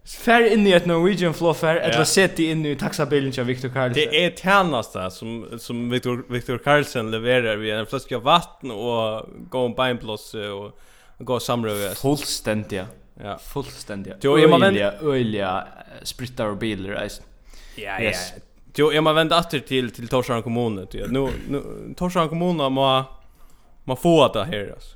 Fær 0.08 0.46
inn 0.48 0.64
i 0.64 0.72
et 0.72 0.86
Norwegian 0.88 1.34
flåfær, 1.36 1.82
eller 1.82 2.00
ja. 2.00 2.08
sett 2.08 2.38
inn 2.40 2.62
i 2.64 2.72
taxabilen 2.80 3.32
til 3.34 3.44
Victor 3.44 3.68
Carlsen. 3.74 3.98
Det 3.98 4.16
er 4.16 4.30
tjeneste 4.32 5.02
som, 5.12 5.34
som 5.60 5.82
Victor, 5.92 6.22
Victor 6.32 6.60
Carlsen 6.64 7.10
leverer 7.12 7.60
vid 7.60 7.74
en 7.76 7.88
flaske 7.90 8.16
av 8.16 8.24
vatten 8.24 8.72
og 8.72 9.28
gå 9.52 9.64
en 9.68 9.74
beinblås 9.76 10.30
og 10.46 11.26
gå 11.28 11.38
samrøve. 11.44 11.90
Fullstendig, 12.00 12.86
ja. 13.20 13.34
Fullstendig. 13.50 14.16
Jo, 14.24 14.38
jeg 14.40 14.48
må 14.48 14.56
vende... 14.62 14.94
Øylige 15.04 15.50
sprittar 16.08 16.54
og 16.54 16.60
biler, 16.62 16.96
eisen. 17.02 17.26
Ja, 17.76 17.98
ja. 18.00 18.14
Yes. 18.14 18.30
Jo, 18.78 18.88
jeg 18.94 19.04
må 19.04 19.12
vende 19.12 19.36
atter 19.36 19.60
til, 19.66 19.90
til 19.92 20.08
Torshavn 20.08 20.40
kommune. 20.46 20.86
Nå, 21.12 21.26
nå, 21.52 21.62
Torshavn 21.98 22.30
kommune 22.32 22.70
må, 22.72 22.86
må 23.84 23.98
få 23.98 24.22
det 24.32 24.46
her, 24.54 24.72
altså. 24.78 24.94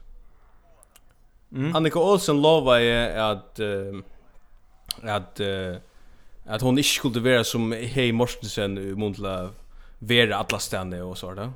Mm. 1.52 1.76
Annika 1.76 2.00
Olsen 2.00 2.40
lovar 2.42 2.78
ju 2.78 2.96
att 3.20 3.60
uh, 3.60 4.00
att 5.02 5.40
uh, 5.40 5.76
att 6.46 6.62
hon 6.62 6.78
inte 6.78 6.88
skulle 6.88 7.20
vara 7.20 7.44
som 7.44 7.72
Hey 7.72 8.12
Mortensen 8.12 8.74
mundla 8.74 9.50
vara 9.98 10.36
alla 10.36 10.58
stanna 10.58 11.04
och 11.04 11.18
så 11.18 11.34
där. 11.34 11.52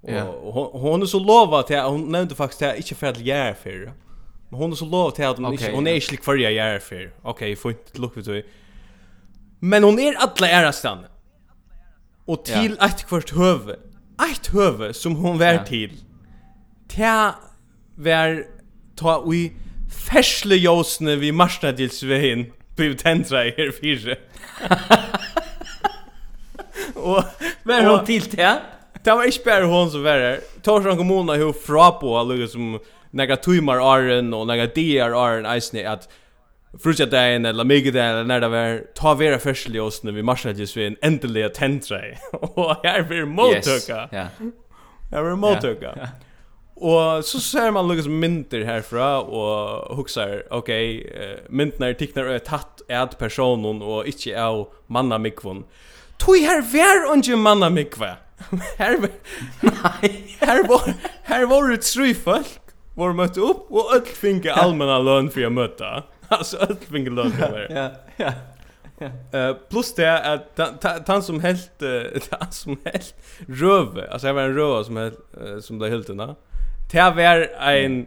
Ja. 0.00 0.24
Och 0.24 0.52
hon, 0.52 0.80
hon 0.80 1.02
är 1.02 1.06
så 1.06 1.18
lovat 1.18 1.70
att 1.70 1.90
hon 1.90 2.12
nämnde 2.12 2.34
faktiskt 2.34 2.62
att 2.62 2.76
inte 2.76 2.94
för 2.94 3.06
att 3.06 3.20
jag 3.20 3.38
är 3.38 3.54
för. 3.54 3.92
Men 4.48 4.60
hon 4.60 4.72
är 4.72 4.76
så 4.76 4.84
lovat 4.84 5.20
att 5.20 5.36
hon 5.36 5.46
okay, 5.46 5.66
inte 5.66 5.76
hon 5.76 5.86
är 5.86 5.94
inte 5.94 6.24
för 6.24 6.36
jag 6.36 6.52
är 6.52 6.78
för. 6.78 7.12
Okej, 7.22 7.56
får 7.56 7.70
inte 7.70 8.00
lucka 8.00 8.20
ut. 8.20 8.46
Men 9.58 9.84
hon 9.84 9.98
är 9.98 10.14
alla 10.14 10.48
ära 10.48 10.72
stanna. 10.72 11.08
Och 12.24 12.44
till 12.44 12.78
ett 12.80 13.06
kvart 13.06 13.30
höve. 13.30 13.76
Ett 14.32 14.46
höve 14.46 14.94
som 14.94 15.16
hon 15.16 15.38
vär 15.38 15.64
till. 15.64 15.92
Yeah. 16.98 17.32
Ta 17.32 17.38
vär 17.94 18.46
ta 18.96 19.20
vi 19.20 19.52
färsle 19.90 20.56
josne 20.56 21.16
vi 21.16 21.32
marsnadilsveien 21.32 22.46
på 22.76 22.92
tentra 22.98 23.46
i 23.46 23.54
her 23.56 23.72
fyrre. 23.72 24.16
og, 26.94 27.24
Vär 27.64 27.88
hon 27.88 28.06
till 28.06 28.28
det? 28.30 28.58
Det 29.04 29.14
var 29.14 29.24
ikke 29.24 29.44
bare 29.44 29.70
hon 29.70 29.90
som 29.90 30.04
var 30.04 30.20
her. 30.20 30.44
Torsdagen 30.62 30.98
kommuna 30.98 31.38
hon 31.38 31.54
fra 31.66 31.90
på 32.00 32.18
alle 32.18 32.48
som 32.48 32.78
några 33.10 33.36
timmar 33.36 33.80
åren 33.80 34.34
og 34.34 34.46
några 34.46 34.66
diar 34.66 35.14
åren 35.14 35.46
eisne 35.46 35.86
at 35.88 36.08
Frutja 36.76 37.06
dagen 37.06 37.46
eller 37.46 37.64
mig 37.64 37.88
eller 37.88 38.24
när 38.24 38.40
det 38.40 38.48
var 38.48 38.82
ta 38.94 39.14
vera 39.14 39.38
färslig 39.38 39.82
oss 39.82 40.02
när 40.02 40.12
vi 40.12 40.22
marschade 40.22 40.60
just 40.60 40.76
vid 40.76 40.86
en 40.86 40.96
ändelig 41.02 41.54
tentra 41.54 42.00
och 42.32 42.76
här 42.84 43.02
blir 43.02 43.24
motöka. 43.24 44.08
Ja. 44.12 44.26
Här 45.10 45.22
blir 45.22 45.36
motöka. 45.36 46.08
Och 46.76 47.24
så 47.24 47.40
ser 47.40 47.70
man 47.70 47.88
Lucas 47.88 48.06
mynter 48.06 48.64
herfra 48.64 49.20
och 49.20 49.96
huxar 49.96 50.42
okej 50.50 51.06
okay, 51.06 51.36
Mintner 51.48 51.94
ticknar 51.94 52.24
ett 52.24 52.44
tatt 52.44 52.82
ät 52.88 53.18
personen 53.18 53.82
och 53.82 54.06
inte 54.06 54.30
är 54.30 54.66
manna 54.86 55.18
mikvon. 55.18 55.64
Tui 56.18 56.40
här 56.44 56.62
vær 56.62 57.12
onge 57.12 57.36
manna 57.36 57.70
mikva. 57.70 58.16
Her 58.78 58.98
nej, 59.60 60.36
här 60.40 60.68
var 60.68 60.94
här 61.22 61.46
var 61.46 61.68
det 61.68 61.82
tre 61.82 62.14
folk 62.14 62.60
var 62.94 63.12
møtt 63.12 63.36
upp 63.36 63.70
og 63.70 63.94
öll 63.94 64.04
finge 64.04 64.52
allmänna 64.52 64.98
lön 64.98 65.30
för 65.30 65.46
att 65.46 65.52
möta. 65.52 66.02
Alltså 66.28 66.56
öll 66.68 66.76
finge 66.90 67.10
lön 67.10 67.32
för. 67.32 67.66
Ja, 67.70 67.90
ja. 68.16 68.32
Eh 69.32 69.52
plus 69.70 69.94
det 69.94 70.06
är 70.06 70.40
att 70.56 71.08
han 71.08 71.22
som 71.22 71.40
helt 71.40 71.82
han 72.30 72.52
som 72.52 72.76
helt 72.84 73.14
röve, 73.48 74.08
alltså 74.10 74.26
jag 74.26 74.34
var 74.34 74.42
en 74.42 74.54
röva 74.54 74.84
som 74.84 74.96
helt 74.96 75.18
som 75.60 75.78
det 75.78 75.88
helt 75.88 76.06
den 76.06 76.16
där. 76.16 76.34
Det 76.92 77.10
var 77.16 77.48
en 77.60 78.06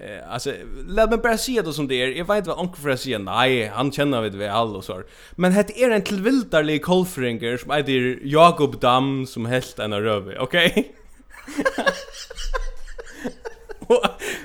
eh 0.00 0.32
alltså 0.32 0.52
låt 0.88 1.10
mig 1.10 1.18
bara 1.18 1.38
säga 1.38 1.62
det 1.62 1.72
som 1.72 1.88
det 1.88 2.02
är. 2.02 2.08
Jag 2.08 2.24
vet 2.24 2.46
vad 2.46 2.58
onkel 2.58 2.82
för 2.82 2.96
säga. 2.96 3.18
nej, 3.18 3.66
han 3.66 3.92
känner 3.92 4.22
vid 4.22 4.42
alla 4.42 4.78
och 4.78 4.84
så. 4.84 5.02
Men 5.32 5.54
det 5.54 5.82
är 5.82 5.90
en 5.90 6.02
tillvildarlig 6.02 6.82
kolfringer 6.82 7.56
som 7.56 7.70
heter 7.70 8.18
Jakob 8.22 8.80
Dam 8.80 9.26
som 9.26 9.46
helt 9.46 9.78
en 9.78 10.02
röve, 10.02 10.38
okej? 10.38 10.70
Okay? 10.70 10.84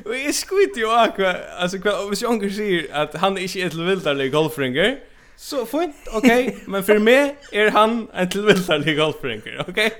Och 0.05 0.15
jag 0.15 0.35
skit 0.35 0.77
ju 0.77 0.91
akva. 0.91 1.35
alltså 1.57 1.77
om 1.77 2.13
jag 2.21 2.31
onkel 2.31 2.53
säger 2.53 2.87
att 2.93 3.15
han 3.15 3.37
är 3.37 3.41
inte 3.41 3.61
en 3.61 3.69
tillvildarlig 3.69 4.31
kolfringer. 4.31 4.97
Så 5.35 5.65
fint, 5.65 5.95
okej, 6.13 6.47
okay. 6.47 6.59
men 6.67 6.83
för 6.83 6.99
mig 6.99 7.35
är 7.51 7.71
han 7.71 8.07
en 8.13 8.29
tillvildarlig 8.29 8.97
golfringer, 8.97 9.65
okej? 9.67 9.85
Okay? 9.85 9.91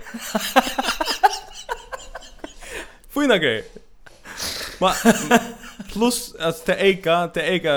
Fina 3.22 3.38
grej. 3.38 3.64
Ma 4.80 4.94
plus 5.94 6.36
att 6.40 6.66
det 6.66 6.76
eka, 6.76 7.30
det 7.34 7.42
eka, 7.42 7.74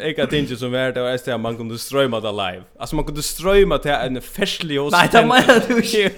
eka 0.00 0.26
tinge 0.26 0.56
som 0.56 0.74
är 0.74 0.92
det 0.92 1.02
och 1.02 1.28
är 1.28 1.38
man 1.38 1.56
kunde 1.56 1.78
strömma 1.78 2.20
det 2.20 2.32
live. 2.32 2.62
Alltså 2.78 2.96
man 2.96 3.04
kunde 3.04 3.22
strömma 3.22 3.78
till 3.78 3.90
en 3.90 4.22
festlig 4.22 4.80
och 4.80 4.92
Nej, 4.92 5.08
det 5.12 5.26
menar 5.26 5.68
du 5.68 5.76
inte. 5.76 6.10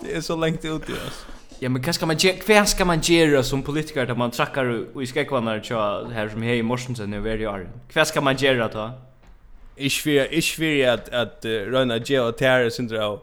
Det 0.00 0.16
är 0.16 0.20
så 0.20 0.36
långt 0.36 0.64
ut 0.64 0.88
ju 0.88 0.94
alltså. 1.04 1.26
Ja, 1.58 1.68
men 1.68 1.82
vad 1.82 1.94
ska 1.94 2.06
man 2.06 2.16
göra? 2.16 2.36
Vad 2.48 2.68
ska 2.68 2.84
man 2.84 3.00
göra 3.00 3.42
som 3.42 3.62
politiker 3.62 4.06
där 4.06 4.14
man 4.14 4.30
trackar 4.30 4.86
och 4.94 5.02
i 5.02 5.06
skäckvarna 5.06 5.62
tja 5.62 6.08
här 6.12 6.28
som 6.28 6.42
här 6.42 6.54
i 6.54 6.62
Morsensen 6.62 7.10
nu 7.10 7.20
varje 7.20 7.46
år? 7.46 7.68
Vad 7.94 8.08
ska 8.08 8.20
man 8.20 8.36
göra 8.36 8.68
då? 8.68 8.90
Ich 9.76 10.06
will, 10.06 10.26
ich 10.30 10.58
will 10.58 10.88
att, 10.88 11.08
att 11.08 11.44
uh, 11.44 11.50
röna 11.50 11.98
Geo 11.98 12.28
och 12.28 12.38
syndrom 12.38 12.70
syndra 12.70 13.18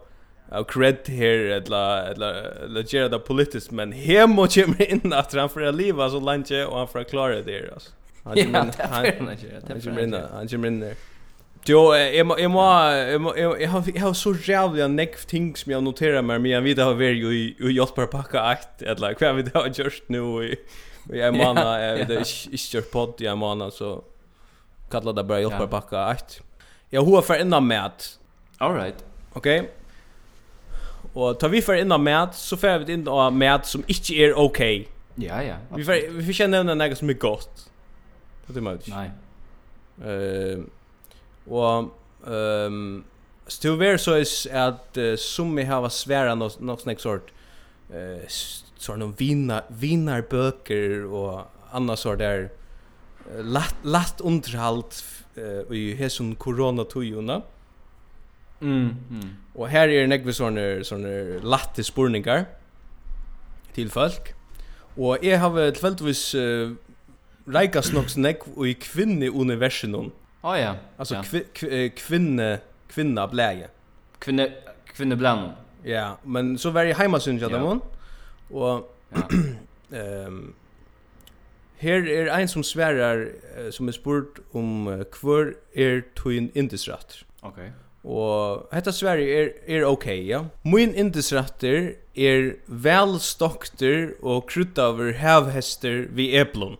av 0.52 0.64
cred 0.64 0.98
her 1.08 1.38
eller 1.38 2.12
eller 2.12 2.34
eller 2.64 2.84
gera 2.84 3.10
det 3.10 3.20
politiskt 3.20 3.72
men 3.72 3.92
hem 3.92 4.40
och 4.40 4.54
kommer 4.54 4.92
in 4.92 5.14
att 5.14 5.34
han 5.34 5.50
för 5.50 5.62
att 5.62 5.76
leva 5.76 6.10
så 6.10 6.20
länge 6.20 6.66
och 6.66 6.78
han 6.78 6.88
för 6.88 7.00
att 7.00 7.10
klara 7.10 7.42
det 7.42 7.70
alltså. 7.74 7.90
Han 8.24 8.36
kommer 8.36 8.60
in 10.04 10.14
han 10.34 10.48
kommer 10.48 10.68
in 10.68 10.80
där. 10.80 10.96
Jo, 11.66 11.96
jag 11.96 12.28
må, 12.28 12.40
jag 12.40 12.52
må, 12.52 12.62
jag 12.92 13.22
må, 13.22 13.38
jag 13.38 13.70
har, 13.70 13.84
jag 13.96 14.02
har 14.02 14.14
så 14.14 14.36
jävla 14.44 14.88
nekv 14.88 15.18
ting 15.28 15.56
som 15.56 15.72
jag 15.72 15.84
noterar 15.84 16.22
mig, 16.22 16.40
men 16.40 16.52
jag 16.52 16.62
vet 16.62 16.78
har 16.78 16.94
varit 16.94 17.18
ju 17.18 17.34
i 17.34 17.56
Jotbar 17.60 18.06
pakka 18.06 18.42
akt, 18.42 18.82
eller 18.82 19.16
vad 19.20 19.36
vi 19.36 19.52
har 19.54 19.68
gjort 19.68 20.04
nu 20.08 20.20
i, 20.20 20.60
i 21.18 21.22
en 21.22 21.38
månad, 21.38 21.86
jag 21.86 21.94
vet 21.94 22.10
inte, 22.10 22.24
inte 22.52 22.78
gjort 22.78 22.92
podd 22.92 23.22
i 23.22 23.26
en 23.26 23.38
månad, 23.38 23.74
så 23.74 24.04
kallar 24.92 25.14
det 25.14 25.24
bara 25.24 25.40
Jotbar 25.40 25.68
pakka 25.68 26.00
akt. 26.00 26.42
Jag 26.90 27.02
har 27.02 27.22
för 27.22 27.42
innan 27.42 27.68
med 27.68 27.86
att... 27.86 28.20
All 28.58 28.76
right. 28.76 29.06
Okej. 29.34 29.60
Okay? 29.60 29.72
Og 31.14 31.40
tar 31.40 31.50
vi 31.50 31.62
för 31.62 31.74
innan 31.74 32.04
mat 32.04 32.36
så 32.36 32.58
får 32.58 32.80
vi 32.80 32.94
in 32.94 33.08
av 33.08 33.34
mat 33.34 33.68
som 33.68 33.84
inte 33.88 34.14
är 34.14 34.34
okej. 34.34 34.88
Ja 35.16 35.44
ja. 35.44 35.56
Vi 35.76 35.84
får 35.84 36.12
vi 36.12 36.26
får 36.26 36.34
känna 36.34 36.64
något 36.64 36.98
som 36.98 37.10
är 37.10 37.14
gott. 37.14 37.70
Det 38.48 38.54
det 38.54 38.62
mötet. 38.62 38.88
Nej. 38.88 39.12
Ehm 40.06 40.60
uh, 40.60 40.66
och 41.54 41.80
ehm 42.28 42.34
um, 42.34 43.04
Stilver 43.48 43.98
så 43.98 44.18
is 44.18 44.48
att 44.52 44.98
uh, 44.98 45.16
som 45.16 45.56
vi 45.56 45.64
har 45.64 45.90
svära 45.90 46.36
något 46.36 46.60
något 46.60 46.82
snack 46.82 47.00
sort 47.00 47.32
eh 47.90 48.28
sort 48.28 48.68
sån 48.78 49.02
om 49.02 49.14
vinar 49.68 50.24
böcker 50.30 51.06
och 51.06 51.42
andra 51.72 51.98
så 51.98 52.16
där 52.16 52.50
uh, 53.36 53.44
last 53.46 53.76
last 53.84 54.22
underhalt 54.22 55.04
uh, 55.38 55.78
i 55.78 55.96
hesson 55.96 56.36
corona 56.36 56.84
tojuna. 56.84 57.34
Mm 57.34 57.42
Mm. 58.62 58.96
mm. 59.10 59.30
Och 59.54 59.70
här 59.70 59.88
är 59.88 60.08
det 60.08 60.18
några 60.18 60.34
såna 60.34 60.84
såna 60.84 61.40
latte 61.44 61.84
spurningar 61.84 62.46
till 63.74 63.90
folk. 63.90 64.34
Och 64.96 65.18
jag 65.22 65.40
har 65.40 65.72
tvälltvis 65.72 66.36
uh, 66.36 66.72
reikas 67.46 67.94
nok 67.94 68.10
snäck 68.10 68.40
i 68.66 68.74
kvinne 68.74 69.30
universum. 69.30 70.12
Ah 70.42 70.58
ja. 70.58 70.76
Alltså 70.98 71.16
ja. 71.16 71.24
Kvi, 71.24 71.44
kv, 71.54 71.90
kvinne 71.96 72.60
kvinna 72.90 73.28
bläge. 73.28 73.68
Kvinne 74.20 74.52
kvinne 74.86 75.16
bland. 75.16 75.52
Ja, 75.84 76.18
men 76.24 76.58
så 76.58 76.70
var 76.70 76.86
det 76.86 76.94
hemma 76.94 77.20
syns 77.20 77.42
jag 77.42 77.52
dem. 77.52 77.82
Och 78.50 78.98
ehm 79.92 80.54
här 81.82 82.02
Her 82.02 82.08
er 82.08 82.34
ein 82.34 82.48
som 82.48 82.64
sverar 82.64 83.26
som 83.72 83.88
er 83.88 83.92
spurt 83.92 84.40
om 84.54 84.88
uh, 84.88 85.04
kvar 85.04 85.54
er 85.76 86.02
tuin 86.16 86.52
indisratter. 86.56 87.26
Okay. 87.42 87.70
Og 88.04 88.68
hetta 88.74 88.92
Sverige 88.92 89.34
er, 89.38 89.50
er 89.68 89.86
okay, 89.86 90.18
ja. 90.26 90.46
Min 90.66 90.96
indisrætter 90.98 91.94
er 92.18 92.48
vel 92.68 93.20
stokter 93.22 94.16
og 94.22 94.48
kryddaver 94.50 95.14
havhester 95.22 96.08
vi 96.10 96.32
eplon. 96.38 96.80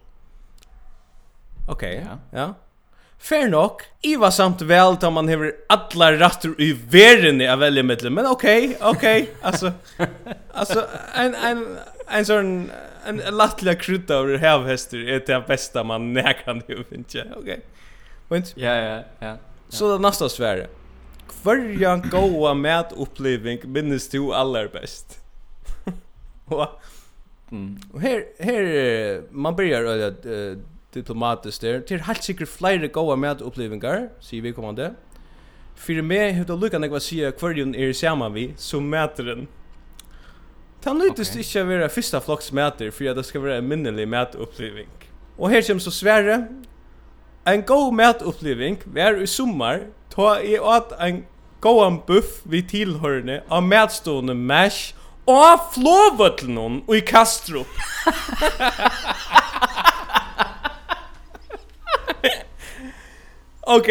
Okay, 1.70 2.02
ja. 2.02 2.18
ja. 2.34 2.48
Fair 3.22 3.48
nok. 3.54 3.84
Iva 4.04 4.32
samt 4.34 4.64
vel 4.66 4.98
tar 4.98 5.14
man 5.14 5.30
hever 5.30 5.54
alla 5.70 6.10
rattur 6.18 6.56
i 6.58 6.72
verden 6.74 7.42
av 7.46 7.62
välja 7.62 7.84
mittlen. 7.84 8.14
Men 8.18 8.26
okej, 8.26 8.78
okej. 8.82 9.30
Alltså, 9.42 9.72
alltså 10.54 10.88
en, 11.16 11.36
en, 11.36 11.78
en 12.10 12.26
sån 12.26 12.72
en 13.06 13.18
lattliga 13.18 13.76
kryddaver 13.76 14.38
hevhester 14.38 14.98
är 14.98 15.24
det 15.26 15.48
bästa 15.48 15.84
man 15.84 16.14
näkan 16.14 16.62
ju, 16.68 16.84
inte? 16.92 17.28
Okej. 17.38 17.62
Okay. 18.30 18.44
Ja, 18.56 18.76
ja, 18.76 19.04
ja. 19.20 19.38
Så 19.70 19.92
det 19.92 20.00
nästa 20.02 20.30
Sverige. 20.30 20.68
Kvarjan 21.42 22.02
goa 22.02 22.54
matuppleving 22.54 23.60
minnes 23.66 24.10
du 24.10 24.34
allar 24.34 24.68
best. 24.68 25.20
och, 26.46 26.68
mm. 27.52 27.80
och 27.94 28.02
här, 28.02 28.24
här, 28.40 29.24
man 29.32 29.56
börjar 29.56 29.84
att 29.84 30.26
uh, 30.26 30.58
diplomatiskt 30.94 31.62
där. 31.62 31.84
Det 31.88 31.98
helt 31.98 32.24
sikkert 32.24 32.50
flere 32.50 32.88
goa 32.88 33.16
matupplevingar, 33.16 34.10
sier 34.20 34.42
vi 34.42 34.54
kommande. 34.54 34.94
För 35.76 36.02
mig 36.02 36.32
hur 36.32 36.46
det 36.46 36.56
lukkar 36.56 36.80
jag 36.80 37.02
sier 37.02 37.32
kvarjan 37.32 37.76
er 37.76 37.94
saman 37.94 38.34
vi 38.34 38.54
som 38.58 38.90
mäteren. 38.90 39.48
Ta 40.82 40.94
nytest 40.94 41.36
okay. 41.36 41.64
vara 41.64 41.78
være 41.78 41.90
første 41.90 42.22
flokks 42.22 42.52
mæter, 42.52 42.92
for 42.92 43.14
det 43.14 43.26
skal 43.26 43.44
være 43.44 43.58
en 43.58 43.68
minnelig 43.68 44.08
mætoppliving. 44.08 44.90
Og 45.38 45.50
her 45.50 45.62
kommer 45.62 45.82
så 45.82 45.92
svärre. 45.92 46.48
En 47.48 47.62
god 47.64 47.94
mætoppliving 47.94 48.78
var 48.86 49.22
i 49.22 49.26
sommar 49.26 49.80
ta 50.12 50.42
i 50.42 50.60
åt 50.60 50.92
en 51.00 51.24
goan 51.62 52.02
buff 52.08 52.26
vi 52.44 52.64
tilhørende 52.66 53.44
av 53.50 53.64
medstående 53.64 54.34
mash 54.34 54.94
og 55.30 55.60
flåvøtlen 55.76 56.82
og 56.88 56.96
i 56.98 57.02
Kastrup. 57.06 57.68
ok. 63.78 63.90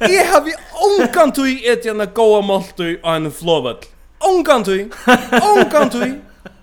Jeg 0.00 0.28
har 0.32 0.40
vi 0.42 0.52
ongan 0.82 1.32
tui 1.36 1.60
et 1.62 1.84
gjerne 1.86 2.06
goa 2.16 2.40
måltui 2.42 2.98
av 3.04 3.14
en 3.20 3.32
flåvøtl. 3.32 3.86
Ongan 4.26 4.64
tui. 4.66 4.90
Ongan 5.38 5.90
tui. 5.92 6.14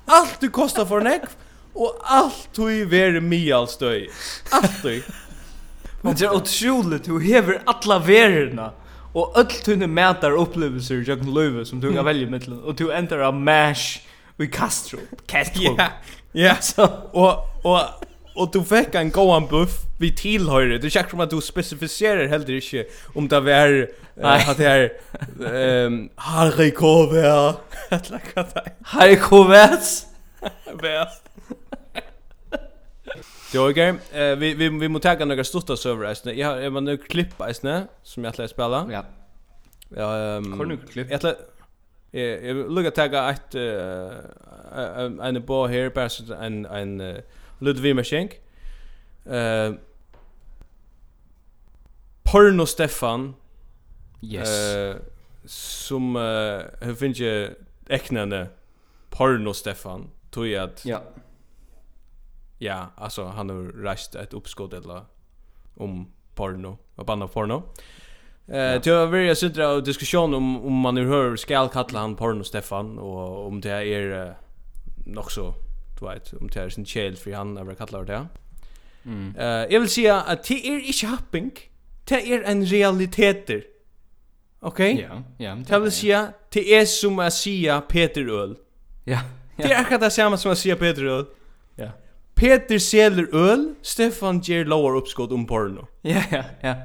Alt 0.07 0.41
du 0.41 0.49
kostar 0.51 0.85
for 0.89 0.99
nekv. 1.05 1.29
Og 1.77 1.93
alt 2.03 2.49
tui 2.57 2.83
veri 2.89 3.19
mialstøy. 3.21 4.09
Alt 4.51 4.81
tui. 4.81 5.03
Men 6.03 6.15
det 6.17 6.25
er 6.27 6.35
utroligt, 6.35 7.05
du 7.05 7.19
hever 7.19 7.61
alla 7.65 7.99
vererna 8.03 8.71
och 9.13 9.37
öll 9.37 9.45
tunne 9.45 9.87
mätar 9.87 10.31
upplevelser 10.31 11.03
jag 11.07 11.19
kan 11.19 11.33
löva 11.33 11.65
som 11.65 11.79
du 11.79 11.93
kan 11.93 12.05
välja 12.05 12.29
mellan 12.29 12.63
och 12.63 12.75
du 12.75 12.91
ändrar 12.91 13.19
av 13.19 13.33
mash 13.33 14.01
vi 14.35 14.47
Castro. 14.47 14.99
Castro. 15.25 15.75
Ja 15.77 15.87
ja. 16.31 16.55
Så 16.61 16.89
och 17.11 17.65
och 17.65 17.79
och 18.35 18.51
du 18.51 18.63
fick 18.63 18.95
en 18.95 19.11
goan 19.11 19.47
buff 19.47 19.71
vi 19.99 20.15
tillhör 20.15 20.65
det 20.65 20.89
checkar 20.89 21.23
att 21.23 21.29
du 21.29 21.41
specificerar 21.41 22.27
heller 22.27 22.49
inte 22.51 22.85
om 23.15 23.27
det 23.27 23.39
var 23.39 23.89
att 24.15 24.57
det 24.57 24.65
är 24.65 24.91
ehm 25.85 26.09
Harry 26.15 26.71
Kovac 26.71 27.55
Harry 28.81 29.15
Kovac 29.15 30.05
Kovac 30.71 31.21
Det 33.51 33.57
var 33.57 33.69
okej. 33.69 33.91
Okay. 33.91 34.31
Uh, 34.31 34.37
vi 34.37 34.53
vi 34.53 34.69
vi 34.69 34.87
måste 34.87 35.15
ta 35.15 35.25
några 35.25 35.43
stutta 35.43 35.77
server 35.77 36.31
Jag 36.31 36.47
har 36.47 36.57
jag 36.57 36.73
man 36.73 36.85
nu 36.85 36.97
klipp 36.97 37.41
isne 37.49 37.87
som 38.03 38.23
jag 38.23 38.31
läser 38.31 38.47
spela. 38.47 38.87
Ja. 38.91 39.03
Ja, 39.95 40.17
ehm. 40.17 40.53
Um, 40.53 40.59
Har 40.59 40.65
nu 40.65 40.77
klipp? 40.77 41.11
Jag 41.11 41.35
Jag 42.11 42.43
jag 42.43 42.71
lukar 42.71 42.91
ta 42.91 43.31
ett 43.31 43.55
eh 43.55 45.27
en 45.27 45.45
bo 45.45 45.67
här 45.67 45.89
pass 45.89 46.21
en 46.41 46.65
en 46.65 47.21
Ludvig 47.59 47.95
Mashenk. 47.95 48.31
Eh 49.25 49.73
Porno 52.23 52.65
Stefan. 52.65 53.35
Yes. 54.21 54.75
Eh 54.75 54.95
som 55.45 56.15
eh 56.15 56.85
hur 56.85 56.95
finns 56.95 57.19
ju 57.19 57.55
äknande 57.89 58.47
Porno 59.09 59.53
Stefan 59.53 60.09
tror 60.31 60.47
jag 60.47 60.63
att 60.63 60.85
Ja 60.85 61.01
ja, 62.57 62.91
alltså 62.95 63.25
han 63.25 63.49
har 63.49 63.83
rest 63.83 64.15
ett 64.15 64.33
uppskott 64.33 64.73
eller 64.73 65.01
om 65.75 66.11
porno, 66.35 66.77
och 66.95 67.05
banna 67.05 67.27
porno. 67.27 67.63
Eh, 68.47 68.57
ja. 68.57 68.79
det 68.79 68.89
har 68.89 69.05
varit 69.05 69.43
en 69.43 69.65
av 69.65 69.83
diskussion 69.83 70.33
om 70.33 70.65
om 70.65 70.73
man 70.73 70.95
nu 70.95 71.07
hör 71.07 71.35
skall 71.35 71.69
kalla 71.69 71.99
han 71.99 72.15
porno 72.15 72.43
Stefan 72.43 72.99
och 72.99 73.47
om 73.47 73.61
det 73.61 73.71
är 73.71 74.27
uh, 74.27 74.33
nog 75.05 75.31
så 75.31 75.53
du 75.99 76.05
vet 76.05 76.33
om 76.33 76.47
det 76.47 76.59
är 76.59 76.69
sin 76.69 76.85
child 76.85 77.17
för 77.17 77.31
han 77.31 77.57
över 77.57 77.75
kallar 77.75 78.03
det. 78.03 78.27
Mm. 79.05 79.35
Eh, 79.37 79.45
jag 79.45 79.79
vill 79.79 79.89
säga 79.89 80.21
att 80.21 80.43
det 80.43 80.67
är 80.67 80.79
inte 80.79 81.07
hopping. 81.07 81.51
Det 82.03 82.33
är 82.33 82.43
en 82.43 82.65
realiteter. 82.65 83.63
Okej? 84.59 84.93
Okay? 84.93 85.05
Ja, 85.05 85.23
ja. 85.37 85.55
Det 85.67 85.79
vill 85.79 85.91
säga 85.91 86.33
det 86.49 86.75
är 86.75 86.85
som 86.85 87.19
att 87.19 87.33
säga 87.33 87.81
Peter 87.81 88.41
Öl. 88.41 88.55
Ja. 89.03 89.19
Det 89.55 89.63
är 89.63 89.81
akkurat 89.81 90.01
det 90.01 90.11
samma 90.11 90.37
som 90.37 90.51
att 90.51 90.57
säga 90.57 90.75
Peter 90.75 91.05
Öl. 91.05 91.25
Peter 92.37 92.79
säljer 92.79 93.35
öl, 93.35 93.73
Stefan 93.81 94.39
ger 94.39 94.65
lower 94.65 94.95
uppskott 94.95 95.31
om 95.31 95.47
porno. 95.47 95.87
Ja, 96.01 96.23
ja, 96.31 96.43
ja. 96.61 96.75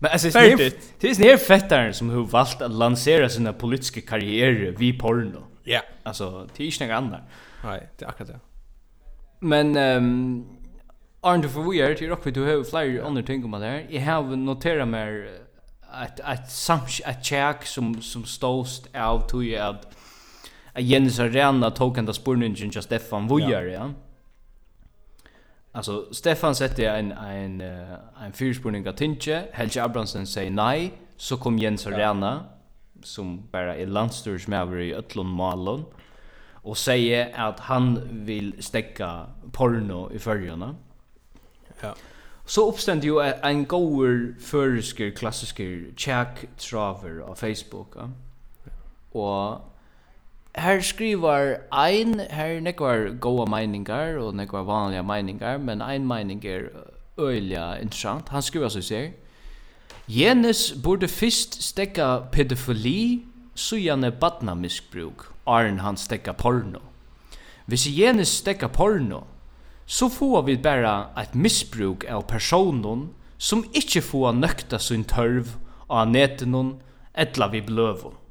Men 0.00 0.10
alltså 0.10 0.28
det 0.28 0.52
är 0.52 0.72
det 1.00 1.10
är 1.10 1.14
snär 1.14 1.36
fettaren 1.36 1.94
som 1.94 2.10
har 2.10 2.16
valt 2.16 2.62
att 2.62 2.72
lansera 2.72 3.28
sina 3.28 3.52
politiska 3.52 4.00
karriärer 4.00 4.74
vi 4.78 4.98
porno. 4.98 5.42
Ja. 5.64 5.70
Yeah. 5.70 5.84
Alltså 6.02 6.48
det 6.56 6.62
är 6.62 6.66
inte 6.66 6.86
något 6.86 6.96
annat. 6.96 7.20
Nej, 7.64 7.88
det 7.98 8.04
är 8.04 8.08
akkurat 8.08 8.28
det. 8.28 8.40
Men 9.40 9.76
ehm 9.76 10.04
um, 10.04 10.46
Arne 11.24 11.48
for 11.48 11.62
weird, 11.62 12.02
are 12.02 12.12
up 12.12 12.34
to 12.34 12.40
have 12.40 12.64
flyer 12.64 12.94
yeah. 12.94 13.06
on 13.06 13.16
the 13.16 13.22
thing 13.22 13.44
om 13.44 13.50
det 13.50 13.66
här. 13.66 13.86
Jag 13.90 14.02
har 14.02 14.36
noterat 14.36 14.88
mer 14.88 15.30
att 15.90 16.20
att 16.20 16.50
sams 16.50 17.00
att 17.04 17.24
check 17.24 17.66
som 17.66 18.02
som 18.02 18.24
ståst 18.24 18.86
av 18.94 19.28
to 19.28 19.42
you 19.42 19.60
att 19.60 19.96
Jens 20.78 21.18
Arena 21.18 21.70
tog 21.70 21.94
den 21.94 22.06
där 22.06 22.12
spurningen 22.12 22.54
just 22.54 22.82
Stefan 22.82 23.28
Vujar, 23.28 23.62
ja. 23.62 23.90
Alltså 25.72 26.14
Stefan 26.14 26.54
sätter 26.54 26.94
en 26.94 27.12
en 27.12 27.60
en 28.22 28.32
fyrspurning 28.32 28.86
att 28.86 28.96
tinche, 28.96 29.44
Helge 29.52 29.84
Abrahamsen 29.84 30.26
säger 30.26 30.50
nej, 30.50 30.92
så 31.16 31.36
kom 31.36 31.58
Jens 31.58 31.86
Arena 31.86 32.44
som 33.02 33.48
bara 33.50 33.76
är 33.76 33.86
landstyrsmävare 33.86 34.84
i 34.84 34.94
Ötlund 34.94 35.28
Malon 35.28 35.84
och 36.52 36.78
säger 36.78 37.40
att 37.48 37.60
han 37.60 38.00
vill 38.10 38.62
stäcka 38.62 39.26
porno 39.52 40.12
i 40.12 40.18
förjarna. 40.18 40.74
Ja. 41.80 41.94
Så 42.46 42.68
uppstod 42.68 43.04
ju 43.04 43.20
en 43.20 43.64
goer 43.64 44.34
försker 44.40 45.10
klassiker 45.10 45.84
check 45.96 46.44
traver 46.56 47.20
av 47.20 47.34
Facebook. 47.34 47.88
Ja? 47.96 48.10
Och 49.12 49.71
Her 50.54 50.80
skriver 50.80 51.56
ein, 51.72 52.20
her 52.30 52.60
nekvar 52.60 53.18
goa 53.20 53.46
meiningar 53.48 54.18
og 54.20 54.34
nekvar 54.36 54.66
vanliga 54.68 55.02
meiningar, 55.02 55.58
men 55.58 55.80
ein 55.82 56.06
meining 56.06 56.44
er 56.44 56.68
øyla 57.18 57.80
interessant. 57.80 58.28
Han 58.28 58.42
skriver 58.42 58.68
så 58.68 58.82
ser. 58.82 59.08
Jenes 60.08 60.74
burde 60.82 61.08
fyrst 61.08 61.62
stekka 61.62 62.18
pedofili, 62.32 63.22
sujane 63.54 64.10
badna 64.10 64.54
misbruk, 64.54 65.32
arn 65.46 65.78
han 65.78 65.96
stekka 65.96 66.32
porno. 66.32 66.80
Hvis 67.66 67.88
Jenes 67.98 68.28
stekka 68.28 68.68
porno, 68.68 69.24
så 69.86 70.08
får 70.08 70.42
vi 70.42 70.56
bara 70.56 71.08
ett 71.20 71.34
missbruk 71.34 72.04
av 72.08 72.26
personen 72.28 73.08
som 73.38 73.64
ikkje 73.74 74.02
får 74.02 74.32
nøkta 74.32 74.78
sin 74.78 75.04
tørv 75.04 75.56
av 75.88 76.08
neten 76.08 76.54
etla 77.14 77.48
vi 77.48 77.60
bløvun. 77.60 78.21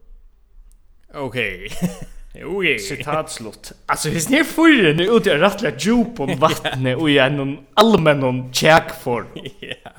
Okej. 1.13 1.71
Okej. 2.45 2.79
Citat 2.79 3.31
slut. 3.31 3.71
Alltså 3.85 4.09
det 4.09 4.29
ni 4.29 4.43
förren 4.43 4.97
nu 4.97 5.03
ut 5.03 5.27
i 5.27 5.29
rattla 5.29 5.71
djup 5.79 6.19
om 6.19 6.35
vattnet 6.39 6.97
och 6.97 7.09
i 7.09 7.17
en 7.17 7.57
allmän 7.73 8.53
checkform. 8.53 9.27
Ja. 9.59 9.91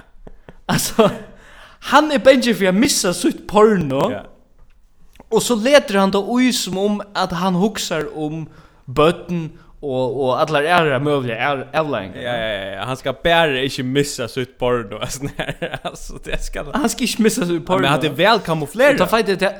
Alltså 0.66 1.10
han 1.80 2.12
är 2.12 2.18
bänge 2.18 2.54
för 2.54 2.66
att 2.66 2.74
missa 2.74 3.14
sitt 3.14 3.48
porno. 3.48 4.12
Ja. 4.12 4.26
Och 5.28 5.42
så 5.42 5.56
leter 5.56 5.94
han 5.94 6.10
då 6.10 6.40
ut 6.40 6.54
som 6.54 6.78
om 6.78 7.02
att 7.14 7.32
han 7.32 7.54
huxar 7.54 8.18
om 8.18 8.48
bötten 8.84 9.50
och 9.80 10.24
och 10.24 10.40
alla 10.40 10.64
är 10.64 10.98
möjliga 10.98 11.36
är. 11.36 11.68
Ja 11.72 12.36
ja 12.36 12.76
ja, 12.76 12.84
han 12.84 12.96
ska 12.96 13.12
bara 13.12 13.62
inte 13.62 13.82
missa 13.82 14.28
sitt 14.28 14.58
porno 14.58 14.98
alltså 15.00 15.24
när 15.36 15.78
alltså 15.82 16.18
det 16.24 16.42
ska 16.42 16.64
han 16.72 16.88
ska 16.88 17.04
inte 17.04 17.22
missa 17.22 17.46
sitt 17.46 17.66
porno. 17.66 17.80
Men 17.80 17.90
han 17.90 18.00
hade 18.00 18.08
väl 18.08 18.38
kamouflerat. 18.38 18.98
Ta 18.98 19.06
fight 19.06 19.26
det 19.26 19.54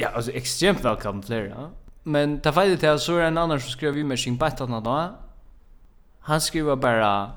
Ja, 0.00 0.08
alltså 0.08 0.32
extremt 0.32 0.84
välkommen 0.84 1.22
flera. 1.22 1.70
Men 2.02 2.40
ta 2.40 2.52
fel 2.52 2.78
till 2.78 2.98
så 2.98 3.16
är 3.16 3.22
en 3.22 3.38
annan 3.38 3.60
som 3.60 3.70
skrev 3.70 3.94
vi 3.94 4.04
med 4.04 4.18
sin 4.18 4.36
battarna 4.36 4.80
då. 4.80 5.16
Han 6.20 6.40
skriver 6.40 6.76
bara 6.76 7.30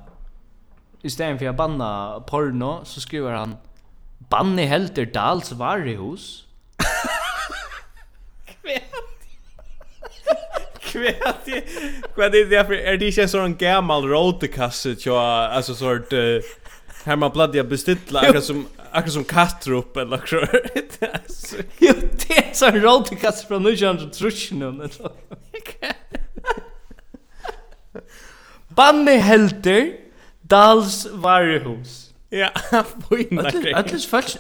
istället 1.02 1.40
för 1.40 1.46
att 1.46 1.56
banna 1.56 2.20
porno 2.28 2.82
så 2.84 3.02
skriver 3.02 3.32
han 3.32 3.56
Banne 4.18 4.66
helter 4.66 5.06
Dals 5.06 5.52
varehus. 5.52 6.46
Kvärt. 8.46 9.22
Kvärt 10.80 11.46
det 12.32 12.56
är 12.56 12.64
för 12.64 12.74
är 12.74 12.98
det 12.98 13.06
inte 13.06 13.28
sån 13.28 13.56
gammal 13.56 14.04
rotekasse 14.04 14.96
tjå 14.96 15.18
alltså 15.18 15.76
sort 15.76 16.14
Här 17.04 17.16
man 17.16 17.32
bladdiga 17.32 17.64
bestilla 17.64 18.20
akkurat 18.20 18.44
som 18.44 18.66
akkurat 18.92 19.14
som 19.14 19.24
kattrop 19.24 19.98
eller 19.98 20.22
så. 20.26 20.38
Jo, 21.80 21.94
det 22.28 22.38
är 22.38 22.54
så 22.54 22.72
roll 22.72 23.04
till 23.04 23.18
kast 23.18 23.48
från 23.48 23.64
nu 23.64 23.70
jag 23.70 24.14
tror 24.14 24.54
nu. 24.54 24.90
Banne 28.68 29.12
helter 29.12 29.94
Dals 30.42 31.08
varuhus. 31.12 32.14
Ja, 32.30 32.50
fina 33.10 33.52
grej. 33.52 33.74
Alls 33.74 34.08
falsk, 34.08 34.38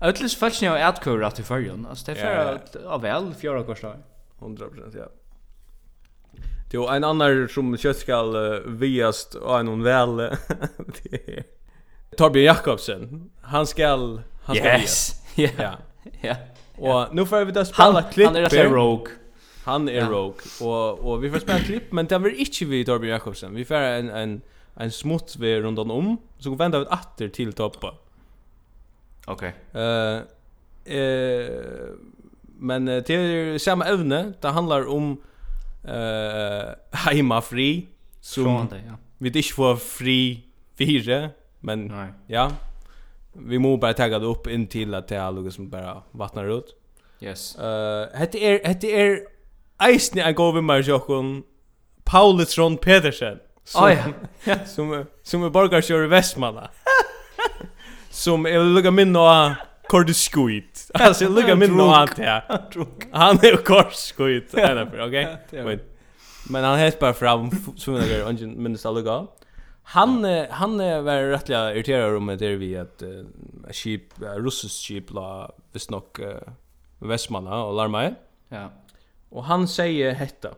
alls 0.00 0.36
falsk 0.36 0.62
när 0.62 0.78
jag 0.78 0.94
åtgår 0.94 1.18
rätt 1.18 1.38
i 1.38 1.42
förrjun. 1.42 1.86
Alltså 1.90 2.12
det 2.12 2.20
är 2.20 2.58
för 2.72 2.86
av 2.86 3.02
väl 3.02 3.34
fjärde 3.34 3.64
korsar. 3.64 3.96
100% 4.38 4.96
ja. 4.98 5.08
Jo, 6.70 6.88
en 6.88 7.04
annan 7.04 7.48
som 7.48 7.76
kött 7.76 7.96
skall 7.96 8.36
uh, 8.36 8.60
viast 8.66 9.34
och 9.34 9.58
en 9.58 9.82
väl. 9.82 10.16
Det 11.02 11.44
Torbjörn 12.16 12.44
Jakobsen. 12.44 13.30
Han 13.42 13.66
skall 13.66 14.22
han 14.42 14.56
ska 14.56 14.64
Yes. 14.64 15.22
Ja. 15.34 15.48
Ja. 15.58 15.76
ja. 16.20 16.36
Och 16.76 17.14
nu 17.14 17.26
får 17.26 17.44
vi 17.44 17.52
då 17.52 17.64
spela 17.64 18.02
klipp. 18.02 18.26
Han 18.26 18.36
är 18.36 18.48
så 18.48 18.62
rogue. 18.62 19.12
Han 19.64 19.88
är 19.88 19.92
ja. 19.92 20.08
rogue 20.08 20.42
och 20.60 20.98
och 20.98 21.24
vi 21.24 21.30
får 21.30 21.38
spela 21.38 21.58
klipp 21.68 21.92
men 21.92 22.06
det 22.06 22.18
blir 22.18 22.34
inte 22.34 22.64
vi 22.64 22.84
Torbjörn 22.84 23.12
Jakobsen. 23.12 23.54
Vi 23.54 23.64
får 23.64 23.74
en 23.74 24.10
en 24.10 24.40
en 24.76 24.92
smutt 24.92 25.36
vi 25.38 25.60
runt 25.60 25.78
om 25.78 26.18
så 26.38 26.50
går 26.50 26.56
vända 26.56 26.78
ut 26.78 26.88
åter 26.88 27.28
till 27.28 27.52
toppa. 27.52 27.94
Okej. 29.26 29.54
Okay. 29.70 29.82
Eh 29.82 30.22
uh, 30.86 30.96
eh 30.98 31.50
men 32.58 32.88
uh, 32.88 33.02
till 33.02 33.60
samma 33.60 33.84
ämne 33.84 34.32
det 34.40 34.48
handlar 34.48 34.88
om 34.88 35.22
eh 35.84 36.74
heimafri 36.90 37.86
som 38.20 38.44
Från 38.44 38.66
det, 38.68 38.82
ja. 38.86 38.92
vi 39.18 39.30
det 39.30 39.42
får 39.42 39.76
fri 39.76 40.44
fyra 40.78 41.30
Men 41.66 41.86
Nej. 41.86 42.08
ja, 42.26 42.52
vi 43.32 43.58
må 43.58 43.76
bara 43.76 43.92
tagga 43.92 44.18
det 44.18 44.26
upp 44.26 44.46
in 44.46 44.66
till 44.66 44.94
att 44.94 45.08
det 45.08 45.16
är 45.16 45.32
något 45.32 45.54
som 45.54 45.68
bara 45.68 46.02
vattnar 46.10 46.58
ut. 46.58 46.76
Yes. 47.20 47.56
Eh, 47.56 47.64
uh, 47.64 48.18
hette 48.18 48.38
är 48.38 48.64
hette 48.64 48.86
är 48.86 49.20
Eisne 49.82 50.22
en 50.22 50.34
god 50.34 50.54
vimmar 50.54 50.78
Jokon 50.78 51.42
Paulus 52.04 52.58
Ron 52.58 52.76
Pedersen. 52.76 53.38
Som, 53.64 53.84
oh, 53.84 53.96
ja. 54.44 54.58
som, 54.66 55.04
som 55.22 55.44
är 55.44 55.50
borgarkör 55.50 56.04
i 56.04 56.06
Västmanna. 56.06 56.70
som 58.10 58.46
är 58.46 58.64
lugga 58.64 58.90
minna 58.90 59.20
av 59.20 59.52
kordiskuit. 59.88 60.90
Alltså 60.94 61.24
jag 61.24 61.32
lugga 61.32 61.54
minna 61.54 61.82
av 61.82 61.90
allt 61.90 62.16
det 62.16 62.42
Han 63.12 63.38
är 63.38 63.50
ju 63.50 63.56
kordskuit. 63.56 64.54
Okej? 64.54 65.36
Okay? 65.52 65.78
Men 66.48 66.64
han 66.64 66.78
helt 66.78 66.98
bara 66.98 67.14
fram 67.14 67.50
som 67.76 67.96
en 67.96 68.08
grej. 68.08 68.30
Ingen 68.30 68.62
minns 68.62 68.86
alla 68.86 69.00
gav. 69.00 69.28
Han 69.88 70.24
han 70.50 70.80
är 70.80 71.02
väl 71.02 71.30
rättliga 71.30 71.74
irriterad 71.74 72.16
om 72.16 72.26
det 72.26 72.56
vi 72.56 72.76
att 72.76 73.02
uh, 73.02 73.24
sheep 73.72 74.00
uh, 74.22 74.28
russisk 74.28 74.88
sheep 74.88 75.04
la 75.10 75.52
visst 75.72 75.90
nog 75.90 76.20
uh, 76.20 76.26
västmanna 76.98 77.64
och 77.64 77.74
larma. 77.74 78.14
Ja. 78.48 78.70
Och 79.30 79.44
han 79.44 79.68
säger 79.68 80.14
hetta. 80.14 80.48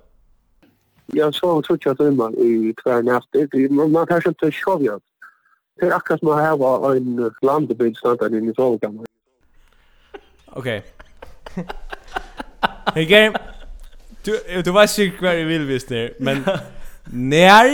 Jag 1.07 1.35
såg 1.35 1.65
att 1.87 2.15
man 2.15 2.35
i 2.35 2.75
kvar 2.77 3.03
nästa 3.03 3.75
Man, 3.75 3.93
man 3.93 4.07
kanske 4.07 4.29
inte 4.29 4.53
såg 4.65 4.83
jag. 4.83 5.01
Det 5.81 5.87
är 5.87 5.93
akkurat 5.93 6.21
som 6.21 6.29
att 6.29 6.47
ha 6.47 6.57
var 6.57 6.97
en 6.97 7.31
landebygd 7.43 7.97
standard 7.97 8.35
i 8.35 8.53
sovkammaren. 8.57 9.07
Okej. 10.47 10.85
Hej 12.95 13.05
game. 13.05 13.39
Du, 14.25 14.63
du 14.65 14.73
vet 14.73 14.91
sikkert 14.91 15.21
hva 15.23 15.35
jeg 15.37 15.47
vil 15.49 15.67
visst 15.69 15.93
men 16.19 16.43
nær 17.33 17.69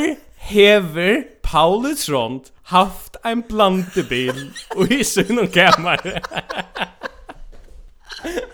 hever 0.50 1.33
Pauli 1.54 1.94
Trond 1.94 2.42
haft 2.62 3.16
en 3.22 3.42
plantebil 3.42 4.50
och 4.76 4.90
i 4.90 5.04
sin 5.04 5.48
kammare. 5.48 6.20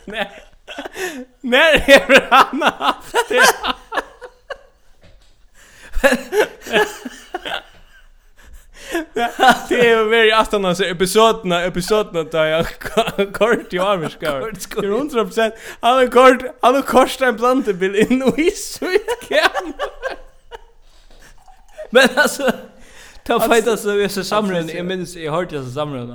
Nej. 0.04 0.30
När 1.40 1.90
är 1.90 2.28
han 2.30 2.62
haft 2.62 3.28
det? 3.28 3.46
Det 9.68 9.80
är 9.80 9.84
ju 9.84 10.08
very 10.08 10.32
aftan 10.32 10.64
alltså 10.64 10.84
episoderna 10.84 11.64
episoderna 11.64 12.22
där 12.22 12.44
jag 12.44 12.66
kort 13.32 13.72
jag 13.72 13.86
armar 13.86 14.08
ska. 14.08 14.30
Det 14.30 14.86
är 14.86 14.96
100 14.96 15.30
han 15.80 15.94
har 15.94 16.06
kort 16.06 16.42
han 16.60 16.74
har 16.74 16.82
kostat 16.82 17.28
en 17.28 17.36
plantebil 17.36 17.94
in 17.94 18.22
och 18.22 18.38
i 18.38 18.50
så 18.50 18.86
Men 21.90 22.08
alltså 22.16 22.52
Ta 23.30 23.38
fighta 23.38 23.76
så 23.76 23.94
vi 23.96 24.08
så 24.08 24.24
samrun 24.26 24.70
i 24.70 24.82
minns, 24.82 25.16
i 25.16 25.26
hørte 25.26 25.54
jeg 25.56 25.64
så 25.64 25.72
samrun. 25.72 26.10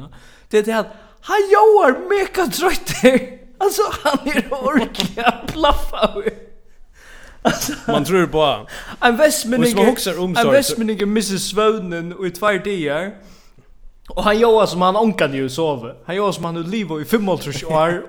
det 0.52 0.60
er 0.60 0.64
det 0.64 0.74
at 0.74 0.86
han 1.26 1.48
joar 1.54 1.96
mega 2.10 2.50
trøytter. 2.52 3.20
Altså, 3.62 3.82
han 4.04 4.28
er 4.36 4.42
ordentlig 4.52 5.18
a 5.18 5.32
plaffa 5.48 6.22
Man 7.88 8.06
tror 8.06 8.26
på 8.26 8.46
han. 8.46 8.66
En 9.06 9.20
vestmenning, 9.20 9.80
en 10.38 10.52
vestmenning 10.52 11.02
er 11.02 11.06
misse 11.06 11.40
svøvnen 11.40 12.14
i 12.26 12.30
tvær 12.30 12.58
dagar. 12.66 13.10
Og 14.10 14.24
han 14.24 14.40
joa 14.40 14.66
som 14.68 14.82
han 14.82 14.96
onkan 14.96 15.34
ju 15.34 15.50
sove. 15.50 15.94
Han 16.06 16.16
joa 16.16 16.32
som 16.34 16.44
han 16.44 16.62
livo 16.62 17.00
i 17.00 17.06
5 17.06 17.30
år 17.30 17.40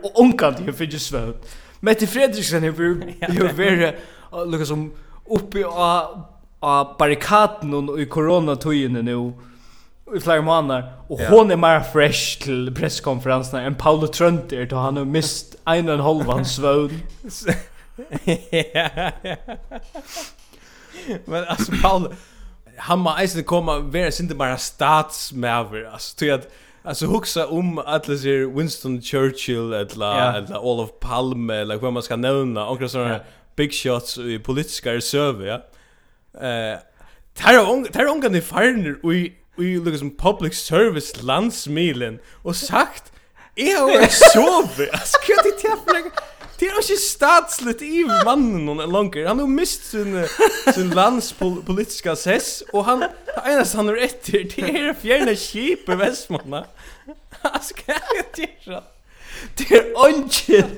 och 0.03 0.21
onkan 0.21 0.55
ju 0.67 0.73
för 0.73 0.99
svöv. 0.99 1.35
Mette 1.81 2.07
Fredriksen 2.07 2.65
är 2.65 2.67
ju 2.67 3.01
ju 3.29 3.49
vara 3.49 4.45
lukar 4.45 4.65
som 4.65 4.93
uppe 5.31 5.65
och 5.65 6.36
av 6.67 6.97
barrikaden 6.99 7.91
i 8.01 8.05
koronatøyene 8.11 9.03
nå 9.07 9.21
i 10.15 10.21
flere 10.23 10.43
måneder, 10.43 10.83
og 11.11 11.21
yeah. 11.21 11.31
hon 11.33 11.51
er 11.51 11.57
mer 11.59 11.83
fresh 11.93 12.41
til 12.45 12.71
presskonferansen 12.75 13.59
enn 13.59 13.75
Paolo 13.79 14.07
Trønt 14.07 14.53
er 14.55 14.71
han 14.71 14.97
har 15.01 15.09
mist 15.11 15.57
en 15.75 15.89
og 15.89 15.95
en 15.97 16.07
halv 16.07 16.31
hans 16.31 16.51
svøvn. 16.59 16.97
Men 21.31 21.45
altså, 21.49 21.73
Paolo, 21.83 22.07
han 22.79 22.99
må 23.03 23.11
eisen 23.19 23.45
komme 23.45 23.73
og 23.73 23.93
være 23.95 24.11
sin 24.15 24.29
til 24.29 24.39
bare 24.39 24.59
statsmæver, 24.59 25.91
altså, 25.93 26.33
at 26.39 26.49
Alltså 26.87 27.07
huxa 27.07 27.47
om 27.47 27.79
att 27.79 28.05
det 28.05 28.19
ser 28.19 28.47
Winston 28.57 29.03
Churchill 29.03 29.73
eller 29.73 30.17
yeah. 30.17 30.37
eller 30.37 30.65
Olof 30.65 30.91
Palme 31.01 31.55
eller 31.55 31.77
vad 31.77 31.93
man 31.93 32.03
ska 32.03 32.17
nämna, 32.17 32.67
och 32.67 32.91
såna 32.91 33.09
yeah. 33.09 33.21
big 33.57 33.75
shots 33.75 34.19
i 34.19 34.39
politiska 34.39 34.95
reserver, 34.95 35.47
ja. 35.47 35.61
Eh, 36.37 36.79
tar 37.35 37.55
har 37.95 38.07
unga 38.07 38.29
ni 38.29 38.41
farner 38.41 39.13
i 39.13 39.33
vi 39.57 39.77
lukar 39.79 39.99
som 39.99 40.17
public 40.17 40.55
service 40.55 41.23
landsmilen 41.23 42.19
och 42.43 42.57
sagt 42.57 43.13
Jag 43.55 43.81
har 43.81 44.07
sovit. 44.07 44.91
Alltså, 44.93 45.19
kan 45.19 45.37
jag 45.37 45.47
inte 45.47 45.61
träffa 45.63 46.11
Det 46.59 46.67
er 46.67 46.79
ikke 46.81 46.97
statsligt 46.97 47.83
i 47.85 48.05
mannen 48.25 48.63
noen 48.65 48.89
langer. 48.89 49.27
Han 49.29 49.43
har 49.43 49.49
mist 49.49 49.91
sin, 49.91 50.15
sin 50.73 50.89
landspolitiska 50.97 52.15
sess, 52.17 52.63
og 52.73 52.87
han, 52.87 53.05
det 53.29 53.43
eneste 53.45 53.77
han 53.77 53.91
er 53.93 53.99
etter, 54.07 54.47
det 54.55 54.71
er 54.71 54.95
fjerne 54.97 55.35
kjip 55.37 55.85
i 55.93 55.99
Vestmånda. 56.01 56.63
Altså, 57.45 57.77
hva 57.85 57.99
er 58.17 58.25
det? 58.39 58.81
Det 59.59 59.69
er 59.69 59.93
ånden 60.01 60.73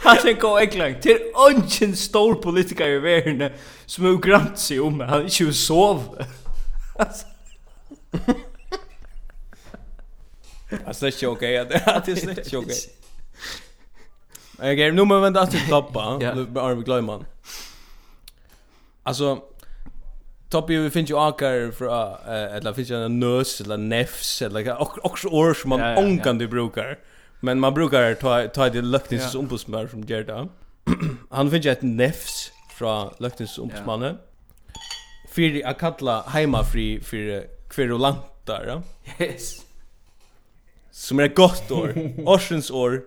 Han 0.00 0.16
er 0.28 0.32
gå 0.40 0.58
England. 0.58 1.02
Det 1.02 1.12
er 1.12 1.50
ingen 1.50 1.96
stor 1.96 2.34
politiker 2.42 2.86
i 2.86 2.98
verden 3.02 3.50
som 3.86 4.04
har 4.04 4.16
grant 4.16 4.58
seg 4.58 4.80
om 4.82 5.00
han 5.00 5.26
ikke 5.28 5.44
vil 5.44 5.54
sove. 5.54 6.26
Alltså 10.86 11.06
det 11.06 11.06
är 11.06 11.12
inte 11.12 11.26
okej. 11.26 11.64
Det 11.68 11.74
är 11.74 12.30
inte 12.30 12.56
okej. 12.56 12.76
Okej, 14.58 14.92
nu 14.92 15.04
må 15.04 15.14
vi 15.14 15.20
vända 15.20 15.46
till 15.46 15.68
Toppa. 15.68 16.18
Nu 16.18 16.46
börjar 16.46 16.74
vi 16.74 16.82
glömma 16.82 17.12
han. 17.12 17.24
Alltså, 19.02 19.38
Toppi 20.50 20.76
vi 20.76 20.90
finns 20.90 21.10
ju 21.10 21.18
akar 21.18 21.70
fra, 21.72 22.18
eller 22.56 22.72
finns 22.72 22.90
ju 22.90 23.04
en 23.04 23.20
nös, 23.20 23.60
eller 23.60 23.76
nefs, 23.76 24.42
eller 24.42 24.76
också 25.06 25.28
år 25.28 25.54
som 25.54 25.70
man 25.70 25.98
ångan 25.98 26.38
du 26.38 26.48
brukar. 26.48 26.98
Men 27.40 27.60
man 27.60 27.74
brukar 27.74 28.14
ta 28.14 28.48
ta 28.48 28.68
det 28.68 28.82
luktens 28.82 29.22
yeah. 29.22 29.36
ombudsman 29.36 29.88
från 29.88 30.02
Gerda. 30.02 30.48
Han 31.30 31.50
finns 31.50 31.66
ett 31.66 31.82
nefs 31.82 32.52
från 32.70 33.14
luktens 33.18 33.58
ombudsman. 33.58 34.02
Yeah. 34.02 34.14
För 35.28 35.66
att 35.66 35.78
kalla 35.78 36.22
hemmafri 36.22 37.00
för 37.00 37.46
kverulantar. 37.68 38.64
Ja? 38.66 38.82
Yes. 39.24 39.66
Som 40.90 41.18
är 41.18 41.24
ett 41.24 41.36
gott 41.36 41.70
år. 41.70 41.94
Årsens 42.26 42.70
år. 42.70 43.02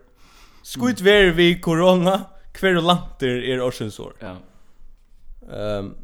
Skut 0.61 1.01
ver 1.01 1.31
vi 1.31 1.59
corona. 1.59 2.21
Kverulanter 2.53 3.43
är 3.43 3.61
årsens 3.61 3.99
år. 3.99 4.13
Ja. 4.19 4.37
Ehm 5.51 5.85
um, 5.85 5.95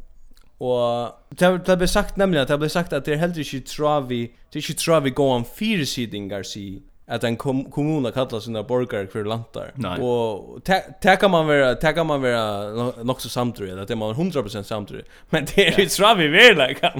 Og 0.60 1.12
det, 1.40 1.48
det 1.66 1.78
ble 1.78 1.86
sagt 1.88 2.16
nämligen 2.16 2.42
att 2.42 2.48
det 2.48 2.58
ble 2.58 2.68
sagt 2.68 2.92
att 2.92 3.04
det 3.04 3.14
er 3.14 3.22
heller 3.22 3.38
ikke 3.40 3.60
travi, 3.60 4.26
det 4.52 4.58
er 4.58 4.64
ikke 4.64 4.80
travi 4.80 5.12
om 5.16 5.44
fyra 5.44 5.84
sidingar 5.84 6.42
si 6.42 6.82
att 7.10 7.24
en 7.24 7.36
kom 7.36 7.64
kommuna 7.64 8.10
kallar 8.10 8.40
sina 8.40 8.62
borgare 8.62 9.06
för 9.06 9.24
lantar. 9.24 9.72
Nej. 9.74 10.00
Och 10.00 10.64
ta 11.02 11.16
kan 11.16 11.30
man 11.30 11.46
vara 11.46 11.74
ta 11.74 11.92
kan 11.92 12.06
man 12.06 12.22
vara 12.22 12.72
nog 13.02 13.20
så 13.20 13.28
samtidigt 13.28 13.78
att 13.78 13.88
det 13.88 13.94
är 13.94 13.96
man 13.96 14.14
100% 14.14 14.62
samtidigt. 14.62 15.06
Men 15.30 15.46
det 15.54 15.68
är 15.68 15.80
ju 15.80 15.86
travi 15.86 16.28
väl 16.28 16.68
like. 16.68 16.92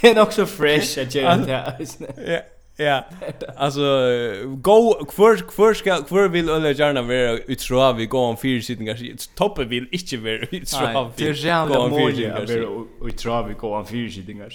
Det 0.00 0.10
är 0.10 0.30
så 0.30 0.46
fresh 0.46 1.00
att 1.00 1.14
göra 1.14 1.36
det. 1.36 1.86
Ja. 2.26 2.38
Ja. 2.76 3.04
Alltså 3.56 3.80
go 4.46 5.06
för 5.12 5.36
för 5.52 5.74
ska 5.74 6.04
för 6.04 6.28
vill 6.28 6.48
eller 6.48 6.80
gärna 6.80 7.02
vara 7.02 7.32
utra 7.32 7.92
vi 7.92 8.06
går 8.06 8.26
om 8.26 8.36
fyra 8.36 8.62
sittningar. 8.62 8.98
Toppen 9.34 9.68
vill 9.68 9.88
inte 9.90 10.16
vara 10.16 10.34
utra. 10.34 11.10
Det 11.16 11.28
är 11.28 11.32
jävla 11.32 11.88
mål 11.88 12.10
att 12.10 12.50
vara 12.50 12.84
utra 13.04 13.42
vi 13.42 13.54
går 13.54 13.76
om 13.76 13.86
fyra 13.86 14.10
sittningar. 14.10 14.52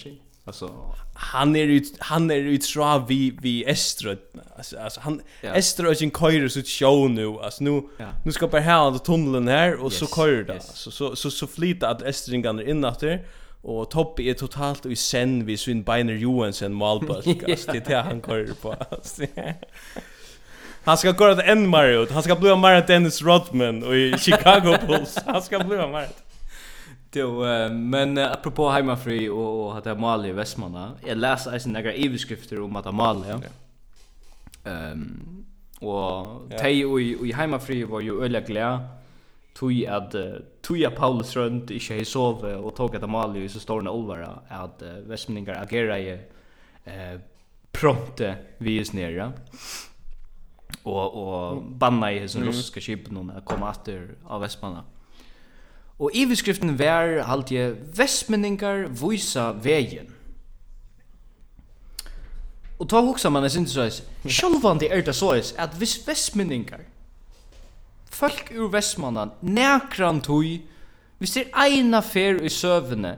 Alltså 0.47 0.95
han 1.13 1.55
är 1.55 1.63
ju 1.63 1.83
han 1.99 2.31
är 2.31 2.35
ju 2.35 2.61
så 2.61 3.05
vi 3.07 3.37
vi 3.41 3.63
Estrad 3.65 4.17
alltså, 4.57 4.79
alltså 4.79 4.99
han 4.99 5.21
ja. 5.41 5.53
Estrad 5.53 5.91
är 5.91 6.19
köjer 6.19 6.47
så 6.47 6.61
show 6.61 7.09
nu 7.09 7.27
alltså 7.27 7.63
nu 7.63 7.81
ja. 7.97 8.05
nu 8.25 8.31
ska 8.31 8.47
på 8.47 8.57
här 8.57 8.87
under 8.87 8.99
tunneln 8.99 9.47
här 9.47 9.75
och 9.75 9.91
yes. 9.91 9.99
så 9.99 10.07
köjer 10.07 10.43
det 10.43 10.53
yes. 10.53 10.75
så 10.75 10.91
så 10.91 11.15
så, 11.15 11.31
så 11.31 11.47
flyter 11.47 11.87
att 11.87 12.01
Estrad 12.01 12.43
går 12.43 12.69
in 12.69 12.83
efter 12.83 13.25
och 13.61 13.91
Toppi 13.91 14.29
är 14.29 14.33
totalt 14.33 14.85
i 14.85 14.95
sen 14.95 15.45
vi 15.45 15.57
Svin 15.57 15.83
Biner 15.83 16.13
Johansen 16.13 16.73
målbalk 16.73 17.43
alltså 17.49 17.71
det 17.71 17.89
är 17.89 18.01
han 18.01 18.21
kör 18.21 18.53
på 18.61 18.75
alltså. 18.91 19.23
Han 20.83 20.97
ska 20.97 21.13
köra 21.13 21.43
en 21.43 21.67
Mario, 21.67 22.07
han 22.11 22.23
ska 22.23 22.35
bli 22.35 22.55
Mario 22.55 22.83
Dennis 22.87 23.21
Rodman 23.21 23.83
och 23.83 23.95
i 23.95 24.15
Chicago 24.17 24.77
Bulls. 24.87 25.17
Han 25.25 25.41
ska 25.41 25.59
bli 25.59 25.77
Mario. 25.77 26.07
Jo, 27.17 27.29
men 27.73 28.17
apropå 28.21 28.69
heimafri 28.71 29.23
og 29.29 29.77
at 29.77 29.87
det 29.87 29.93
er 29.95 30.01
Mali 30.01 30.29
i 30.29 30.35
Vestmanna, 30.37 30.91
jeg 31.05 31.17
leser 31.17 31.57
eisen 31.57 31.73
negra 31.73 31.95
iveskrifter 31.95 32.61
om 32.63 32.77
at 32.77 32.85
det 32.85 32.93
er 32.93 33.01
Mali, 33.01 33.33
ja. 33.33 33.55
Ehm 34.67 35.43
og 35.85 36.47
tei 36.57 36.79
og 36.85 37.01
i 37.01 37.33
heimafri 37.37 37.83
var 37.85 38.01
jo 38.01 38.21
øyla 38.25 38.41
glea, 38.45 38.71
tui 39.57 39.83
at 39.85 40.15
tui 40.65 40.83
at 40.85 40.95
Paulus 40.97 41.35
rundt 41.37 41.71
ikke 41.73 41.99
hei 41.99 42.05
sove 42.05 42.55
og 42.57 42.73
tog 42.77 42.95
at 42.95 43.05
Mali 43.09 43.43
i 43.45 43.51
så 43.51 43.61
storne 43.61 43.93
olvara 43.93 44.31
at 44.63 44.81
vestmenningar 45.05 45.61
agera 45.61 45.99
i 46.01 46.17
pronte 47.73 48.33
vi 48.59 48.79
is 48.81 48.93
nere, 48.93 49.31
og, 50.83 51.17
og 51.17 51.63
banna 51.79 52.09
i 52.11 52.21
hesson 52.23 52.47
russiska 52.47 52.81
kipen 52.81 53.29
at 53.35 53.45
komme 53.45 53.69
atter 53.69 54.15
av 54.25 54.41
Vestmanna. 54.41 54.81
Og 55.97 56.13
i 56.13 56.25
beskriften 56.29 56.75
vær 56.77 57.23
halt 57.25 57.51
je 57.51 57.71
vestmenningar 57.97 58.85
vísa 58.93 59.49
vegen. 59.63 60.13
Og 62.77 62.89
ta 62.89 63.01
hugsa 63.01 63.29
man 63.33 63.49
sin 63.49 63.65
så 63.67 63.87
is. 63.89 64.03
Sjálvandi 64.25 64.91
er 64.91 65.01
ta 65.01 65.13
så 65.13 65.33
is 65.39 65.53
at 65.57 65.73
vis 65.79 65.97
vestmenningar. 66.07 66.83
Folk 68.11 68.51
ur 68.53 68.69
vestmannan 68.69 69.33
nærkran 69.41 70.21
tøy. 70.21 70.61
Vi 71.19 71.29
er 71.41 71.49
eina 71.57 72.01
fer 72.05 72.43
i 72.45 72.49
søvne 72.49 73.17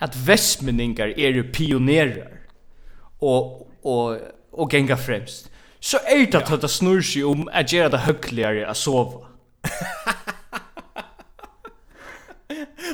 at 0.00 0.16
vestmenningar 0.26 1.14
er 1.14 1.42
pionerar. 1.52 2.42
Og 3.20 3.68
og 3.84 4.18
og 4.52 4.70
genga 4.70 4.94
fremst. 4.94 5.50
Så 5.80 5.98
er 6.08 6.24
det 6.26 6.42
at 6.52 6.62
det 6.62 6.70
snur 6.70 7.00
seg 7.04 7.24
om 7.28 7.48
at 7.52 7.70
gjøre 7.70 7.92
det 7.92 8.00
høyligere 8.06 8.70
å 8.70 8.74
sova. 8.74 9.28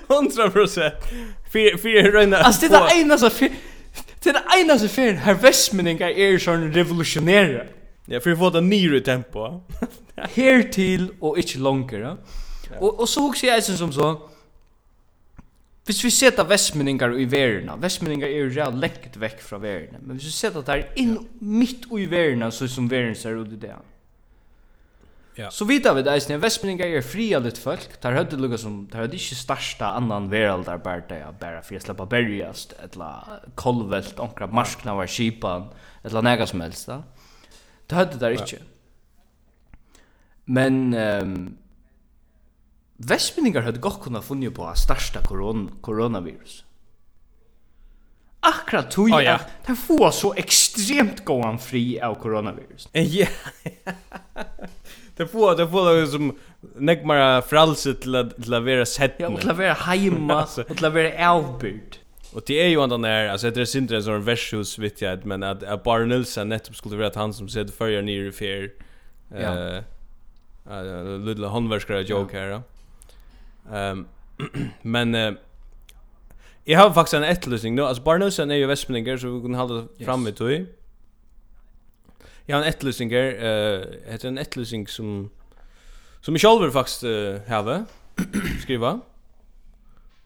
100 0.09 0.51
procent. 0.51 0.95
Fyra 1.53 1.79
för 1.79 2.13
röna. 2.13 2.37
Alltså 2.37 2.69
det 2.69 2.77
är 2.77 3.01
ena 3.01 3.19
så 3.19 3.31
för 3.31 3.49
det 4.23 4.31
är 4.31 4.61
ena 4.61 4.79
så 4.79 4.89
för 4.89 5.13
här 5.13 5.35
västmeningar 5.35 6.09
är 6.09 6.39
sån 6.39 6.73
revolutionära. 6.73 7.65
Ja, 8.07 8.21
för 8.21 8.31
att 8.31 8.39
få 8.39 8.51
det 8.51 8.61
nyare 8.61 9.01
tempo. 9.01 9.61
Här 10.17 10.63
till 10.63 11.11
och 11.21 11.39
inte 11.39 11.59
längre. 11.59 12.17
Och 12.81 13.01
och 13.01 13.09
så 13.09 13.29
också 13.29 13.47
jag 13.47 13.65
som 13.65 13.93
så. 13.93 14.29
Hvis 15.85 16.05
vi 16.05 16.11
setter 16.11 16.45
vestmenningar 16.45 17.21
i 17.21 17.25
verden, 17.25 17.81
vestmenningar 17.81 18.29
er 18.29 18.45
jo 18.45 18.51
rett 18.55 19.17
vekk 19.17 19.41
fra 19.43 19.59
verden, 19.59 19.99
men 20.07 20.17
hvis 20.17 20.29
vi 20.29 20.33
setter 20.33 20.63
det 20.63 20.73
her 20.73 20.85
inn 20.97 21.17
midt 21.41 21.89
i 21.91 22.07
verden, 22.07 22.53
så 22.53 22.69
som 22.69 22.87
verden 22.89 23.17
ser 23.19 23.43
ut 23.43 23.53
i 23.53 23.57
det. 23.57 23.75
Ja. 25.35 25.51
Så 25.51 25.65
vita 25.65 25.95
vi 25.95 26.03
det 26.03 26.11
är 26.11 26.39
vestmenningar 26.39 26.87
är 26.87 27.03
fria 27.03 27.39
lite 27.39 27.61
folk, 27.61 28.01
tar 28.01 28.13
hade 28.13 28.37
lukka 28.37 28.59
som, 28.59 28.87
tar 28.87 28.99
hade 28.99 29.13
inte 29.13 29.35
starsta 29.35 29.87
annan 29.87 30.29
värld 30.29 30.65
där 30.65 30.79
bara 30.79 31.01
det, 31.09 31.35
bare 31.41 31.63
for 31.63 31.75
jeg 31.75 31.83
slipper 31.83 32.07
berjast, 32.07 32.73
etla 32.85 33.25
kolvelt, 33.55 34.19
onkra 34.21 34.47
marskna 34.47 34.95
var 34.95 35.07
kipan, 35.07 35.69
etla 36.03 36.21
nega 36.21 36.47
som 36.47 36.61
helst 36.61 36.87
då. 36.87 37.03
Det 37.87 37.95
hade 37.95 38.19
där 38.19 38.31
inte. 38.31 38.59
Men 40.45 40.95
ehm 40.95 41.57
Vestmenningar 43.05 43.63
hade 43.63 43.79
gott 43.79 44.03
kunna 44.03 44.23
funnit 44.23 44.55
på 44.55 44.65
a 44.65 44.75
koron 45.29 45.71
coronavirus. 45.81 46.65
Akkurat 48.41 48.91
tog 48.91 49.11
oh, 49.11 49.25
ja. 49.25 49.33
at 49.33 49.67
det 49.67 49.77
får 49.77 50.11
så 50.11 50.35
ekstremt 50.35 51.25
gåan 51.25 51.59
fri 51.59 52.01
av 52.01 52.15
coronavirus. 52.15 52.89
Ja. 52.93 53.27
Det 55.17 55.27
får 55.27 55.57
det 55.57 55.69
får 55.69 56.01
det 56.01 56.07
som 56.07 56.39
näck 56.77 57.05
mera 57.05 57.43
frälse 57.43 57.95
till 57.95 58.15
att 58.15 58.43
till 58.43 58.55
att 58.55 58.63
vara 58.63 58.87
sett. 58.87 59.15
Ja, 59.17 59.37
till 59.37 59.51
att 59.51 59.59
vara 59.59 59.73
hemma 59.73 60.43
och 60.43 60.77
till 60.77 60.85
att 60.85 60.93
vara 60.93 61.31
avbyrd. 61.31 61.97
Och 62.33 62.43
det 62.47 62.63
är 62.63 62.69
ju 62.69 62.81
andan 62.81 63.01
när 63.01 63.29
alltså 63.29 63.51
det 63.51 63.61
är 63.61 63.65
synd 63.65 64.05
som 64.05 64.25
versus 64.25 64.79
vet 64.79 65.03
jag 65.03 65.27
men 65.27 65.43
att, 65.43 65.63
att 65.63 65.83
Bar 65.85 66.01
Nilsson 66.01 66.49
nettopp 66.49 66.77
skulle 66.77 66.97
vara 66.97 67.11
han 67.15 67.35
som 67.35 67.49
sett 67.49 67.75
förr 67.75 68.03
ner 68.03 68.25
i 68.25 68.33
fair. 68.33 68.71
Eh 69.35 69.77
eh 70.71 71.19
lilla 71.19 71.49
handverkare 71.49 72.03
joke 72.03 72.39
här. 72.39 72.63
Ehm 73.73 74.07
men 74.83 75.15
eh, 75.15 75.33
Jag 76.65 76.81
har 76.81 76.91
faktiskt 76.91 77.15
en 77.15 77.25
ettlösning 77.25 77.75
nu. 77.75 77.83
Alltså 77.83 78.03
Bar 78.03 78.19
Nilsson 78.19 78.51
är 78.51 78.55
ju 78.55 78.67
västmeningar 78.67 79.17
så 79.17 79.29
vi 79.29 79.41
kan 79.41 79.55
hålla 79.55 79.87
fram 80.05 80.25
vid 80.25 80.37
tog. 80.37 80.67
Jag 82.47 82.57
har 82.57 82.65
en 82.65 82.69
Uh, 83.13 83.43
det 84.13 84.25
er 84.25 84.29
en 84.29 84.39
ettlysning 84.39 84.89
som 84.89 85.31
som 86.21 86.35
jag 86.35 86.41
själv 86.41 86.73
faktiskt 86.73 87.05
uh, 87.05 87.41
har 87.49 87.85
skriva. 88.63 89.01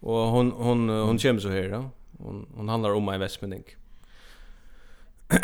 Och 0.00 0.14
hon 0.14 0.52
hon 0.52 0.88
hon 0.88 1.18
kommer 1.18 1.40
så 1.40 1.48
här 1.48 1.68
då. 1.68 1.90
Hon 2.18 2.46
hon 2.54 2.68
handlar 2.68 2.90
om 2.90 3.08
en 3.08 3.20
västmening. 3.20 3.64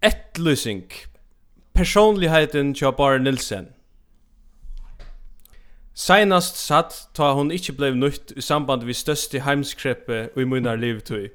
Ettlysning. 0.00 0.84
Personligheten 1.72 2.74
tja 2.74 2.92
Bar 2.92 3.18
Nilsen. 3.18 3.66
Seinast 5.94 6.56
satt 6.56 7.08
ta 7.14 7.32
hon 7.32 7.48
ikkje 7.50 7.72
blev 7.72 7.94
nøytt 7.96 8.34
i 8.36 8.42
samband 8.44 8.82
vi 8.84 8.92
største 8.92 9.40
heimskreppe 9.40 10.26
og 10.34 10.42
i 10.42 10.44
munnar 10.44 10.76
livetøy. 10.76 11.30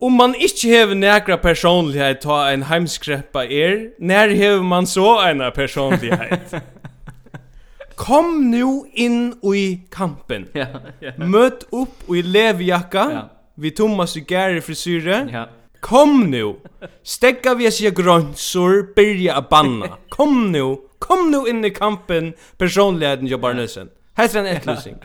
Om 0.00 0.12
man 0.12 0.34
ikke 0.34 0.68
hever 0.68 0.94
nekra 0.94 1.36
personlighet 1.40 2.20
ta 2.20 2.50
en 2.52 2.66
heimskreppa 2.68 3.46
er, 3.48 3.90
när 3.98 4.28
hever 4.28 4.62
man 4.62 4.86
så 4.86 5.20
en 5.24 5.42
personlighet? 5.54 6.54
Kom 7.96 8.50
nu 8.50 8.84
inn 8.92 9.32
i 9.54 9.80
kampen. 9.90 10.48
Ja, 10.54 10.66
ja. 11.00 11.14
Møt 11.16 11.64
upp 11.72 12.10
i 12.12 12.20
levjakka, 12.22 13.04
ja. 13.12 13.22
vi 13.56 13.70
Thomas 13.70 14.16
i 14.16 14.20
gære 14.20 14.60
frisyre. 14.60 15.22
Ja. 15.32 15.46
Kom 15.80 16.26
nu. 16.30 16.58
Stekka 17.02 17.54
vi 17.54 17.70
sig 17.70 17.94
grönsor, 17.96 18.92
byrja 18.96 19.38
a 19.38 19.40
banna. 19.50 19.96
Kom 20.16 20.52
nu. 20.52 20.76
Kom 20.98 21.30
nu 21.30 21.46
inn 21.48 21.64
i 21.64 21.70
kampen, 21.70 22.34
personligheten 22.58 23.26
jobbar 23.26 23.56
nøsen. 23.56 23.88
Hetta 24.16 24.38
er 24.38 24.44
en 24.44 24.56
etløsing. 24.56 25.00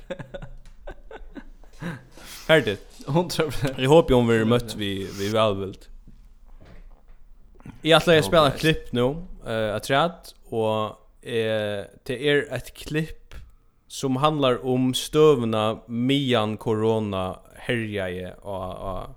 Herdet. 2.48 2.80
100%. 3.06 3.74
Jag 3.78 3.90
hoppas 3.90 4.16
om 4.16 4.28
vi 4.28 4.46
mött 4.46 4.76
vi 4.76 5.08
vi 5.20 5.30
välvilt. 5.30 5.90
Jag 7.82 7.98
att 7.98 8.08
jag 8.08 8.26
spelar 8.26 8.48
ett 8.48 8.60
klipp 8.60 8.92
nu, 8.92 9.16
eh 9.48 9.76
att 9.76 9.84
träd 9.84 10.12
och 10.50 10.86
eh 11.26 11.86
det 12.04 12.30
är 12.30 12.54
ett 12.54 12.74
klipp 12.74 13.36
som 13.88 14.16
handlar 14.16 14.66
om 14.66 14.94
stövna 14.94 15.80
mian 15.88 16.58
corona 16.58 17.40
herjaje 17.56 18.34
och 18.34 18.92
och 18.92 19.10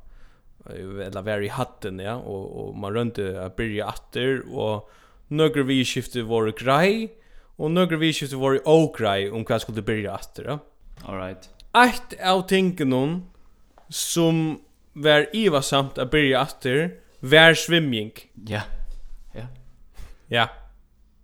eller 1.06 1.22
var 1.22 1.42
i 1.42 1.48
hatten 1.48 1.98
ja 1.98 2.14
och 2.14 2.68
och 2.68 2.76
man 2.76 2.94
rönte 2.94 3.44
att 3.44 3.56
börja 3.56 3.88
åter 3.88 4.42
och 4.54 4.90
några 5.28 5.62
vi 5.62 5.84
skifte 5.84 6.22
var 6.22 6.64
grej 6.64 7.18
och 7.56 7.70
några 7.70 7.96
vi 7.96 8.12
skifte 8.12 8.36
var 8.36 8.60
okrej 8.64 9.30
om 9.30 9.44
vad 9.48 9.60
skulle 9.60 9.82
börja 9.82 10.14
åter 10.14 10.44
ja 10.44 10.58
all 11.04 11.18
right 11.18 11.50
ett 11.76 12.26
av 12.26 12.42
tingen 12.42 12.88
någon 12.88 13.22
som 13.94 14.60
var 14.92 15.26
ivasamt 15.32 15.98
att 15.98 16.10
börja 16.10 16.42
efter 16.42 16.94
var 17.20 17.54
swimming. 17.54 18.12
Ja. 18.46 18.60
Ja. 19.34 19.46
Ja. 20.26 20.48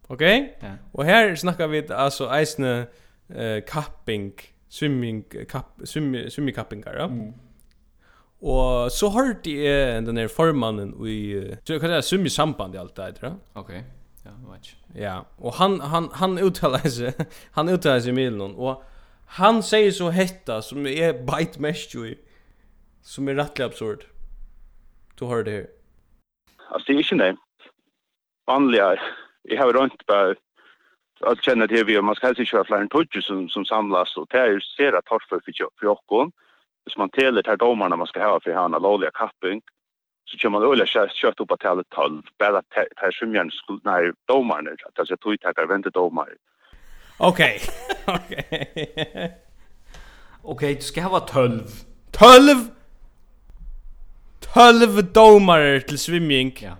Okej? 0.07 0.55
Okay? 0.57 0.71
Ja. 0.71 0.77
Och 0.93 1.05
här 1.05 1.35
snackar 1.37 1.69
vi 1.69 1.93
alltså 1.93 2.31
eisne 2.31 2.87
eh 3.29 3.65
kapping, 3.67 4.33
swimming 4.69 5.25
kapp, 5.49 5.81
swim 5.85 6.31
swimming 6.31 6.55
kappingar, 6.55 6.95
ja. 6.99 7.05
Mm. 7.05 7.33
Och 8.41 8.93
så 8.93 9.11
hörde 9.11 9.51
jag 9.51 10.05
den 10.05 10.15
där 10.15 10.29
förmannen 10.29 11.07
i 11.07 11.55
så 11.65 11.81
kan 11.81 11.89
säga 11.89 12.03
summa 12.03 12.29
samband 12.29 12.75
i 12.75 12.79
allt 12.79 12.97
det 12.97 13.03
där. 13.21 13.35
Okej. 13.53 13.63
Okay. 13.63 13.83
Ja, 14.25 14.31
watch. 14.49 14.75
Ja, 14.95 15.27
och 15.37 15.55
han 15.55 15.81
han 15.81 16.09
han 16.13 16.39
uttalar 16.39 16.89
sig 16.89 17.13
han 17.51 17.69
uttalar 17.69 18.01
sig 18.01 18.21
i 18.21 18.31
någon 18.31 18.55
och 18.55 18.83
han 19.27 19.63
säger 19.63 19.91
så 19.91 20.11
hetta 20.11 20.63
som 20.63 20.87
är 20.87 21.13
bite 21.13 21.61
mesh 21.61 21.97
ju 21.97 22.17
som 23.11 23.29
är 23.29 23.35
rättligt 23.35 23.67
absurd. 23.67 24.05
Du 25.15 25.25
hör 25.25 25.45
det 25.45 25.51
här. 25.51 25.67
Alltså 26.69 26.93
det 26.93 26.99
är 26.99 27.13
inte 27.13 27.25
det. 27.25 27.37
Vanliga, 28.47 28.97
jag 29.43 29.63
har 29.63 29.73
rönt 29.73 30.07
på 30.07 30.35
att 31.21 31.45
känna 31.45 31.67
det 31.67 31.85
vi 31.85 32.03
man 32.03 32.15
ska 32.15 32.27
helst 32.27 32.47
köra 32.47 32.65
fler 32.65 32.77
än 32.77 32.89
tudje 32.89 33.23
som, 33.23 33.49
som 33.49 33.65
samlas 33.65 34.17
och 34.17 34.27
det 34.31 34.39
är 34.39 34.51
ju 34.51 34.61
sera 34.61 34.99
att 34.99 35.23
för, 35.29 35.41
för 35.79 35.87
jockon. 35.87 36.33
Så 36.91 36.99
man 36.99 37.11
teler 37.11 37.43
till 37.43 37.59
domarna 37.59 37.97
man 37.97 38.07
ska 38.07 38.25
ha 38.25 38.41
för 38.41 38.53
hana 38.53 38.79
lovliga 38.79 39.11
kapping 39.11 39.63
så 40.25 40.37
kör 40.37 40.49
man 40.49 40.63
öliga 40.63 40.87
kött, 40.87 41.15
kött 41.15 41.41
upp 41.41 41.51
att 41.51 41.61
tala 41.61 41.85
tal 41.89 42.23
bara 42.39 42.63
till 42.63 43.13
som 43.13 43.35
jag 43.35 43.53
skulle 43.53 43.81
när 43.85 44.15
domarna 44.25 44.71
att 44.95 45.11
jag 45.11 45.21
tog 45.21 45.41
tackar 45.41 45.67
vänta 45.67 45.91
domare. 45.91 46.35
Okej. 47.19 47.61
Okej. 48.07 49.37
Okej, 50.43 50.75
du 50.75 50.83
ska 50.83 51.03
ha 51.03 51.21
12. 51.21 51.61
12 52.11 52.80
12 54.55 55.13
domare 55.13 55.81
till 55.81 55.99
swimming. 55.99 56.59
Ja. 56.63 56.77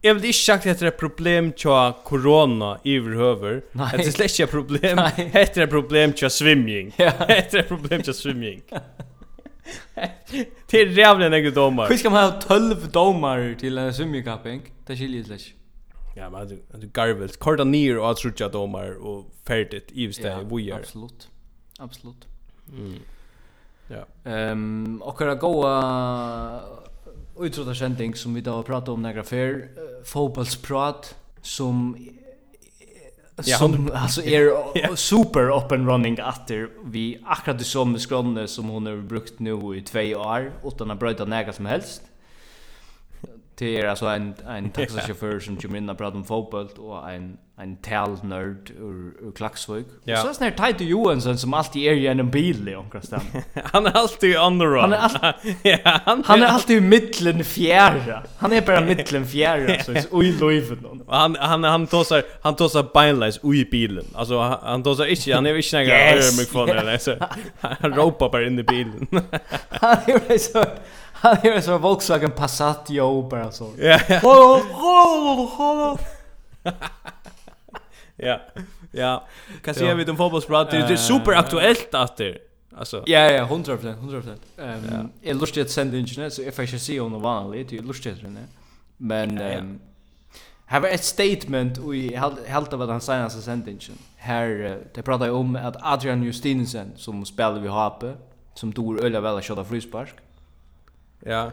Jag 0.00 0.14
vill 0.14 0.24
inte 0.24 0.38
sagt 0.38 0.66
att 0.66 0.78
det 0.78 0.86
är 0.86 0.88
et 0.88 0.98
problem 0.98 1.52
tja 1.52 1.96
corona 2.04 2.78
i 2.84 2.96
överhuvud. 2.96 3.62
Nej. 3.72 3.90
det 3.96 4.20
är 4.20 4.24
ikke 4.24 4.42
er 4.42 4.46
problem. 4.46 4.96
Nej. 4.96 5.30
Det 5.32 5.56
är 5.56 5.62
et 5.62 5.70
problem 5.70 6.12
tja 6.12 6.30
swimming. 6.30 6.94
Ja. 6.96 7.12
Det 7.26 7.54
är 7.54 7.58
et 7.60 7.68
problem 7.68 8.02
tja 8.02 8.12
swimming. 8.12 8.62
det 10.70 10.80
är 10.80 10.86
jävla 10.86 11.26
en 11.26 11.32
egen 11.32 11.54
domar. 11.54 11.88
Hur 11.88 11.96
ska 11.96 12.10
man 12.10 12.32
ha 12.32 12.40
12 12.40 12.90
domar 12.90 13.54
till 13.60 13.78
en 13.78 13.94
swimmingkapping? 13.94 14.62
Det 14.86 14.96
skiljer 14.96 15.24
slett 15.24 15.40
ikke. 15.40 15.58
Ja, 16.16 16.30
men 16.30 16.48
du, 16.48 16.62
du 16.80 16.88
garvelt. 16.88 17.38
Korta 17.38 17.64
nyer 17.64 17.98
og 17.98 18.10
at 18.10 18.52
domar 18.52 18.96
och 19.06 19.30
färdigt 19.46 19.92
i 19.92 20.12
stället. 20.12 20.46
Ja, 20.50 20.76
absolutt. 20.76 21.28
Absolut. 21.78 22.26
Mm. 22.68 22.98
Ja. 23.92 24.30
Ehm 24.30 25.02
och 25.02 25.18
köra 25.18 25.34
goa 25.34 26.60
utrota 27.40 27.74
sending 27.74 28.14
som 28.14 28.34
vi 28.34 28.40
då 28.40 28.50
har 28.50 28.62
pratat 28.62 28.88
om 28.88 29.02
några 29.02 29.22
fler 29.22 29.68
fotbollsprat 30.04 31.14
som 31.42 31.96
Ja, 33.44 33.56
som 33.56 33.90
alltså 33.94 34.22
är 34.22 34.40
er 34.76 34.94
super 34.96 35.56
up 35.56 35.72
and 35.72 35.88
running 35.88 36.18
efter 36.18 36.68
vi 36.84 37.18
akkurat 37.24 37.58
det 37.58 37.64
som 37.64 37.98
skronne 37.98 38.48
som 38.48 38.68
hon 38.68 38.86
har 38.86 38.96
brukt 38.96 39.38
nu 39.38 39.76
i 39.76 39.82
2 39.82 39.98
år 40.00 40.52
utan 40.64 40.90
att 40.90 40.98
bryta 40.98 41.24
några 41.24 41.52
som 41.52 41.66
helst. 41.66 42.02
Det 43.54 43.80
är 43.80 43.86
alltså 43.86 44.06
en 44.06 44.34
en 44.48 44.70
taxichaufför 44.76 45.40
som 45.40 45.56
kommer 45.56 45.78
in 45.78 45.90
och 45.90 45.98
pratar 45.98 46.16
om 46.16 46.24
fotboll 46.24 46.68
och 46.78 47.10
en 47.10 47.38
en 47.62 47.76
talnörd 47.76 48.70
ur, 48.70 49.26
ur 49.26 49.32
Klaxvik. 49.36 49.86
Ja. 50.04 50.28
Och 50.28 50.36
så 50.36 50.44
är 50.44 50.50
det 50.50 50.66
Tite 50.66 50.84
Johansson 50.84 51.38
som 51.38 51.54
alltid 51.54 51.82
är 51.82 51.92
i 51.92 52.06
en 52.06 52.30
bil 52.30 52.68
i 52.68 52.74
omkring 52.74 53.02
Han 53.64 53.86
är 53.86 53.90
alltid 53.90 54.38
on 54.38 54.58
the 54.58 54.64
run. 54.64 54.80
Han 54.80 54.92
är, 54.92 54.96
all... 54.96 55.34
ja, 55.62 56.00
han, 56.04 56.22
han 56.26 56.42
är 56.42 56.46
alltid 56.46 56.76
i 56.76 56.80
mittlen 56.80 57.44
fjärra. 57.44 58.22
Han 58.38 58.52
är 58.52 58.60
bara 58.60 58.80
mittlen 58.80 59.26
fjärra 59.26 59.82
så 59.84 59.92
är 59.92 60.04
oj 60.10 60.32
löven. 60.32 61.02
Han 61.08 61.36
han 61.40 61.64
han 61.64 61.86
tosar 61.86 62.22
han 62.42 62.56
tosar 62.56 62.86
beinleis 62.94 63.40
i 63.44 63.64
bilen. 63.70 64.04
Alltså 64.14 64.38
han, 64.38 64.58
han 64.62 64.82
tosar 64.82 65.06
inte 65.06 65.34
han 65.34 65.46
är 65.46 65.56
inte 65.56 65.78
några 65.78 66.16
yes. 66.16 66.38
mikrofon 66.38 66.68
eller 66.68 66.98
så. 66.98 67.14
Han 67.60 67.94
ropar 67.94 68.28
bara 68.28 68.46
in 68.46 68.58
i 68.58 68.62
bilen. 68.62 69.06
han 69.68 69.96
är 70.06 70.38
så 70.38 70.64
Han 71.22 71.36
är 71.42 71.60
så 71.60 71.78
Volkswagen 71.78 72.30
Passat 72.30 72.86
jo 72.88 73.28
bara 73.28 73.52
så. 73.52 73.70
Ja. 73.78 74.00
Ja. 74.08 75.98
Ja. 78.16 78.40
Ja. 78.92 79.26
Kan 79.64 79.74
se 79.74 79.94
vi 79.94 80.04
den 80.04 80.16
fotbollsbrad 80.16 80.70
det 80.70 80.76
är 80.76 80.96
superaktuellt 80.96 81.94
att 81.94 82.16
det. 82.16 82.38
Alltså. 82.76 83.02
Ja 83.06 83.30
ja, 83.30 83.44
100%, 83.44 83.78
100%. 83.78 84.36
Ehm, 84.58 85.08
är 85.22 85.34
lustigt 85.34 85.66
att 85.66 85.70
sända 85.70 85.96
ingenjör 85.96 86.30
så 86.30 86.42
if 86.42 86.58
I 86.58 86.66
should 86.66 86.82
see 86.82 87.00
on 87.00 87.12
the 87.12 87.18
wall, 87.18 87.52
det 87.52 87.72
är 87.72 87.82
lustigt 87.82 88.22
det. 88.22 88.46
Men 88.96 89.38
ehm 89.40 89.78
Här 90.66 90.84
ett 90.88 91.04
statement 91.04 91.78
och 91.78 91.96
i 91.96 92.16
helt 92.46 92.72
av 92.72 92.86
den 92.86 93.00
senaste 93.00 93.42
sändningen. 93.42 93.98
Här 94.16 94.78
det 94.94 95.02
pratar 95.02 95.30
om 95.30 95.56
att 95.56 95.76
Adrian 95.80 96.22
Justinsen 96.22 96.92
som 96.96 97.24
spelar 97.24 97.60
vid 97.60 97.70
Hape 97.70 98.14
som 98.54 98.72
dor 98.72 99.04
öliga 99.04 99.20
väl 99.20 99.36
att 99.36 99.44
köra 99.44 99.64
frispark. 99.64 100.08
Mm 100.10 100.31
Ja. 101.26 101.50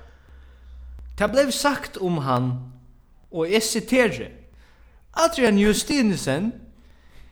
Det 1.19 1.31
blev 1.31 1.51
sagt 1.51 1.97
om 1.97 2.17
han, 2.17 2.51
og 3.31 3.51
jeg 3.51 3.63
siterer, 3.63 4.29
Adrian 5.13 5.57
Justinsen 5.57 6.53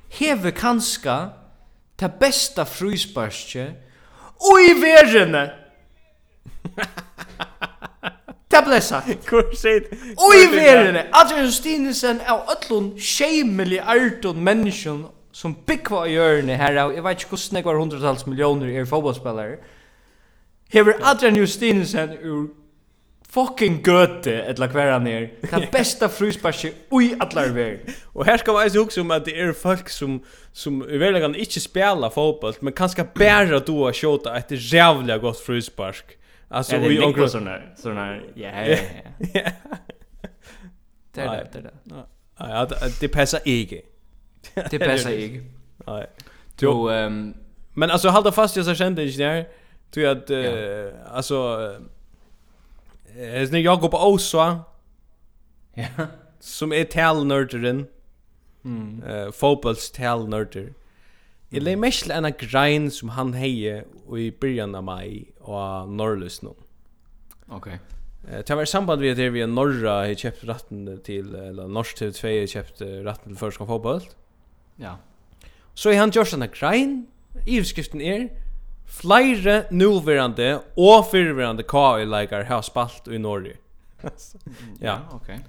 hever 0.10 0.52
kanska 0.52 1.18
det 2.00 2.12
besta 2.20 2.64
frysparskje 2.64 3.68
og 4.38 4.62
i 4.62 4.74
verene. 4.82 5.50
Det 8.52 8.62
ble 8.68 8.82
sagt. 8.82 9.30
Hvor 9.30 9.50
sier 9.56 9.86
det? 9.86 10.00
Og 10.18 10.36
i 10.36 10.46
verene, 10.52 11.08
Adrian 11.16 11.48
Justinsen 11.48 12.20
er 12.22 12.44
öllun 12.54 12.92
sjeimelig 13.00 13.80
arton 13.82 14.44
menneskjon 14.44 15.08
som 15.38 15.56
byggva 15.68 16.06
i 16.08 16.16
hjørne 16.16 16.58
her, 16.58 16.80
og 16.84 16.96
jeg 16.96 17.04
vet 17.06 17.24
ikke 17.24 17.36
hvordan 17.36 17.60
jeg 17.60 17.66
var 17.66 17.80
hundratals 17.80 18.28
millioner 18.28 18.72
er 18.74 18.86
fotballspillere, 18.90 19.58
Hever 20.70 20.96
Adrian 21.02 21.36
Justinsen 21.36 22.10
ur 22.10 22.50
fucking 23.30 23.84
göte 23.86 24.34
etla 24.34 24.68
kvar 24.68 25.00
ner. 25.00 25.32
Det 25.42 25.72
bästa 25.72 26.10
frysparket 26.10 26.76
oj 26.90 27.16
allar 27.20 27.48
ver. 27.48 27.80
Och 28.06 28.26
här 28.26 28.38
ska 28.38 28.64
vi 28.64 28.80
också 28.80 29.02
om 29.02 29.12
att 29.12 29.26
det 29.26 29.40
är 29.40 29.54
folk 29.54 29.90
som 29.90 30.24
som 30.52 30.80
verkligen 30.80 31.36
inte 31.36 31.60
spelar 31.60 32.10
fotboll 32.10 32.54
men 32.60 32.74
kanske 32.74 33.04
bara 33.16 33.60
då 33.60 33.88
att 33.88 33.96
skjuta 33.96 34.38
ett 34.38 34.74
jävla 34.74 35.18
gott 35.18 35.40
fryspark. 35.40 36.18
Alltså 36.50 36.76
ja, 36.76 36.88
vi 36.88 37.00
också 37.00 37.28
såna 37.30 37.60
såna 37.76 38.18
ja 38.36 38.66
ja. 38.66 38.78
ja. 39.34 39.42
Det 41.14 41.22
är 41.22 41.50
det. 41.54 41.62
det. 41.62 41.72
ja, 42.38 42.68
det 43.00 43.08
passar 43.08 43.40
inte. 43.46 43.82
Det 44.70 44.80
passar 44.80 45.12
inte. 45.12 45.46
Nej. 45.88 46.08
Du 46.60 46.94
ehm 46.94 47.34
men 47.78 47.92
alltså 47.92 48.10
hålla 48.10 48.32
fast 48.32 48.58
i 48.58 48.64
så 48.64 48.76
kände 48.76 49.04
ingenjör. 49.04 49.46
Tror 49.98 50.08
at, 50.12 50.18
att 50.18 50.30
ja. 50.30 50.90
alltså 51.06 51.36
eh 53.16 53.52
när 53.52 53.60
Jakob 53.60 53.94
Osa 53.94 54.60
ja 55.74 55.88
som 56.40 56.74
är 56.74 56.84
talnörderen 56.84 57.88
mm 58.64 59.04
eh 59.04 59.32
fotbollstalnörder 59.32 60.74
Jeg 61.52 61.62
leier 61.62 61.78
mest 61.78 62.04
til 62.04 62.12
en 62.12 62.34
grein 62.34 62.92
som 62.92 63.10
han 63.10 63.34
heie 63.34 63.84
i 64.18 64.32
byrjan 64.32 64.76
av 64.76 64.84
mai 64.84 65.26
og 65.40 65.90
Norrløs 65.90 66.44
nå. 66.44 66.56
Ok. 67.50 67.70
Det 68.28 68.56
var 68.56 68.62
i 68.62 68.66
samband 68.66 69.02
med 69.02 69.20
at 69.20 69.34
vi 69.34 69.42
i 69.42 69.46
Norra 69.46 70.06
har 70.06 70.14
kjøpt 70.14 70.48
ratten 70.48 71.00
til, 71.06 71.36
eller 71.36 71.68
Norsk 71.68 72.02
TV2 72.02 72.28
har 72.28 72.48
kjøpt 72.48 72.82
ratten 73.06 73.32
til 73.32 73.38
Førskan 73.38 73.68
Fåbold. 73.68 74.10
Ja. 74.80 74.96
Så 75.74 75.90
har 75.90 76.00
han 76.00 76.12
gjort 76.12 76.34
en 76.34 76.50
grein, 76.52 77.08
i 77.48 77.58
er 77.58 78.28
Flere 78.88 79.64
nuverande 79.72 80.62
og 80.78 81.10
fyrverande 81.12 81.64
KI-leikar 81.68 82.48
har 82.48 82.64
spalt 82.66 83.08
i 83.12 83.20
Norge. 83.22 83.58
ja, 84.88 85.00
okej. 85.12 85.40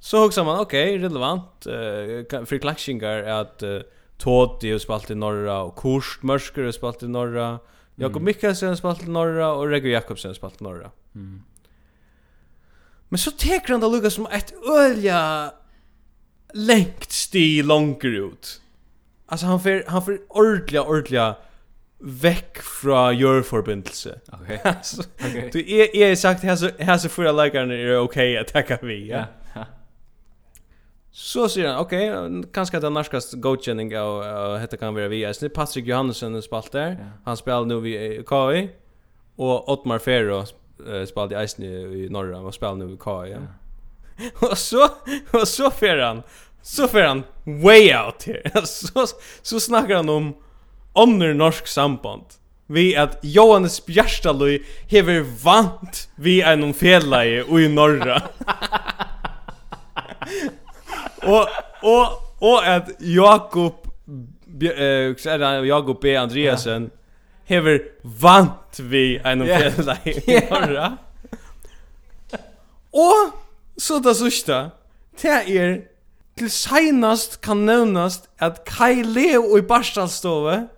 Så 0.00 0.20
huxar 0.20 0.44
man, 0.44 0.60
okej, 0.60 0.98
relevant. 0.98 1.66
Uh, 1.66 2.44
för 2.44 2.58
klaxingar 2.58 3.08
är 3.08 3.40
att 3.40 3.62
uh, 3.62 3.80
Toti 4.18 4.72
har 4.72 4.78
spalt 4.78 5.10
i 5.10 5.14
norra 5.14 5.62
och 5.62 5.76
Kurst 5.76 6.22
Mörsker 6.22 6.64
har 6.64 6.72
spalt 6.72 7.02
i 7.02 7.08
norra. 7.08 7.58
Jakob 7.94 8.16
mm. 8.16 8.24
Mikkelsen 8.24 8.68
har 8.68 8.76
spalt 8.76 9.02
i 9.02 9.10
norra 9.10 9.52
och 9.52 9.68
Rego 9.68 9.88
Jakobsen 9.88 10.28
har 10.28 10.34
spalt 10.34 10.60
i 10.60 10.64
norra. 10.64 10.90
Mm. 11.14 11.42
Men 13.08 13.18
så 13.18 13.30
teker 13.30 13.68
han 13.68 13.80
det 13.80 13.88
lukka 13.88 14.10
som 14.10 14.26
ett 14.26 14.54
ölja 14.68 15.52
lengt 16.54 17.12
sti 17.12 17.62
langer 17.62 18.28
ut. 18.28 18.60
Alltså 19.26 19.46
han 19.46 19.60
får, 19.60 19.84
han 19.88 20.04
får 20.04 20.18
ordliga, 20.28 20.82
ordliga 20.82 21.34
veck 22.04 22.58
från 22.62 23.14
your 23.14 23.42
förbindelse. 23.42 24.20
Okej. 24.32 24.60
Okej. 25.20 25.50
Du 25.52 25.60
är 25.60 25.96
är 25.96 26.14
sagt 26.14 26.42
här 26.42 26.56
så 26.56 26.70
här 26.78 26.98
så 26.98 27.08
för 27.08 27.24
alla 27.24 27.44
likar 27.44 27.72
är 27.72 27.98
okej 27.98 28.38
att 28.38 28.48
tacka 28.48 28.78
vi. 28.82 29.08
Ja. 29.08 29.24
Så 31.16 31.48
säger 31.48 31.68
han, 31.68 31.78
okej, 31.78 32.18
okay, 32.18 32.42
kanske 32.52 32.76
att 32.76 32.82
den 32.82 32.94
norskast 32.94 33.32
godkänning 33.32 33.98
av 33.98 34.56
hette 34.58 34.76
kan 34.76 34.94
vara 34.94 35.08
vi. 35.08 35.34
Sen 35.34 35.50
Patrick 35.50 35.86
Johansen 35.86 36.42
spalt 36.42 36.72
där. 36.72 37.10
Han 37.24 37.36
spelar 37.36 37.64
nu 37.64 37.80
vid 37.80 38.28
KI 38.28 38.70
och 39.36 39.68
Ottmar 39.68 39.98
Ferro 39.98 40.44
spelade 41.06 41.34
i 41.34 41.38
Eisen 41.38 41.64
i 41.64 42.08
norra 42.10 42.38
och 42.38 42.54
spelar 42.54 42.74
nu 42.74 42.86
vid 42.86 42.98
KI. 42.98 43.36
Ja. 43.36 43.38
och 44.48 44.58
så 44.58 44.88
och 45.30 45.48
så 45.48 45.70
fer 45.70 45.98
han. 45.98 46.22
Så 46.62 46.88
fer 46.88 47.06
han 47.06 47.22
way 47.44 47.94
out 47.94 48.22
här. 48.26 48.60
så 48.64 49.06
så 49.42 49.60
snackar 49.60 49.96
han 49.96 50.08
om 50.08 50.34
ånder 50.94 51.34
norsk 51.34 51.66
samband 51.66 52.38
vi 52.66 52.94
at 52.96 53.18
Johannes 53.22 53.80
Bjärstaløy 53.84 54.62
hever 54.88 55.24
vant 55.44 56.08
vi 56.16 56.40
er 56.40 56.56
noen 56.56 56.74
fjelleie 56.76 57.44
i 57.44 57.68
Norra. 57.68 58.22
og, 61.34 61.48
og, 61.84 62.06
og 62.40 62.68
at 62.68 62.88
Jakob 63.00 63.86
eh, 64.64 65.12
er 65.12 65.64
Jakob 65.68 66.00
B. 66.00 66.16
Andreasen 66.16 66.90
hever 67.44 67.78
vant 68.02 68.80
vi 68.80 69.20
er 69.20 69.36
noen 69.36 69.52
yeah. 69.52 70.08
i 70.24 70.40
Norra. 70.48 70.96
og 72.94 73.34
så 73.76 73.98
det 73.98 74.16
sørste, 74.16 74.70
det 75.20 75.36
er 75.50 75.82
til 76.38 76.50
senast 76.50 77.40
kan 77.42 77.66
nevnast 77.66 78.28
at 78.42 78.64
Kai 78.66 79.02
Leo 79.02 79.56
i 79.58 79.62
Barstalstove 79.62 80.68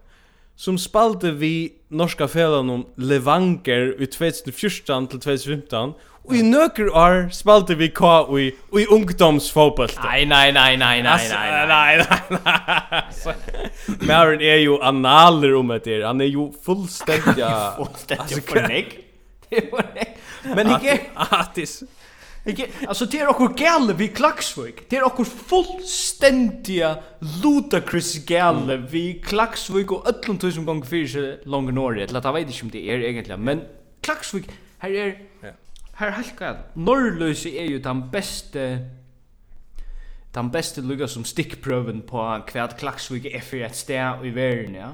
som 0.56 0.78
spalte 0.80 1.34
vi 1.36 1.72
norska 1.92 2.28
felan 2.28 2.70
om 2.72 2.84
Levanger 2.96 3.92
i 4.00 4.08
2014 4.08 5.08
til 5.12 5.20
2015 5.20 5.96
og 6.26 6.34
i 6.34 6.42
nøkker 6.42 6.88
år 6.90 7.28
spalte 7.30 7.76
vi 7.78 7.86
K 7.94 8.08
i, 8.34 8.46
i 8.50 8.86
ungdomsfotballt. 8.90 9.98
Nei, 10.02 10.24
nei, 10.26 10.50
nei, 10.50 10.72
nei, 10.80 10.96
nei, 11.04 11.20
nei, 11.30 11.66
nei, 11.70 11.92
nei, 12.00 12.40
nei. 12.42 13.36
Maren 14.08 14.42
er 14.42 14.58
jo 14.64 14.80
analer 14.82 15.54
om 15.54 15.70
etter, 15.76 16.02
han 16.02 16.24
er 16.24 16.32
jo 16.32 16.48
fullstendig... 16.66 17.46
fullstendig 17.78 18.42
fornegg. 18.48 18.96
Men 20.56 20.74
ikke... 20.74 20.98
Atis... 21.38 21.84
Ikke, 22.46 22.68
alltså 22.86 23.06
det 23.06 23.18
är 23.18 23.28
okkur 23.28 23.48
gale 23.58 23.92
vi 23.92 24.08
Klaksvik. 24.08 24.90
Det 24.90 24.96
är 24.96 25.04
okkur 25.04 25.24
fullständiga 25.24 26.98
ludicrous 27.42 28.30
gälle 28.30 28.76
vi 28.76 29.14
Klaksvik 29.14 29.92
och 29.92 30.06
öllum 30.08 30.38
tusen 30.38 30.64
gånger 30.64 30.86
fyrir 30.86 31.08
sig 31.08 31.40
långt 31.44 31.74
norri. 31.74 32.02
Eller 32.02 32.20
jag 32.24 32.32
vet 32.32 32.46
inte 32.46 32.62
om 32.62 32.70
det 32.70 32.90
är 32.90 32.98
egentligen, 32.98 33.40
men 33.44 33.62
Klaxvik 34.00 34.50
här 34.78 34.90
är 34.90 35.18
här 35.92 36.10
halka 36.10 36.56
norrlöse 36.74 37.48
är 37.48 37.64
ju 37.64 37.78
den 37.78 38.10
bästa 38.10 38.78
den 40.32 40.50
bästa 40.50 40.80
lugga 40.80 41.08
som 41.08 41.24
stickpröven 41.24 42.02
på 42.02 42.42
kvad 42.46 42.78
Klaksvik 42.78 43.24
är 43.24 43.40
för 43.40 43.56
ett 43.56 43.76
ställe 43.76 44.26
i 44.26 44.30
världen, 44.30 44.74
ja. 44.74 44.92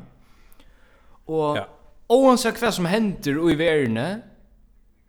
Og 1.26 1.57
ja. 1.57 1.66
oansett 2.09 2.59
hva 2.62 2.72
som 2.72 2.86
hender 2.86 3.38
i 3.50 3.55
världen 3.55 4.22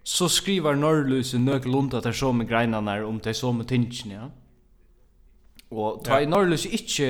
så 0.04 0.28
skriver 0.28 0.76
Norrløse 0.76 1.40
nøglunda 1.40 2.00
der 2.04 2.12
så 2.12 2.32
med 2.32 2.48
greinene 2.48 3.06
om 3.06 3.20
de 3.20 3.34
så 3.34 3.52
med 3.52 3.66
tingene, 3.66 4.14
ja. 4.14 4.28
Og 5.72 6.04
ta 6.06 6.20
i 6.22 6.26
Norrløse 6.26 6.70
ikke 6.70 7.10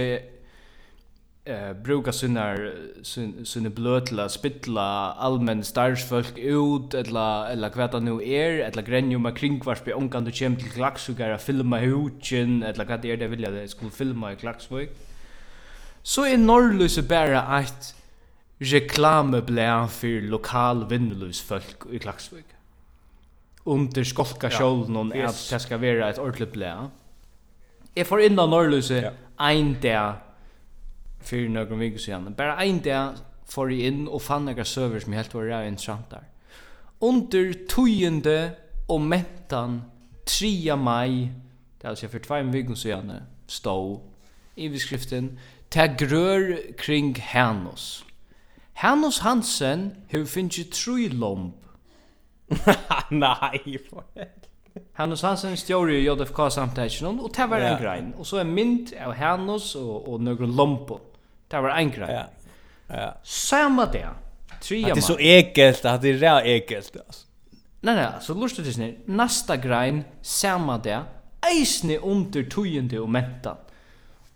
eh 1.46 1.74
bruka 1.74 2.12
sunnar 2.12 2.58
sunne 3.04 3.46
sin, 3.46 3.72
blötla 3.76 4.30
spittla 4.30 5.14
allmän 5.20 5.64
starsfolk 5.64 6.38
ut 6.38 6.94
eller 6.94 7.52
eller 7.52 7.70
kvarta 7.70 8.00
nu 8.00 8.22
er 8.22 8.64
eller 8.66 8.82
grenju 8.82 9.20
med 9.20 9.36
kring 9.36 9.62
om 9.96 10.10
kan 10.10 10.24
du 10.24 10.32
kem 10.32 10.56
til 10.56 10.70
klaxugar 10.70 11.38
filma 11.38 11.80
hutjen 11.80 12.64
eller 12.64 12.86
vad 12.86 13.02
det 13.02 13.12
är 13.12 13.18
det 13.18 13.32
vilja 13.32 13.52
det 13.52 13.70
skulle 13.70 13.92
filma 13.92 14.32
i 14.32 14.36
klaxvik 14.36 14.90
så 16.04 16.22
är 16.26 16.38
norrløse 16.38 17.02
bara 17.02 17.60
eitt 17.60 17.94
reklame 18.62 19.42
blær 19.42 19.88
for 19.88 20.22
lokal 20.22 20.90
vindløs 20.90 21.42
folk 21.42 21.88
i 21.92 21.98
klaxvik 21.98 22.46
under 23.66 24.04
skolka 24.04 24.50
skjolden 24.52 24.96
om 25.00 25.14
yes. 25.16 25.30
at 25.30 25.54
det 25.54 25.62
skal 25.62 25.82
være 25.82 26.10
et 26.10 26.20
ordentlig 26.20 26.50
blei. 26.52 26.74
Jeg 27.96 28.08
får 28.10 28.26
inn 28.26 28.40
av 28.42 28.50
Norrløse 28.50 29.00
ja. 29.00 29.12
ein 29.40 29.76
dag 29.82 30.24
for 31.24 31.50
noen 31.54 31.80
viker 31.80 32.02
siden. 32.02 32.36
Bare 32.36 32.58
ein 32.60 32.82
dag 32.84 33.22
får 33.50 33.72
jeg 33.72 33.92
inn 33.92 34.04
og 34.08 34.22
fann 34.24 34.48
noen 34.50 34.68
søver 34.68 35.04
som 35.04 35.16
helt 35.16 35.34
var 35.36 35.48
ræv 35.48 35.68
interessant 35.70 36.12
der. 36.12 36.28
Under 37.04 37.54
tøyende 37.70 38.56
og 38.90 39.02
mentan 39.02 39.82
3. 40.26 40.76
mai, 40.80 41.30
det 41.80 41.88
er 41.88 41.90
altså 41.90 42.08
for 42.08 42.24
tvei 42.24 42.42
viker 42.52 42.76
siden, 42.76 43.12
stå 43.48 44.02
i 44.56 44.70
beskriften, 44.70 45.38
«Ta 45.74 45.88
grør 45.88 46.60
kring 46.78 47.18
Hanos. 47.18 48.06
Hanos 48.74 49.18
Hansen 49.26 49.96
har 50.12 50.26
finnet 50.26 50.70
tre 50.70 51.08
lomb 51.08 51.54
Nej, 53.10 53.78
for 53.90 54.04
Hannes 54.94 55.22
Hansen 55.22 55.58
stjóri 55.58 56.00
i 56.00 56.06
JFK 56.06 56.40
samtækjunum 56.52 57.20
og 57.20 57.32
det 57.36 57.50
var 57.50 57.60
yeah. 57.60 57.72
en 57.72 57.84
grein. 57.84 58.14
Og 58.18 58.26
så 58.26 58.40
er 58.42 58.44
mynd 58.44 58.94
av 58.98 59.14
Hannes 59.14 59.76
og, 59.76 60.08
og 60.10 60.22
nøkron 60.22 60.56
lompo. 60.56 61.00
Det 61.52 61.62
var 61.62 61.78
en 61.78 61.92
grein. 61.92 62.10
Ja. 62.10 62.24
Ja. 62.90 63.12
Samma 63.24 63.86
det. 63.86 64.08
Tria 64.62 64.94
Det 64.94 64.98
er 64.98 65.02
så 65.02 65.18
ekelt, 65.20 65.86
att 65.86 66.02
det 66.02 66.10
er 66.10 66.18
rea 66.18 66.42
ekelt. 66.42 66.96
alltså. 66.96 67.26
Nei, 67.84 67.96
nei, 67.96 68.06
så 68.22 68.34
lustet 68.34 68.66
det 68.66 68.74
snir. 68.74 68.94
Nasta 69.08 69.58
grein, 69.60 70.04
samma 70.22 70.78
det, 70.78 71.02
eisne 71.44 72.00
under 72.00 72.44
tujende 72.50 73.02
og 73.02 73.10
mentan. 73.12 73.60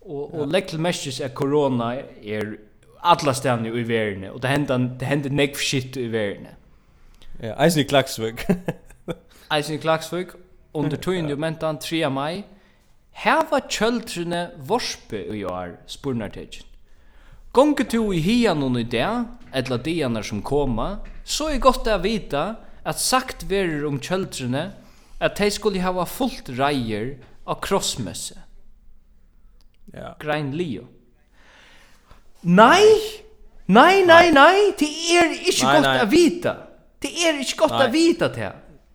Og, 0.00 0.34
og 0.34 0.40
ja. 0.40 0.46
legg 0.52 0.68
til 0.68 0.80
mestis 0.80 1.20
er 1.20 1.28
korona 1.28 1.94
er 2.22 2.52
alla 3.04 3.32
stedene 3.32 3.72
i 3.72 3.84
verden, 3.88 4.24
og 4.24 4.42
det 4.42 4.50
hender, 4.50 4.84
det 5.00 5.08
hender 5.08 5.30
nekv 5.30 5.56
shit 5.64 5.96
i 5.96 6.08
verden. 6.12 6.46
Ja, 7.38 7.54
eisen 7.62 7.84
i 7.84 7.86
Klaxvik. 7.86 8.46
eisen 9.54 9.76
i 9.76 9.78
Klaksvik, 9.78 10.32
under 10.74 10.98
tøyen 10.98 11.28
du 11.30 11.36
mentan 11.38 11.78
3. 11.78 12.08
mai, 12.10 12.42
heva 13.14 13.60
kjøltrene 13.62 14.48
vorspe 14.66 15.20
i 15.36 15.44
år, 15.46 15.76
spurnartegjen. 15.86 16.66
Gonge 17.54 17.86
tu 17.86 18.10
i 18.12 18.18
hian 18.22 18.62
og 18.66 18.80
i 18.80 18.84
dag, 18.90 19.30
etla 19.54 19.78
dianar 19.78 20.26
som 20.26 20.42
koma, 20.42 20.98
så 21.22 21.52
er 21.52 21.62
godt 21.62 21.86
å 21.86 22.00
vita 22.02 22.44
at 22.82 22.98
sagt 22.98 23.46
verer 23.46 23.86
om 23.86 24.02
kjøltrene 24.02 24.72
at 25.22 25.38
de 25.38 25.50
skulle 25.54 25.82
hava 25.82 26.08
fullt 26.10 26.50
reier 26.58 27.20
av 27.46 27.62
krossmesse. 27.62 28.34
Ja. 29.94 30.16
Grein 30.18 30.50
lio. 30.58 30.88
Nei! 32.42 32.82
Nei, 33.70 34.02
nei, 34.02 34.26
nei! 34.34 34.72
Det 34.78 34.90
er 35.14 35.38
ikke 35.38 35.70
nei, 35.70 35.76
godt 35.78 36.02
å 36.02 36.10
vita! 36.10 36.62
Det 36.98 37.08
är 37.08 37.38
inte 37.38 37.56
gott 37.56 37.72
att 37.72 37.92
vita 37.92 38.28
det. 38.28 38.52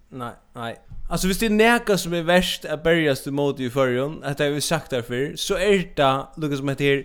Nej, 0.10 0.34
nej. 0.54 0.80
Alltså 1.10 1.28
visst 1.28 1.40
det 1.40 1.46
är 1.46 1.50
näka 1.50 1.98
som 1.98 2.14
är 2.14 2.22
värst 2.22 2.66
att 2.66 2.84
börjas 2.84 3.24
till 3.24 3.32
mot 3.32 3.60
i 3.60 3.70
förrjun, 3.70 4.24
att 4.24 4.38
det 4.38 4.44
har 4.44 4.52
vi 4.52 4.62
sagt 4.62 4.90
därför, 4.90 5.34
så 5.36 5.56
är 5.56 5.92
det 5.96 6.26
något 6.38 6.58
som 6.58 6.70
heter 6.70 7.04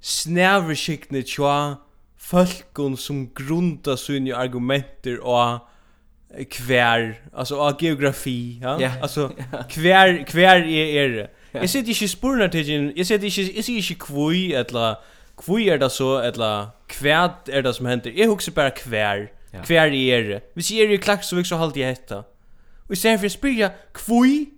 snäverskickne 0.00 1.22
tjoa 1.22 1.76
folkon 2.18 2.96
som 2.96 3.30
grundar 3.34 3.96
sina 3.96 4.36
argumenter 4.36 5.20
och 5.20 5.60
kvär, 6.50 7.22
alltså 7.32 7.56
och 7.56 7.82
geografi, 7.82 8.58
ja? 8.62 8.80
Ja. 8.80 8.90
Alltså 9.02 9.32
kvär, 9.68 10.24
kvär 10.28 10.56
är 10.56 10.66
er 10.66 11.08
det. 11.08 11.30
Jag 11.52 11.70
ser 11.70 11.78
inte 11.78 12.08
spurnar 12.08 12.48
till, 12.48 12.92
jag 12.96 13.06
ser 13.06 13.14
inte, 13.14 13.26
jag 13.26 13.64
ser 13.64 13.72
inte 13.72 13.94
kvui, 13.94 14.52
eller 14.54 14.96
kvui 15.36 15.68
är 15.68 15.78
det 15.78 15.90
så, 15.90 16.18
eller 16.18 16.66
kvärt 16.86 17.48
är 17.48 17.62
det 17.62 17.74
som 17.74 17.86
händer. 17.86 18.12
Jag 18.16 18.28
huxar 18.28 18.52
bara 18.52 18.70
kvär. 18.70 19.32
Ja. 19.52 19.62
Hver 19.66 19.90
er 19.90 20.22
det? 20.22 20.42
Hvis 20.54 20.70
jeg 20.70 20.80
er 20.86 20.94
i 20.94 20.96
Klaksvik 20.96 21.46
så 21.46 21.56
halt 21.56 21.76
jag 21.76 21.88
hetta. 21.88 22.22
Og 22.88 22.96
i 22.96 23.18
för 23.18 23.28
spyrja, 23.28 23.70
kvui? 23.94 24.48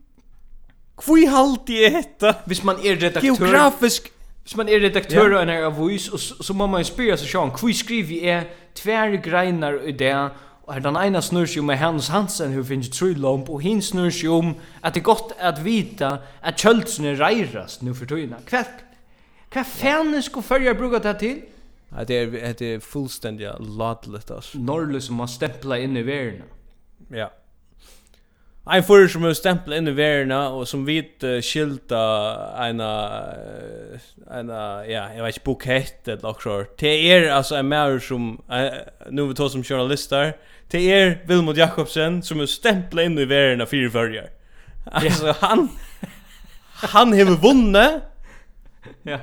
Kvui 0.97 1.27
halt 1.27 1.69
jag 1.69 1.91
hetta? 1.91 2.35
Hvis 2.47 2.65
man 2.65 2.77
er 2.77 2.97
redaktør... 2.97 3.21
Geografisk... 3.21 4.13
Hvis 4.43 4.57
man 4.57 4.69
er 4.69 4.81
redaktør 4.81 5.31
ja. 5.31 5.37
og 5.37 5.43
en 5.43 5.49
er 5.49 5.67
avis, 5.67 6.09
og 6.09 6.19
så, 6.19 6.43
så 6.43 6.53
må 6.53 6.67
man 6.67 6.85
spyrja 6.85 7.17
seg 7.17 7.29
sjån, 7.29 7.53
kvui 7.55 7.73
skriver 7.73 8.25
jeg 8.27 8.47
tver 8.75 9.17
greinar 9.23 9.77
i 9.87 9.93
det, 9.93 10.15
og 10.67 10.75
her 10.75 10.83
den 10.83 10.97
ena 10.99 11.21
snur 11.21 11.47
seg 11.47 11.63
om 11.63 11.69
Hans 11.69 12.09
Hansen, 12.09 12.55
hun 12.55 12.65
finnes 12.67 12.89
tru 12.89 13.15
og 13.23 13.61
hin 13.63 13.83
snur 13.83 14.11
seg 14.11 14.31
om 14.31 14.55
at 14.83 14.95
det 14.95 15.01
er 15.01 15.05
godt 15.05 15.33
at 15.39 15.65
vita 15.65 16.17
at 16.43 16.59
kjøltsene 16.59 17.15
reirast 17.21 17.83
nu 17.83 17.95
for 17.95 18.07
tøyna. 18.07 18.43
Hva, 18.51 18.65
hva 19.53 19.63
fæne 19.63 20.23
skulle 20.23 20.47
fyrja 20.47 20.75
bruka 20.75 20.99
det 20.99 21.19
til? 21.19 21.43
Ja, 21.97 22.05
det 22.05 22.15
är 22.15 22.55
det 22.59 22.75
är 22.75 22.81
fullständigt 22.81 23.51
ladligt 23.61 24.31
alltså. 24.31 24.59
Norrlös 24.59 25.07
som 25.07 25.21
har 25.21 25.27
stämpla 25.27 25.79
in 25.79 25.97
i 25.97 26.03
världen. 26.03 26.43
Ja. 27.11 27.31
Ein 28.65 28.85
fyrir 28.87 29.09
som 29.11 29.25
er 29.27 29.33
stempla 29.35 29.75
inn 29.75 29.91
i 29.91 29.93
verina, 29.97 30.45
og 30.55 30.69
som 30.71 30.85
vit 30.87 31.25
uh, 31.27 31.41
skilta 31.43 31.99
eina, 32.63 32.91
eina, 34.31 34.59
ja, 34.87 35.09
jeg 35.17 35.25
vet 35.25 35.35
ikke, 35.35 35.45
bukett 35.49 36.11
eller 36.13 36.29
okkur. 36.31 36.69
Det 36.79 36.93
er 37.11 37.27
altså 37.35 37.59
en 37.59 37.73
maur 37.73 37.99
som, 37.99 38.37
uh, 38.47 38.69
nu 39.11 39.25
vi 39.27 39.35
tål 39.35 39.51
som 39.57 39.65
journalistar. 39.67 40.37
det 40.73 40.85
er 40.93 41.19
Vilmund 41.27 41.59
Jakobsen 41.59 42.23
som 42.23 42.41
er 42.41 42.47
stempla 42.47 43.03
inn 43.03 43.19
i 43.19 43.27
verina 43.27 43.67
fyrir 43.67 43.91
fyrir. 43.91 44.31
Altså, 44.87 45.35
han, 45.43 45.69
han 46.95 47.13
hever 47.13 47.43
vunne, 47.43 47.87
ja. 49.05 49.19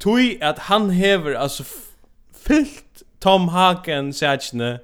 Tui 0.00 0.38
at 0.40 0.58
han 0.58 0.90
hever 0.90 1.34
alltså 1.34 1.64
fyllt 2.32 3.02
Tom 3.20 3.48
Hagen 3.48 4.12
sätchne. 4.12 4.78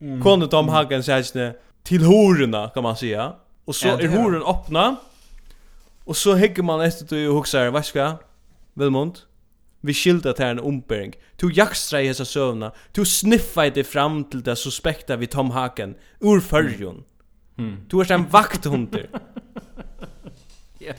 Mm. 0.00 0.22
kone 0.22 0.46
Tom 0.46 0.68
Hagen 0.68 1.02
sätchne 1.02 1.54
til 1.84 2.04
horena 2.04 2.68
kan 2.74 2.82
man 2.82 2.96
säga. 2.96 3.32
Och 3.64 3.74
så 3.74 3.88
ja, 3.88 4.00
är 4.00 4.08
horen 4.08 4.42
öppna. 4.42 4.96
Och 6.04 6.16
så 6.16 6.34
hegger 6.34 6.62
man 6.62 6.80
efter 6.80 7.06
du 7.06 7.28
og 7.28 7.34
huxar, 7.34 7.70
vad 7.70 7.84
ska? 7.84 8.12
Vilmont. 8.74 9.26
Vi 9.82 9.92
skilda 9.92 10.32
til 10.32 10.44
en 10.44 10.60
ombering. 10.60 11.14
tu 11.38 11.48
jakstra 11.48 12.00
i 12.00 12.06
hessa 12.06 12.24
sövna. 12.24 12.70
tu 12.92 13.04
sniffa 13.04 13.70
det 13.70 13.84
fram 13.84 14.24
till 14.24 14.42
det 14.42 14.56
suspekta 14.56 15.16
vi 15.16 15.26
Tom 15.26 15.50
Hagen. 15.50 15.94
Ur 16.20 16.40
förrjon. 16.40 17.04
Mm. 17.58 17.76
tu 17.90 18.00
är 18.00 18.12
en 18.12 18.28
vakthunter 18.28 19.08
Ja. 20.78 20.86
yeah. 20.86 20.96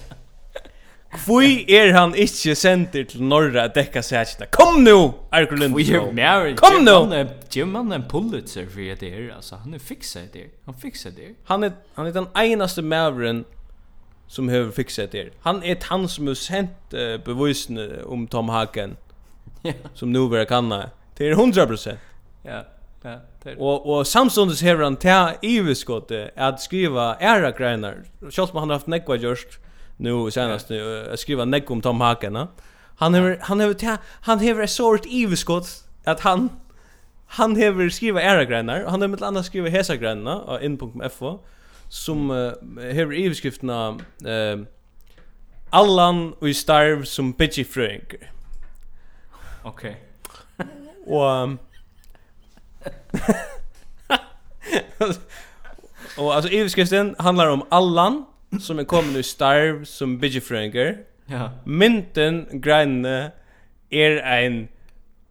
Kvui 1.14 1.66
er 1.70 1.91
han 1.93 2.16
ikkje 2.18 2.55
sender 2.57 3.03
til 3.09 3.24
Norra 3.24 3.68
at 3.68 3.76
dekka 3.76 4.01
sætjina? 4.01 4.47
Kom 4.51 4.80
nu, 4.84 5.14
Argur 5.32 5.55
Lindskog! 5.61 6.14
Mer, 6.16 6.55
Kom 6.57 6.82
nu! 6.84 6.95
Jim 7.55 7.68
man 7.68 7.91
en 7.93 8.05
Pulitzer 8.09 8.66
for 8.70 8.82
det 8.99 9.11
her, 9.11 9.36
altså. 9.36 9.55
Han 9.64 9.74
er 9.74 9.80
fixa 9.80 10.20
det. 10.34 10.47
Han 10.66 10.76
fixa 10.82 11.09
det. 11.09 11.36
Han 11.49 11.64
er, 11.64 11.72
han 11.95 12.07
er 12.07 12.11
den 12.11 12.28
einaste 12.36 12.82
maveren 12.82 13.43
som 14.28 14.49
hefur 14.49 14.72
fixa 14.72 15.05
det 15.05 15.24
her. 15.24 15.30
Han 15.45 15.61
er 15.64 15.76
han 15.89 16.07
som 16.07 16.28
har 16.28 16.34
sendt 16.39 16.93
uh, 16.97 17.18
bevisene 17.24 18.01
om 18.05 18.28
Tom 18.28 18.49
Hagen, 18.49 18.97
Ja. 19.64 19.74
som 19.93 20.09
nu 20.11 20.28
vera 20.28 20.45
kanna. 20.45 20.89
Det 21.18 21.30
er 21.30 21.36
100%. 21.36 21.93
Ja, 22.45 22.61
ja. 23.05 23.18
Og, 23.59 23.86
og 23.88 24.07
samståndes 24.07 24.59
hever 24.64 24.84
han 24.84 24.95
til 24.97 25.38
iviskottet 25.43 26.30
at 26.36 26.59
skriva 26.64 27.14
æra 27.22 27.51
greinar, 27.51 28.01
sjálf 28.32 28.53
man 28.53 28.64
han 28.64 28.70
har 28.74 28.80
haft 28.82 28.88
nekva 28.91 29.18
gjørst, 29.20 29.59
nu 29.98 30.32
senast 30.32 30.70
nu 30.70 31.10
att 31.14 31.20
skriva 31.20 31.46
neck 31.46 31.72
om 31.72 31.82
Tom 31.82 32.02
Hagen. 32.02 32.48
Han 32.96 33.14
har 33.14 33.38
han 33.41 33.60
har 33.60 33.98
han 34.22 34.39
har 34.39 34.62
ett 34.62 34.70
sort 34.70 35.06
evskott 35.06 35.68
att 36.04 36.20
han 36.20 36.50
han 37.28 37.56
har 37.56 37.89
skriva 37.89 38.22
era 38.22 38.46
grannar 38.46 38.86
han 38.88 39.02
har 39.02 39.08
med 39.08 39.24
annat 39.24 39.46
skriva 39.46 39.70
hesa 39.70 39.96
grannar 39.96 40.39
och 40.39 40.62
in.fo 40.62 41.39
som 41.89 42.32
uh, 42.32 42.54
har 42.78 43.26
evskrifterna 43.26 44.00
eh 44.26 44.58
uh, 44.60 44.66
Allan 45.70 46.34
och 46.34 46.50
i 46.50 46.54
starv 46.54 47.04
som 47.04 47.32
bitchy 47.32 47.64
frank. 47.64 48.16
Okej. 49.64 50.04
Okay. 50.58 50.68
och 51.06 51.24
um, 51.24 51.60
och 56.18 56.36
alltså 56.36 56.52
evskriften 56.52 57.16
handlar 57.20 57.48
om 57.48 57.66
Allan 57.70 58.26
som 58.60 58.80
er 58.80 58.84
kommet 58.84 59.20
i 59.20 59.24
starv 59.24 59.86
som 59.86 60.20
bidgefrøyngar. 60.20 60.95
Ja. 61.30 61.49
Mynten 61.66 62.62
greinne 62.62 63.32
er 63.91 64.20
ein 64.26 64.70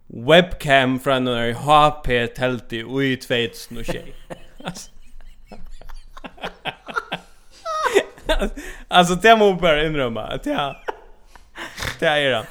webcam 0.09 1.01
fra 1.01 1.17
en 1.17 1.29
HP-telti 1.55 2.83
ui 2.85 3.17
2006. 3.17 4.91
Alltså 8.89 9.15
det 9.15 9.39
må 9.39 9.53
bara 9.55 9.85
inrömma 9.87 10.23
att 10.23 10.47
jag 10.47 10.77
det 12.01 12.07
är 12.07 12.31
det. 12.31 12.47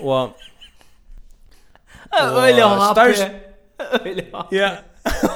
Och 0.00 0.30
Och 2.10 2.48
Öle 2.48 2.62
HP. 2.62 2.98
Öle. 4.04 4.24
Ja. 4.50 4.70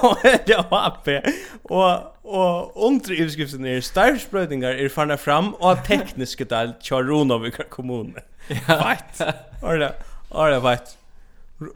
Och 0.02 0.16
det 0.46 0.70
var 0.70 0.86
appe. 0.86 1.22
Och 1.62 2.10
och 2.24 2.86
under 2.86 3.12
utskriften 3.12 3.66
är 3.66 3.80
starvsprøytingar 3.80 4.72
är 4.72 4.88
farna 4.88 5.16
fram 5.16 5.54
og 5.60 5.78
tekniska 5.84 6.44
del 6.44 6.74
Charunovikar 6.82 7.64
kommun. 7.70 8.14
Fight. 8.48 9.20
Ora, 9.62 9.92
ora 10.30 10.60
fight. 10.60 10.96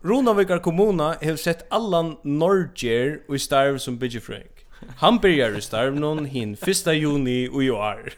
Runavikar 0.04 0.58
kommuna 0.58 1.14
har 1.22 1.36
sett 1.36 1.66
allan 1.70 2.16
Norger 2.22 3.20
och 3.28 3.34
i 3.34 3.38
starv 3.38 3.78
som 3.78 3.98
Bidje 3.98 4.20
Frank. 4.20 4.66
Han 4.96 5.18
börjar 5.18 5.58
i 5.58 5.60
starv 5.60 5.94
någon 5.94 6.24
hin 6.24 6.56
1. 6.66 6.86
juni 6.86 7.48
och 7.48 7.64
i 7.64 7.70
år. 7.70 8.12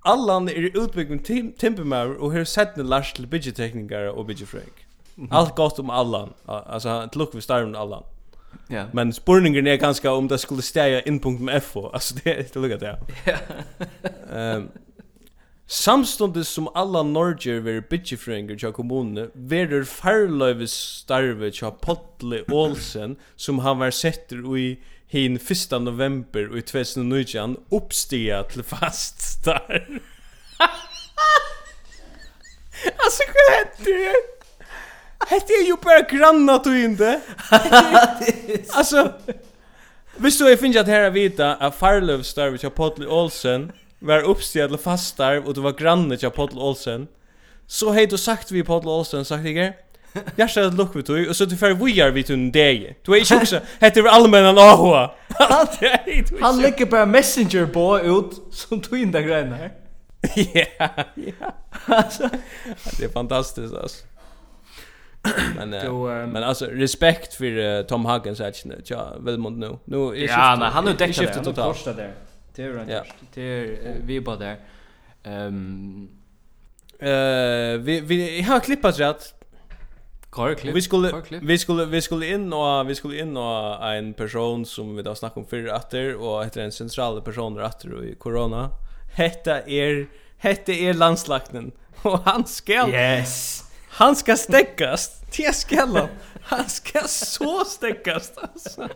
Allan 0.00 0.48
er 0.48 0.70
utbyggd 0.74 1.24
tim 1.24 1.52
timpermauer 1.52 2.16
og 2.20 2.32
har 2.32 2.44
sett 2.44 2.76
den 2.76 2.86
lars 2.86 3.12
til 3.12 3.26
Bidje 3.26 3.52
teknikere 3.52 4.12
og 4.12 4.26
Bidje 4.26 4.46
Frank. 4.46 4.86
Allt 5.30 5.54
gott 5.54 5.78
om 5.78 5.90
Allan. 5.90 6.32
Alltså, 6.46 6.88
ett 6.88 7.16
lukk 7.16 7.34
vid 7.34 7.42
starven 7.42 7.76
Allan. 7.76 8.02
Ja. 8.70 8.84
Men 8.92 9.12
spurningen 9.12 9.66
er 9.66 9.80
ganske 9.80 10.10
om 10.10 10.28
det 10.28 10.40
skulle 10.40 10.62
stäja 10.62 11.00
in.f 11.00 11.76
altså 11.92 12.14
det 12.14 12.32
er 12.32 12.42
det 12.42 12.62
lukar 12.62 12.82
det. 12.82 12.96
Ehm 14.32 14.62
um, 14.62 14.68
Samstundes 15.70 16.48
som 16.48 16.68
alla 16.74 17.02
norger 17.02 17.60
ver 17.60 17.82
bitchefringer 17.90 18.56
tja 18.56 18.70
kommunene, 18.72 19.26
verur 19.34 19.84
farløyves 19.84 20.72
starve 21.02 21.50
tja 21.52 21.68
Potle 21.82 22.38
Olsen, 22.48 23.18
som 23.36 23.58
han 23.58 23.76
var 23.82 23.92
setter 23.92 24.40
i 24.56 24.78
hin 25.12 25.36
1. 25.36 25.76
november 25.84 26.48
i 26.56 26.64
2019, 26.64 27.58
oppstia 27.68 28.40
til 28.48 28.64
fast 28.64 29.20
star. 29.20 29.84
Asså 33.04 33.28
hva 33.28 33.44
heter 33.52 33.92
det? 33.92 34.37
Hette 35.26 35.52
är 35.52 35.66
ju 35.66 35.76
bara 35.82 36.00
granna 36.00 36.58
du 36.58 36.84
inte. 36.84 37.20
Alltså 38.68 39.12
Visst 40.16 40.38
du 40.38 40.50
jag 40.50 40.60
finns 40.60 40.76
att 40.76 40.86
här 40.86 41.10
vita 41.10 41.54
att 41.54 41.76
Farlöv 41.76 42.22
starv 42.22 42.52
vid 42.52 42.60
Chipotle 42.60 43.06
Olsen 43.06 43.72
var 43.98 44.22
uppställd 44.22 44.80
fast 44.80 45.08
starv 45.08 45.46
och 45.46 45.54
du 45.54 45.60
var 45.60 45.72
granne 45.72 46.16
till 46.16 46.28
Chipotle 46.28 46.60
Olsen. 46.60 47.08
Så 47.66 47.92
hej 47.92 48.06
du 48.06 48.18
sagt 48.18 48.50
vi 48.50 48.58
Chipotle 48.58 48.90
Olsen 48.90 49.24
sagt 49.24 49.44
jag. 49.44 49.72
Jag 50.36 50.50
ska 50.50 50.66
att 50.66 50.74
look 50.74 50.96
vi 50.96 51.02
tog 51.02 51.28
och 51.28 51.36
så 51.36 51.44
du 51.44 51.56
för 51.56 51.74
vi 51.74 52.00
är 52.00 52.10
vid 52.10 52.30
en 52.30 52.52
dag. 52.52 52.94
Du 53.04 53.12
är 53.12 53.16
ju 53.16 53.36
också 53.36 53.60
heter 53.80 54.02
vi 54.02 54.08
allmänna 54.08 54.48
Ahoa. 54.48 55.10
Han 56.40 56.62
lägger 56.62 56.86
bara 56.86 57.06
messenger 57.06 57.66
på 57.66 58.00
ut 58.00 58.54
som 58.54 58.80
tog 58.80 58.98
in 58.98 59.12
där 59.12 59.20
grejen 59.20 59.52
här. 59.52 59.72
Ja, 60.78 60.88
ja. 61.14 61.52
Det 62.98 63.04
är 63.04 63.12
fantastiskt 63.12 63.74
alltså 63.74 64.04
men 65.56 65.70
då, 65.70 66.10
uh, 66.10 66.26
men 66.26 66.42
alltså 66.42 66.66
respekt 66.66 67.34
för 67.34 67.44
uh, 67.44 67.82
Tom 67.82 68.04
Hagens 68.04 68.40
att 68.40 68.64
nu. 68.64 68.82
Ja, 68.84 69.14
Wilmond 69.20 69.58
nu. 69.58 69.78
Nu 69.84 69.96
är 69.96 70.28
Ja, 70.28 70.56
nej, 70.58 70.70
han 70.70 70.86
har 70.86 70.94
täckt 70.94 71.18
skiftet 71.18 71.44
totalt. 71.44 71.86
Han 71.86 71.96
där. 71.96 72.14
Det 72.54 72.62
är 72.62 72.76
han. 72.76 73.04
Det 73.34 73.42
är 73.42 73.96
vi 74.04 74.20
bara 74.20 74.36
där. 74.36 74.56
Ehm 75.22 76.08
Eh 76.98 77.78
vi 77.78 78.00
vi 78.00 78.42
har 78.42 78.60
klippat 78.60 79.00
rätt. 79.00 79.34
Klar 80.30 80.54
klipp. 80.54 80.74
Vi 80.74 80.82
skulle 80.82 81.22
vi 81.42 81.58
skulle 81.58 81.84
vi 81.84 82.00
skulle 82.00 82.26
in 82.26 82.52
och 82.52 82.90
vi 82.90 82.94
skulle 82.94 83.18
in 83.18 83.36
och 83.36 83.92
en 83.92 84.14
person 84.14 84.66
som 84.66 84.96
vi 84.96 85.02
då 85.02 85.14
snackade 85.14 85.40
om 85.40 85.46
förr 85.46 85.74
åter 85.74 86.16
och 86.16 86.44
heter 86.44 86.60
en 86.60 86.72
central 86.72 87.22
person 87.22 87.60
åter 87.60 88.04
i 88.04 88.14
corona. 88.14 88.70
Hetta 89.12 89.68
er 89.68 90.06
hetta 90.38 90.72
er 90.72 90.94
landslagnen 90.94 91.72
och 92.02 92.18
han 92.18 92.44
skäl. 92.44 92.90
Yes. 92.90 93.64
Han 93.90 94.16
ska 94.16 94.36
stäckas. 94.36 95.20
Det 95.36 95.54
ska 95.54 96.08
Han 96.42 96.68
ska 96.68 97.00
så 97.08 97.64
stäckas 97.64 98.32
alltså. 98.38 98.88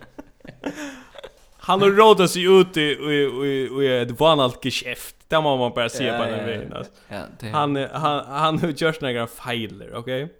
Han 1.57 1.83
har 1.83 1.91
rådat 1.91 2.31
sig 2.31 2.61
ut 2.61 2.77
i, 2.77 2.81
i, 2.81 3.47
i, 3.47 3.85
i 3.85 4.03
ett 4.03 4.21
vanligt 4.21 4.65
geschäft. 4.65 5.17
Det 5.29 5.41
må 5.41 5.57
man 5.57 5.73
bara 5.75 5.89
se 5.89 6.19
på 6.19 6.25
den 6.25 6.47
vägen. 6.47 6.73
Alltså. 6.73 6.93
Ja, 7.09 7.23
det... 7.41 7.49
han, 7.49 7.77
han, 7.77 8.27
han 8.27 8.59
har 8.59 8.69
gjort 8.69 9.01
några 9.01 9.27
fejler, 9.27 9.95
okej? 9.95 10.25
Okay? 10.25 10.37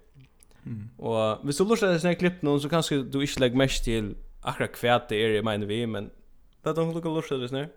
Mm. 0.65 0.89
Och 0.97 1.45
hvis 1.45 1.57
du 1.57 1.65
lustar 1.65 1.97
såna 1.97 2.15
klipp 2.15 2.41
någon 2.41 2.61
så 2.61 2.69
kanske 2.69 2.95
du 2.95 3.21
inte 3.21 3.39
lägger 3.39 3.55
mest 3.55 3.83
till 3.83 4.15
akkurat 4.41 4.71
kvärt 4.71 5.09
det 5.09 5.15
är 5.15 5.43
det 5.43 5.65
vi, 5.65 5.87
men 5.87 6.09
det 6.63 6.73
de 6.73 6.93
lukkar 6.93 7.15
lustar 7.15 7.37
det 7.37 7.49
snär. 7.49 7.69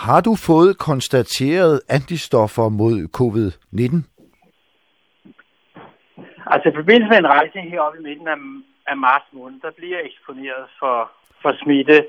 Har 0.00 0.22
du 0.22 0.36
fået 0.36 0.78
konstateret 0.78 1.80
antistoffer 1.88 2.68
mod 2.68 3.10
covid-19? 3.10 4.02
Altså 6.52 6.68
i 6.68 6.78
forbindelse 6.80 7.10
med 7.10 7.18
en 7.18 7.32
rejse 7.36 7.60
heroppe 7.60 7.98
i 7.98 8.02
midten 8.02 8.28
af, 8.28 8.38
af 8.86 8.96
marts 8.96 9.28
måned, 9.32 9.60
der 9.60 9.70
bliver 9.76 9.96
jeg 9.96 10.06
eksponeret 10.06 10.64
for, 10.78 11.10
for 11.42 11.52
smitte. 11.62 12.06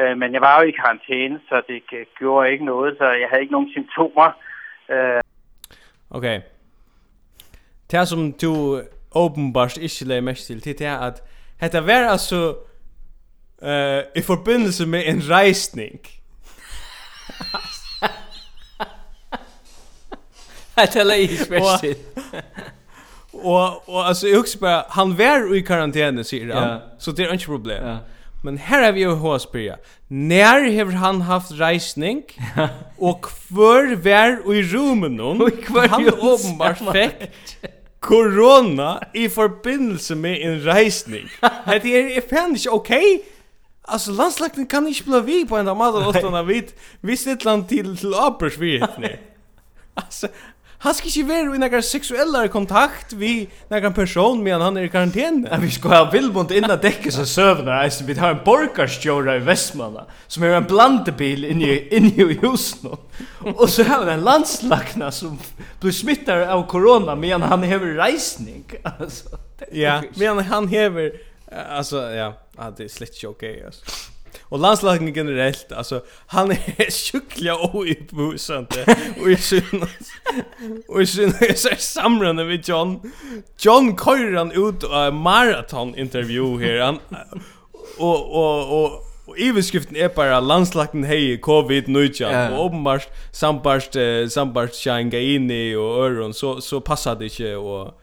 Øh, 0.00 0.18
men 0.18 0.32
jeg 0.32 0.40
var 0.40 0.60
jo 0.60 0.68
i 0.68 0.78
karantæne, 0.80 1.40
så 1.48 1.62
det 1.68 1.82
gjorde 2.18 2.52
ikke 2.52 2.64
noget, 2.64 2.98
så 2.98 3.04
jeg 3.04 3.28
havde 3.28 3.42
ikke 3.42 3.52
nogen 3.52 3.70
symptomer. 3.70 4.28
Øh. 4.90 5.20
Okay. 6.10 6.40
Det 7.90 8.08
som 8.08 8.32
du 8.32 8.82
åpenbart 9.14 9.76
ikke 9.76 10.04
lagde 10.04 10.22
mest 10.22 10.46
til, 10.46 10.64
det 10.64 10.80
er 10.80 10.98
at 10.98 11.22
dette 11.60 11.86
var 11.86 12.10
altså 12.10 12.56
uh, 13.62 13.98
i 14.16 14.22
forbindelse 14.26 14.86
med 14.86 15.02
en 15.06 15.22
rejsning. 15.30 16.00
Dette 20.76 21.04
lagde 21.04 21.22
ikke 21.22 21.34
mest. 21.50 21.84
Og 23.34 23.88
och 23.88 24.06
alltså 24.06 24.28
jag 24.28 24.40
också 24.40 24.58
bara 24.58 24.84
han 24.88 25.16
var 25.16 25.54
i 25.56 25.62
karantene 25.62 26.24
sier 26.24 26.54
han. 26.54 26.68
Ja. 26.68 26.78
Så 26.98 27.12
det 27.12 27.24
er 27.24 27.32
inget 27.32 27.46
problem. 27.46 27.86
Ja. 27.86 27.96
Men 28.44 28.58
her 28.58 28.82
har 28.82 28.92
vi 28.92 29.00
ju 29.00 29.14
Håsbyrja. 29.14 29.76
När 30.08 30.84
har 30.84 30.92
han 30.92 31.20
haft 31.20 31.52
reisning? 31.52 32.22
og 32.98 33.26
hver 33.48 33.96
var 33.96 34.54
i 34.54 34.62
rummen 34.62 35.16
någon? 35.16 35.42
Och 35.42 35.64
kvar 35.64 35.88
han 35.88 36.06
uppenbart 36.06 36.78
fikk 36.78 37.30
corona 38.04 38.98
i 39.14 39.28
forbindelse 39.28 40.14
med 40.14 40.36
en 40.42 40.64
reisning. 40.64 41.28
Det 41.82 41.96
er 41.96 42.16
är 42.16 42.20
fan 42.30 42.54
ikke 42.54 42.70
ok. 42.70 42.80
Okay? 42.80 43.18
Landslagten 44.08 44.66
kan 44.66 44.86
ikke 44.86 45.04
bli 45.04 45.20
vi 45.20 45.44
på 45.48 45.56
en 45.56 45.68
av 45.68 45.76
maten 45.76 46.06
åttan 46.06 46.34
av 46.34 46.46
vit. 46.46 46.74
Vi 47.00 47.16
sitter 47.16 47.62
til 47.68 47.96
till 47.96 48.14
Apersvihet 48.14 48.98
nu. 48.98 49.08
Altså, 49.96 50.28
Han 50.84 50.92
skal 50.92 51.08
ikke 51.08 51.28
være 51.28 51.54
i 51.56 51.60
noen 51.62 51.84
sexuella 51.84 52.42
kontakt 52.52 53.14
vi 53.16 53.46
noen 53.70 53.94
person 53.96 54.42
medan 54.44 54.66
han 54.66 54.76
er 54.76 54.84
i 54.84 54.90
karantene. 54.92 55.48
Ja, 55.48 55.56
vi 55.62 55.70
ska 55.72 55.88
ha 55.88 56.02
Vilmont 56.12 56.52
innan 56.52 56.76
däcket 56.82 57.14
så 57.14 57.24
sövna. 57.24 57.78
Vi 58.04 58.14
har 58.18 58.34
en 58.34 58.42
borgarstjóra 58.44 59.36
i 59.36 59.38
Västmanna 59.38 60.04
som 60.26 60.42
är 60.42 60.48
en 60.48 60.68
blandebil 60.68 61.44
inne 61.44 61.64
i, 61.64 61.96
inne 61.96 62.32
i 62.32 62.38
husen. 62.42 62.98
Och 63.56 63.70
så 63.70 63.82
har 63.82 64.04
vi 64.04 64.12
en 64.12 64.20
landslagna 64.20 65.10
som 65.10 65.38
blir 65.80 65.92
smittad 65.92 66.42
av 66.42 66.66
corona 66.66 67.14
medan 67.14 67.42
han 67.42 67.62
häver 67.62 67.86
reisning. 67.86 68.64
Alltså, 68.82 69.38
ja, 69.72 70.02
medan 70.14 70.38
han 70.38 70.68
häver... 70.68 71.12
Alltså, 71.70 72.10
ja, 72.10 72.34
det 72.76 72.84
är 72.84 72.88
slett 72.88 73.24
okej. 73.24 73.52
Okay, 73.52 73.66
alltså. 73.66 73.84
Och 74.54 74.60
landslagen 74.60 75.14
generellt 75.14 75.72
alltså 75.72 76.02
han 76.26 76.50
är 76.50 77.12
sjukliga 77.12 77.56
och 77.56 77.90
uppbusande. 77.90 78.96
och 79.20 79.30
i 79.30 79.36
syn 79.36 79.86
och 80.88 81.02
i 81.02 81.06
syn 81.06 81.28
är 81.28 81.54
så 81.54 81.68
samrande 81.78 82.44
med 82.44 82.68
John. 82.68 83.12
John 83.58 83.96
Coyran 83.96 84.52
ut 84.52 84.82
och 84.82 85.04
en 85.04 85.14
maraton 85.14 85.98
intervju 85.98 86.58
här 86.58 86.80
han 86.80 86.98
och 87.98 88.34
och 88.34 88.84
och 88.84 89.00
Og 89.26 89.38
iverskriften 89.38 89.96
er 89.96 90.08
bara 90.08 90.40
landslagten 90.40 91.04
hei 91.04 91.36
COVID-19 91.36 92.20
yeah. 92.20 92.52
Og 92.52 92.64
åpenbart 92.64 93.08
sambarst, 93.32 93.96
eh, 93.96 94.28
sambarst 94.28 94.82
Sjanga 94.82 95.18
inni 95.18 95.74
og 95.76 96.10
Øron 96.10 96.32
Så, 96.32 96.60
så 96.60 96.80
passar 96.80 97.14
det 97.14 97.24
inte 97.24 97.56
og 97.56 97.94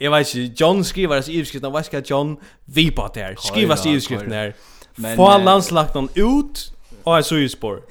Jeg 0.00 0.10
vet 0.10 0.34
ikke, 0.34 0.54
John 0.60 0.84
skriver 0.84 1.14
hans 1.14 1.28
iverskriften 1.28 1.72
Han 1.72 1.74
vet 1.74 1.92
John 1.92 1.98
at 2.02 2.10
John 2.10 2.36
vipat 2.66 3.16
her. 3.16 3.34
Skriver 3.38 3.68
hans 3.68 3.86
iverskriften 3.86 4.32
her. 4.32 4.52
Men 4.94 5.16
få 5.16 5.38
landslagnan 5.38 6.08
ut 6.14 6.72
och 7.02 7.18
är 7.18 7.22
så 7.22 7.36
ju 7.36 7.48
spår. 7.48 7.82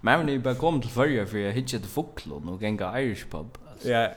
Men 0.00 0.26
ni 0.26 0.38
bara 0.38 0.54
kom 0.54 0.80
till 0.80 0.90
förra 0.90 1.26
för 1.26 1.38
jag 1.38 1.52
hittade 1.52 1.86
fåglon 1.86 2.48
och 2.48 2.62
gänga 2.62 3.00
Irish 3.00 3.24
pub. 3.30 3.58
Ja. 3.82 4.08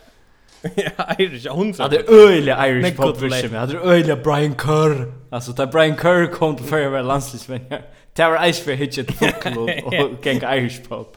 Ja, 0.76 1.16
Irish 1.18 1.50
hundra. 1.50 1.84
Ja, 1.84 1.88
det 1.88 1.98
är 1.98 2.14
öjliga 2.28 2.68
Irish 2.68 2.96
pop 2.96 3.18
för 3.18 3.30
mig. 3.30 3.44
det 3.48 3.58
är 3.58 3.88
öjliga 3.88 4.16
Brian 4.16 4.56
Kerr. 4.56 5.14
Alltså, 5.30 5.52
där 5.52 5.66
Brian 5.66 5.98
Kerr 5.98 6.26
kom 6.34 6.56
till 6.56 6.66
förra 6.66 6.90
värre 6.90 7.04
landslagsvän. 7.04 7.62
Det 8.14 8.24
var 8.24 8.52
ice 8.52 8.60
för 8.60 8.74
hitchet 8.74 9.12
folklov 9.12 9.70
och 9.86 10.26
gänga 10.26 10.56
Irish 10.58 10.82
pub. 10.90 11.08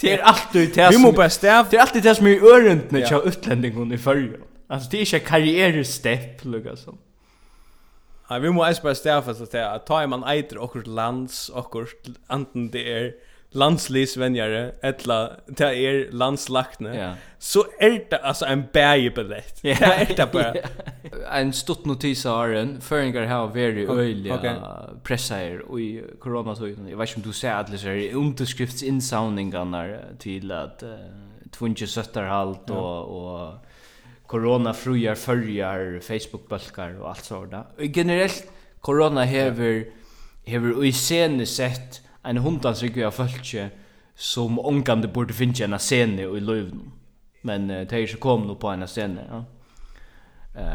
Det 0.00 0.12
är 0.12 0.18
alltid 0.18 0.74
det 0.74 0.92
som... 0.92 1.02
Vi 1.02 1.08
må 1.08 1.12
bara 1.12 1.30
stäv. 1.30 1.66
Det 1.70 1.76
är 1.76 1.80
alltid 1.80 2.02
det 2.02 2.14
som 2.14 2.26
är 2.26 2.44
örent 2.44 2.90
när 2.90 3.00
jag 3.00 3.26
utlänningen 3.26 3.92
i 3.92 3.98
förra. 3.98 4.36
Alltså, 4.68 4.90
det 4.90 4.96
är 4.96 5.00
inte 5.00 5.18
karriärstepp, 5.18 6.44
lukar 6.44 6.76
som. 6.76 6.98
Ja, 8.30 8.40
vi 8.42 8.50
må 8.50 8.64
eis 8.66 8.82
bare 8.82 8.98
stafast 8.98 9.44
at 9.44 9.54
det 9.54 9.64
ta 9.86 10.02
man 10.10 10.26
eitir 10.26 10.58
okkur 10.62 10.86
lands, 10.90 11.46
okkur 11.54 11.92
anten 12.32 12.70
det 12.74 12.84
er 12.90 13.10
landslisvenjare, 13.56 14.62
etla 14.84 15.18
det 15.46 15.68
er 15.68 16.00
landslakne, 16.12 16.92
ja. 16.96 17.10
så 17.38 17.64
er 17.80 18.00
det 18.10 18.18
altså 18.22 18.48
en 18.50 18.64
bægebillett. 18.72 19.62
Ja, 19.64 19.76
det 19.80 19.92
er 19.92 20.14
det 20.18 20.26
bare. 20.32 20.62
en 21.40 21.52
stort 21.52 21.86
notis 21.86 22.26
av 22.26 22.40
Arjen, 22.42 22.76
føringar 22.82 23.28
har 23.30 23.52
vært 23.54 23.86
øyelig 23.88 24.32
okay. 24.34 24.58
presseier 25.06 25.62
i 25.78 25.88
koronatøyden. 26.20 26.90
Jeg 26.90 26.98
vet 26.98 27.12
ikke 27.12 27.22
om 27.22 27.28
du 27.28 27.32
ser 27.32 27.54
alle 27.54 27.78
så 27.78 27.94
her 27.94 28.18
underskriftsinnsavningene 28.18 29.84
til 30.22 30.52
at 30.52 30.84
uh, 30.84 30.90
tvunnkje 31.54 31.86
søtterhalt 31.86 32.70
og, 32.74 33.16
og 33.20 33.65
corona-frujar, 34.26 35.14
följar, 35.14 36.00
Facebook-bölkar 36.00 37.00
och 37.00 37.08
allt 37.08 37.24
sådär. 37.24 37.64
Och 37.76 37.84
generellt, 37.84 38.50
corona 38.80 39.24
hever, 39.24 39.86
hever 40.44 40.84
i 40.84 40.92
scene 40.92 41.46
sett 41.46 42.00
en 42.22 42.36
hundans 42.36 42.82
rygg 42.82 43.04
av 43.04 43.10
fölkje 43.10 43.70
som 44.14 44.58
ångande 44.58 45.08
borde 45.08 45.34
finna 45.34 45.64
en 45.64 45.78
scene 45.78 46.22
i 46.22 46.40
löven. 46.40 46.92
Men 47.42 47.70
uh, 47.70 47.86
det 47.86 47.96
är 47.96 47.98
ju 47.98 48.16
kom 48.16 48.46
nu 48.46 48.54
på 48.54 48.68
en 48.68 48.86
scene, 48.86 49.24
ja. 49.30 49.44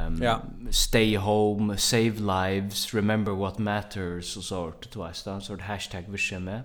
Um, 0.07 0.23
ja. 0.23 0.41
Stay 0.71 1.17
home, 1.17 1.77
save 1.77 2.19
lives, 2.19 2.93
remember 2.93 3.31
what 3.31 3.57
matters 3.57 4.37
och 4.37 4.43
sort 4.43 4.91
du 4.93 5.41
sort 5.41 5.61
hashtag 5.61 6.03
vi 6.07 6.17
ser 6.17 6.39
med. 6.39 6.61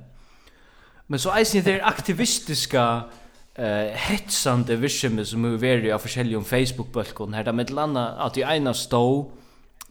Men 1.07 1.19
så 1.19 1.31
är 1.31 1.63
det 1.63 1.83
aktivistiska 1.83 3.03
eh 3.59 3.95
hetsande 3.97 4.77
vision 4.77 5.25
som 5.25 5.45
er 5.45 5.57
veri 5.57 5.91
av 5.91 5.99
forskjellige 5.99 6.45
Facebook 6.45 6.93
bulkon 6.93 7.35
her 7.35 7.43
där 7.43 7.53
med 7.53 7.71
landa 7.71 8.17
at 8.19 8.37
i 8.37 8.43
eina 8.43 8.75
stå 8.75 9.31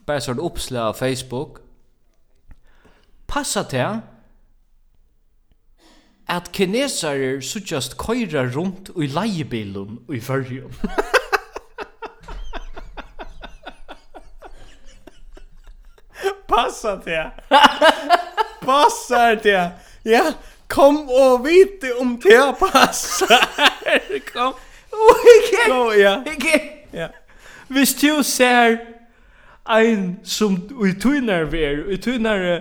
bara 0.06 0.20
sån 0.20 0.40
uppslag 0.40 0.88
av 0.88 0.92
Facebook 0.92 1.58
passa 3.26 3.64
till 3.64 4.00
at 6.28 6.52
kinesarer 6.52 7.40
så 7.40 7.58
just 7.58 7.96
køyra 7.98 8.46
rundt 8.50 8.90
i 8.96 9.06
leiebilum 9.06 9.98
i 10.12 10.20
fyrjum. 10.20 10.72
Passa 16.48 16.96
til! 17.04 17.30
Passa 18.62 19.34
til! 19.42 19.70
Ja, 20.04 20.32
Kom 20.68 21.08
og 21.08 21.44
vite 21.44 21.92
om 22.00 22.16
det 22.22 22.54
passar. 22.58 23.48
Kom. 24.32 24.52
Och 24.90 25.24
ikke. 25.36 25.70
Kom, 25.70 25.92
ja. 26.00 26.22
Ikke. 26.26 26.60
Ja. 26.92 27.06
Hvis 27.68 27.94
du 27.94 28.22
ser 28.22 28.76
ein 29.68 30.20
som 30.24 30.70
i 30.86 30.92
tunar 31.00 31.44
ver, 31.44 31.90
i 31.90 31.96
tunar 31.96 32.60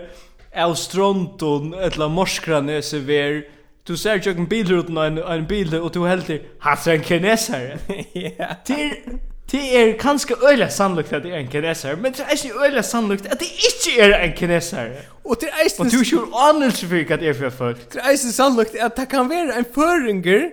av 0.54 0.76
stronton, 0.76 1.74
etla 1.74 2.08
morskranese 2.08 3.08
ver, 3.08 3.42
du 3.88 3.96
ser 3.98 4.20
jo 4.26 4.32
en 4.32 4.48
bilruten 4.50 4.98
av 4.98 5.06
en, 5.06 5.18
en 5.20 5.46
bil, 5.48 5.76
og 5.78 5.94
du 5.94 6.06
helter, 6.06 6.40
hatt 6.60 6.88
en 6.88 7.04
kineser. 7.04 7.78
Ja. 8.16 8.56
Til, 8.66 9.20
Det 9.52 9.78
er 9.78 9.98
kanskje 9.98 10.36
øyla 10.52 10.70
sannlukt 10.70 11.14
at 11.14 11.24
det 11.24 11.34
er 11.34 11.38
en 11.38 11.48
kineser, 11.48 11.96
men 11.96 12.14
det 12.14 12.20
er 12.20 12.32
ikke 12.34 12.66
øyla 12.66 12.82
sannlukt 12.82 13.26
at 13.26 13.40
det 13.40 13.48
ikke 13.48 14.02
er 14.02 14.24
en 14.24 14.34
kineser. 14.34 14.90
Og 15.24 15.38
det 15.42 15.50
er 15.50 15.64
eisen... 15.64 15.86
Og 15.86 15.92
du 15.92 15.98
er 15.98 16.04
ikke 16.04 16.38
anelse 16.50 16.88
for 16.88 16.96
hva 16.96 17.16
det 17.16 17.30
er 17.30 17.34
for 17.34 17.50
folk. 17.50 17.94
Det 17.94 18.02
er 18.04 18.10
eisen 18.12 18.32
sannlukt 18.32 18.76
at 18.76 18.98
det 18.98 19.10
kan 19.10 19.30
være 19.30 19.60
en 19.60 19.66
føringer 19.76 20.50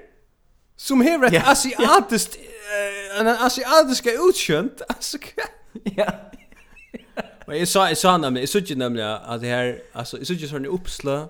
som 0.76 1.00
hever 1.00 1.26
et 1.26 1.42
asiatisk... 1.46 2.36
En 3.20 3.26
asiatisk 3.28 4.06
er 4.06 4.20
utkjønt. 4.28 4.82
Altså, 4.94 5.18
hva? 5.18 5.48
Ja. 5.96 6.08
Men 7.46 7.58
jeg 7.58 7.68
sa, 7.68 7.84
jeg 7.88 7.96
sa 7.96 8.16
nemlig, 8.16 8.40
jeg 8.40 8.48
sa 8.48 8.74
nemlig 8.74 9.04
at 9.04 9.40
det 9.40 9.48
her, 9.48 9.72
altså, 9.94 10.16
jeg 10.16 10.26
sa 10.26 10.52
sånn 10.52 10.68
i 10.68 10.72
oppslag 10.72 11.26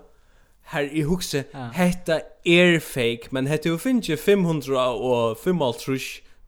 her 0.73 0.89
i 0.93 1.03
hukse, 1.03 1.45
ja. 1.55 1.69
hetta 1.75 2.21
er 2.47 2.79
fake, 2.81 3.31
men 3.31 3.47
hetta 3.47 3.69
jo 3.69 3.79
finnes 3.81 4.21
500 4.21 4.79
og 4.79 5.39
500 5.43 5.99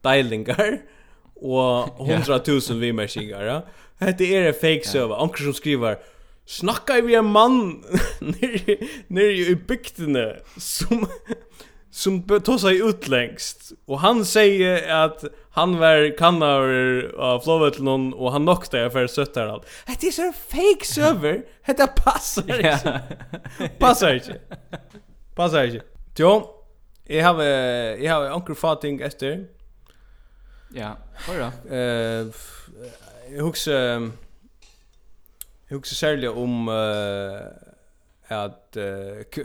deilingar, 0.05 0.79
og 1.45 2.01
100.000 2.01 2.79
vimmersingar. 2.83 3.45
Ja? 3.45 3.61
Hette 4.01 4.27
er 4.27 4.47
en 4.49 4.59
fake 4.59 4.87
server, 4.87 5.17
Anker 5.21 5.47
som 5.47 5.55
skriver 5.57 6.01
Snakka 6.45 6.99
vi 7.01 7.15
en 7.17 7.31
mann 7.33 7.55
nere 8.21 9.31
i 9.33 9.55
bygdene 9.57 10.27
som, 10.61 11.07
som 11.89 12.19
tog 12.45 12.59
seg 12.61 12.83
utlengst. 12.85 13.71
Og 13.89 13.97
han 14.03 14.21
sier 14.29 14.85
at 14.93 15.23
han 15.57 15.73
var 15.81 16.05
kannar 16.19 16.69
av 17.17 17.41
flåvetlen 17.47 18.11
og 18.13 18.29
han 18.35 18.45
nokta 18.45 18.83
jeg 18.83 18.93
for 18.93 19.09
søtter 19.09 19.55
alt. 19.55 19.65
Hette 19.89 20.11
er 20.11 20.13
så 20.19 20.29
fake 20.37 20.85
server, 20.85 21.41
Hette 21.65 21.89
passar 21.97 22.45
ikke. 22.59 22.93
passar 23.81 24.21
ikke. 24.21 24.37
Passar 25.35 25.65
ikke. 25.71 25.81
Jo, 26.21 26.35
jeg 27.09 27.25
har, 27.25 27.41
jeg 27.41 28.11
har 28.11 28.29
anker 28.37 28.53
fating 28.53 29.01
etter. 29.01 29.47
Ja, 30.77 30.97
hörra. 31.13 31.51
Eh 31.69 32.27
jag 33.31 33.43
husker 33.43 33.71
jag 35.67 35.77
huxar 35.77 35.95
särskilt 35.95 36.37
om 36.37 36.69
eh 36.69 38.37
att 38.37 38.77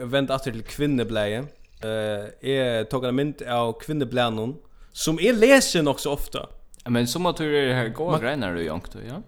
vänt 0.00 0.30
åter 0.30 0.52
till 0.52 0.62
kvinnebläje. 0.62 1.38
Eh 1.82 2.50
är 2.50 2.84
tog 2.84 3.04
en 3.04 3.14
mynd 3.14 3.42
av 3.42 3.80
kvinneblänon 3.80 4.56
som 4.92 5.20
är 5.20 5.32
läsen 5.32 5.88
också 5.88 6.10
ofta. 6.10 6.48
Men 6.84 7.06
som 7.06 7.26
att 7.26 7.36
det 7.36 7.72
här 7.74 7.88
går 7.88 8.18
grejer 8.18 8.54
du 8.54 8.64
jänkt 8.64 8.96
ja. 9.08 9.22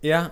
Ja. 0.00 0.24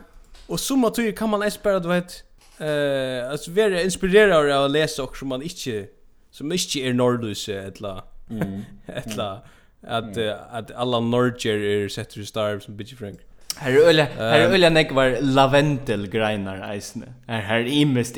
Och 0.46 0.60
som 0.60 0.84
att 0.84 0.94
du 0.94 1.12
kan 1.12 1.30
man 1.30 1.42
ens 1.42 1.58
du 1.62 1.88
vet 1.88 2.24
eh 2.58 3.30
alltså 3.30 3.50
vara 3.50 3.82
inspirerad 3.82 4.50
av 4.50 4.64
att 4.64 4.70
läsa 4.70 5.02
också 5.02 5.24
man 5.24 5.42
inte 5.42 5.86
som 6.30 6.52
inte 6.52 6.78
är 6.78 6.92
nordlös 6.92 7.48
eller 7.48 8.02
eller 8.86 9.40
att 9.82 10.16
att 10.50 10.70
alla 10.70 11.00
norger 11.00 11.58
är 11.58 11.88
sätter 11.88 12.22
starv 12.22 12.60
som 12.60 12.76
bitch 12.76 12.94
frank. 12.94 13.20
Här 13.56 13.72
är 13.72 13.88
öle, 13.88 14.08
här 14.18 14.40
är 14.40 14.70
nek 14.70 14.92
var 14.92 15.20
lavendel 15.20 16.06
greinar 16.06 16.72
eisne. 16.72 17.06
Här 17.26 17.40
här 17.40 17.58
är 17.58 17.66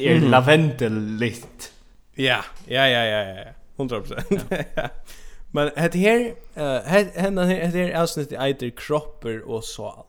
är 0.00 0.20
lavendel 0.20 1.16
lit. 1.18 1.72
Ja, 2.14 2.44
ja 2.66 2.88
ja 2.88 3.04
ja 3.04 3.24
ja. 3.24 3.44
100%. 3.76 4.40
Ja. 4.74 4.88
Men 5.50 5.70
het 5.76 5.94
her, 5.94 6.34
eh 6.56 6.82
het 6.84 7.14
det 7.72 7.84
här 7.84 8.02
avsnitt 8.02 8.32
eiter 8.32 8.70
kropper 8.70 9.48
och 9.48 9.64
sal. 9.64 10.04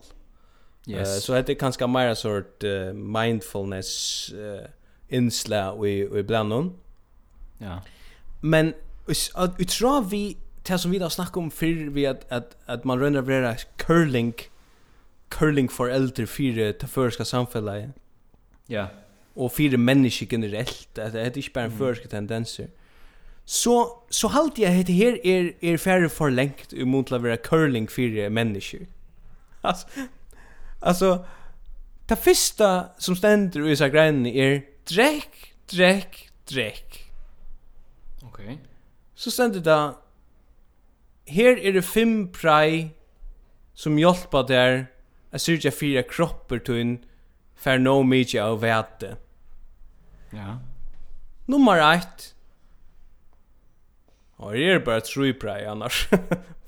Yes. 0.86 1.08
Uh, 1.08 1.20
så 1.20 1.32
det 1.32 1.48
är 1.48 1.54
kanskje 1.54 1.86
mer 1.86 2.14
sort 2.14 2.64
uh, 2.64 2.92
mindfulness 2.92 4.32
uh, 4.32 4.66
insla 5.08 5.74
vi 5.74 6.08
vi 6.12 6.22
blandon. 6.22 6.72
Ja. 7.58 7.80
Men 8.40 8.74
ut 9.58 9.68
tror 9.68 10.02
vi 10.10 10.36
det 10.70 10.78
som 10.78 10.90
vi 10.90 10.98
da 10.98 11.10
snackar 11.10 11.40
om 11.40 11.50
för 11.50 11.90
vi 11.90 12.06
att 12.06 12.32
att 12.32 12.56
at 12.66 12.84
man 12.84 13.00
rönnar 13.00 13.22
vara 13.22 13.56
curling 13.76 14.34
curling 15.28 15.68
for 15.68 15.90
eldre 15.90 16.26
för 16.26 16.72
det 16.72 16.86
føreska 16.86 17.24
samhället. 17.24 17.90
Ja. 18.66 18.86
Och 19.34 19.52
för 19.52 19.76
mennesker 19.76 20.26
generelt 20.30 20.98
at 20.98 21.12
det 21.12 21.20
är 21.20 21.38
ikke 21.38 21.50
bare 21.54 21.64
en 21.64 21.78
føreska 21.78 22.08
tendenser. 22.08 22.68
Så 23.44 24.02
så 24.10 24.28
halt 24.28 24.58
jag 24.58 24.70
heter 24.70 24.92
här 24.92 25.26
är 25.26 25.52
är 25.60 25.76
färre 25.76 26.08
för 26.08 26.30
längt 26.30 26.72
emot 26.72 27.12
å 27.12 27.18
være 27.18 27.36
curling 27.36 27.88
för 27.88 28.28
mennesker 28.30 28.86
Alltså 29.62 29.88
altså 30.80 31.24
det 32.08 32.16
första 32.16 32.88
som 32.98 33.16
stender 33.16 33.68
i 33.68 33.76
så 33.76 33.88
greiene 33.88 34.30
er 34.34 34.62
drekk 34.86 35.54
drekk 35.72 36.30
drekk 36.50 37.06
Okej. 38.22 38.58
Så 39.14 39.30
stender 39.30 39.60
det 39.60 39.94
her 41.30 41.58
er 41.58 41.76
det 41.76 41.84
fem 41.86 42.28
prei 42.34 42.90
som 43.74 43.98
hjelper 43.98 44.46
der 44.48 44.82
at 45.32 45.44
syrja 45.44 45.70
fyra 45.72 46.02
kroppar 46.06 46.60
tunn 46.66 46.98
fer 47.60 47.78
no 47.78 48.00
mykje 48.06 48.42
av 48.42 48.60
vete. 48.64 49.14
Ja. 50.34 50.58
Nummer 51.50 51.80
1. 51.82 52.34
Og 54.40 54.54
det 54.56 54.68
er 54.72 54.84
bare 54.84 55.04
tru 55.04 55.32
prei 55.36 55.62
annars. 55.68 56.06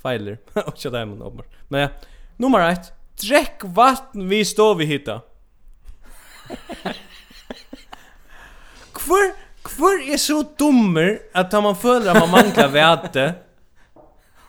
Feiler. 0.03 0.41
Og 0.67 0.75
ikke 0.75 0.93
det 0.93 1.05
men 1.09 1.23
åpenbart. 1.23 1.61
Men 1.71 1.87
ja, 1.87 1.89
nummer 2.43 2.67
1. 2.67 2.93
Drekk 3.23 3.65
vatten 3.77 4.29
vi 4.31 4.43
står 4.45 4.75
vi 4.81 4.91
hitta. 4.91 5.21
Hvor, 9.03 9.33
hvor 9.77 10.03
er 10.13 10.19
så 10.21 10.43
dummer 10.59 11.17
at 11.35 11.53
man 11.65 11.75
føler 11.77 12.13
at 12.13 12.21
man 12.23 12.31
mangler 12.31 12.69
væte? 12.71 13.25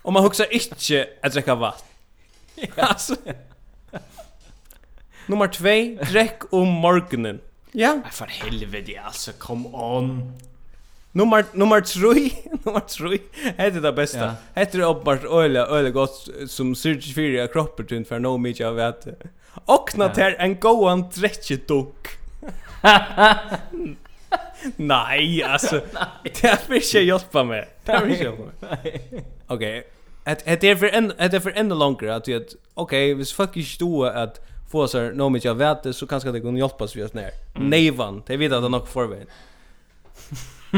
Og 0.04 0.14
man 0.14 0.24
huxar 0.24 0.46
inte 0.52 1.06
at 1.24 1.34
drekka 1.34 1.56
vatten. 1.56 1.88
Altså. 2.78 3.16
Nummer 5.28 5.48
2, 5.48 5.64
drekk 6.12 6.44
om 6.54 6.68
morgonen. 6.68 7.40
Ja. 7.74 7.94
Nej 7.96 8.12
för 8.12 8.26
helvete 8.26 9.02
alltså, 9.06 9.32
come 9.40 9.70
on. 9.74 10.34
Nummer 11.12 11.46
nummer 11.54 11.82
3, 11.82 12.32
nummer 12.64 12.80
3. 12.80 13.20
Hetta 13.44 13.64
Hade 13.64 13.80
det 13.80 13.94
bästa. 13.94 14.20
Ja. 14.20 14.34
Hade 14.56 14.78
det 14.78 14.86
uppbart 14.86 15.24
öle 15.24 15.60
öle 15.60 15.90
gott 15.92 16.30
som 16.48 16.76
surge 16.76 17.14
fyrir 17.14 17.38
fyra 17.38 17.48
kroppar 17.48 17.84
till 17.84 18.06
for 18.06 18.20
no 18.20 18.38
mycket 18.38 18.68
av 18.68 18.80
att. 18.80 19.08
Okna 19.66 20.06
knat 20.06 20.18
här 20.18 20.36
en 20.40 20.60
goan 20.60 21.00
on 21.00 21.10
dräcke 21.10 21.56
dok. 21.68 22.08
Nej, 24.76 25.44
alltså. 25.44 25.82
Det 26.24 26.44
är 26.44 26.56
för 26.56 26.80
sig 26.80 27.06
hjälpa 27.06 27.44
mig. 27.44 27.70
Det 27.86 27.92
är 27.92 28.08
inte 28.08 28.24
hjälpa 28.24 28.44
mig. 28.60 29.24
Okej. 29.48 29.88
Det 30.24 30.64
är 30.64 30.76
för 30.76 30.88
en 30.88 31.08
det 31.08 31.34
är 31.34 31.40
för 31.40 31.52
en 31.52 31.70
längre 31.70 32.16
att 32.16 32.28
jag 32.28 32.44
okej, 32.74 33.14
vis 33.14 33.34
fuck 33.38 33.58
is 33.58 33.78
du 33.78 34.08
att 34.08 34.42
få 34.72 34.88
så 34.88 35.12
nå 35.12 35.30
mycket 35.30 35.46
jag 35.46 35.56
vet 35.56 35.84
det 35.84 35.94
så 35.94 36.08
kanske 36.08 36.32
det 36.32 36.42
kan 36.42 36.58
hjälpa 36.58 36.84
oss 36.84 36.96
vi 36.96 37.04
oss 37.04 37.14
ner. 37.14 37.32
Nej 37.56 37.92
van, 37.92 38.24
det 38.28 38.38
vet 38.38 38.52
att 38.52 38.64
det 38.64 38.70
nog 38.70 38.88
förväg. 38.88 39.28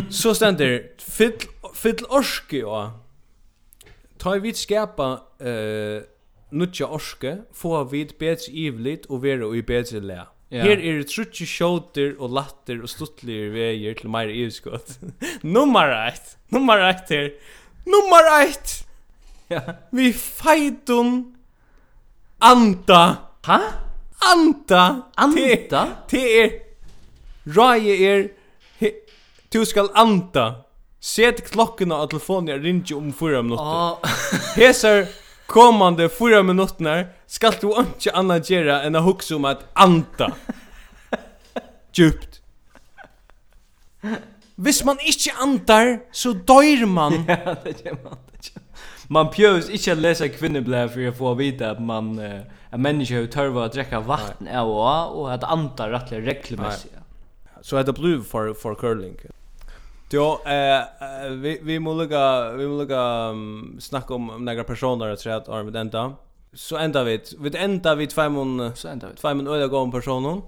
Så 0.09 0.35
ständer 0.35 0.87
fyll 0.97 1.33
fyll 1.73 2.05
orske 2.09 2.57
ja. 2.57 2.99
Ta 4.17 4.31
vi 4.31 4.53
skapa 4.53 5.19
eh 5.39 6.15
nutja 6.49 6.87
orske, 6.87 7.37
få 7.53 7.83
vid 7.83 8.13
bättre 8.19 8.51
ivligt 8.51 9.05
och 9.05 9.21
vara 9.21 9.55
i 9.55 9.63
bättre 9.63 9.99
lä. 9.99 10.25
Yeah. 10.53 10.67
Her 10.67 10.77
er 10.87 10.99
det 11.01 11.09
trutje 11.09 11.47
sjåter 11.49 12.15
og 12.19 12.33
latter 12.37 12.81
og 12.83 12.89
stuttlige 12.91 13.51
veier 13.53 13.95
til 13.97 14.11
meire 14.13 14.35
EU-skott. 14.43 14.97
nummer 15.43 15.89
1. 16.07 16.35
Nummer 16.53 16.81
1 16.89 17.15
her. 17.15 17.29
Nummer 17.85 18.29
1. 18.43 18.75
Ja. 19.49 19.61
Vi 19.93 20.11
feitum 20.13 21.33
anta. 22.41 23.01
Ha? 23.45 23.59
Anta. 24.25 24.83
Anta? 25.17 25.85
Det 26.09 26.23
er 26.43 26.53
Raje 27.45 27.93
er 28.09 28.29
Du 29.53 29.61
skal 29.65 29.89
anta. 29.95 30.65
Set 30.99 31.43
klokkene 31.51 31.93
av 31.93 32.09
telefonen 32.09 32.49
jeg 32.49 32.63
ringer 32.63 32.97
om 32.97 33.11
fyra 33.13 33.43
minutter. 33.45 33.61
Oh. 33.61 34.15
Hesar 34.57 35.05
kommande 35.45 36.09
fyra 36.09 36.43
minuterna 36.43 37.03
ska 37.27 37.51
du 37.61 37.67
inte 37.77 38.11
annat 38.11 38.49
göra 38.49 38.83
än 38.83 38.95
att 38.95 39.03
huxa 39.03 39.35
om 39.35 39.45
att 39.45 39.59
anta. 39.73 40.31
Djupt. 41.93 42.41
Hvis 44.55 44.83
man 44.83 44.97
ikke 44.99 45.31
antar 45.41 45.99
så 46.11 46.33
dør 46.33 46.85
man. 46.85 47.13
ja, 47.27 47.55
det 47.63 47.85
gör 47.85 47.97
man. 48.03 48.17
Det 48.31 48.51
gör. 48.55 48.61
Man 49.07 49.29
pjörs 49.29 49.69
inte 49.69 49.91
att 49.91 49.97
läsa 49.97 50.29
kvinneblad 50.29 50.91
för 50.91 51.07
att 51.07 51.17
få 51.17 51.33
vita 51.33 51.71
att 51.71 51.81
man 51.81 52.19
uh, 52.19 52.41
en 52.69 52.81
människa 52.81 53.19
har 53.19 53.25
törva 53.25 53.65
att 53.65 53.73
dräcka 53.73 53.99
vatten 53.99 54.47
av 54.47 54.69
och 55.07 55.33
att 55.33 55.43
anta 55.43 55.91
rättliga 55.91 56.21
regelmässigt. 56.21 56.93
Så 57.61 57.83
det 57.83 57.93
blir 57.93 58.21
for, 58.21 58.53
for 58.53 58.75
curling. 58.75 59.17
Jo, 60.11 60.39
eh 60.45 60.83
vi 61.29 61.59
vi 61.61 61.79
må 61.79 61.93
lukka 61.93 62.51
vi 62.57 62.67
må 62.67 62.77
lukka 62.77 63.29
um, 63.29 63.77
snacka 63.79 64.13
om 64.13 64.45
några 64.45 64.63
personer 64.63 65.09
att 65.09 65.19
säga 65.19 65.35
att 65.35 65.49
arm 65.49 65.65
med 65.65 65.75
ända. 65.75 66.13
Så 66.53 66.77
ända 66.77 67.03
vi 67.03 67.21
vi 67.39 67.57
ända 67.57 67.95
vi 67.95 68.07
två 68.07 68.29
mån 68.29 68.71
så 68.75 68.87
ända 68.87 69.07
vi 69.07 69.15
två 69.15 69.33
mån 69.33 69.47
öliga 69.47 69.67
gång 69.67 69.91
personen. 69.91 70.41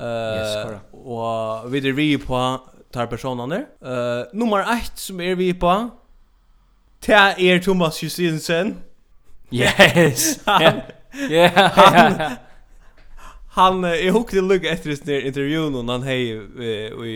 Eh 0.00 0.36
yes, 0.36 0.80
och 0.92 1.74
vi 1.74 1.80
det 1.80 1.92
vi 1.92 2.18
på 2.18 2.60
tar 2.90 3.06
personerna. 3.06 3.56
Eh 3.56 4.26
nummer 4.32 4.60
1 4.60 4.98
som 4.98 5.20
är 5.20 5.34
vi 5.34 5.54
på 5.54 5.90
Ta 7.00 7.34
er 7.38 7.58
Thomas 7.58 8.02
Justinsen. 8.02 8.76
Yes. 9.50 10.40
Ja. 10.46 10.72
Ja. 11.30 11.50
Han, 13.50 13.84
hooked 13.84 14.12
hukte 14.12 14.40
lugg 14.40 14.66
efter 14.74 14.94
sin 14.94 15.26
intervjun 15.26 15.74
och 15.74 15.84
han 15.84 16.02
hej 16.02 16.30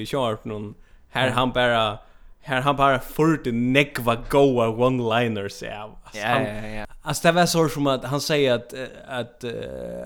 i 0.02 0.06
Sharp 0.06 0.44
någon 0.44 0.74
Här 1.16 1.30
han 1.30 1.52
bara 1.52 1.98
här 2.40 2.60
han 2.60 2.76
bara 2.76 2.98
förde 2.98 3.52
nekva 3.52 4.16
goa 4.28 4.68
one 4.68 5.20
liners 5.20 5.62
ja. 5.62 5.98
Ja 6.12 6.40
ja 6.40 6.66
ja. 6.66 6.86
Alltså 7.02 7.28
det 7.28 7.32
var 7.32 7.46
så 7.46 7.68
som 7.68 7.86
att 7.86 8.04
han 8.04 8.20
säger 8.20 8.54
att 8.54 8.74
att 9.08 9.44
uh, 9.44 9.52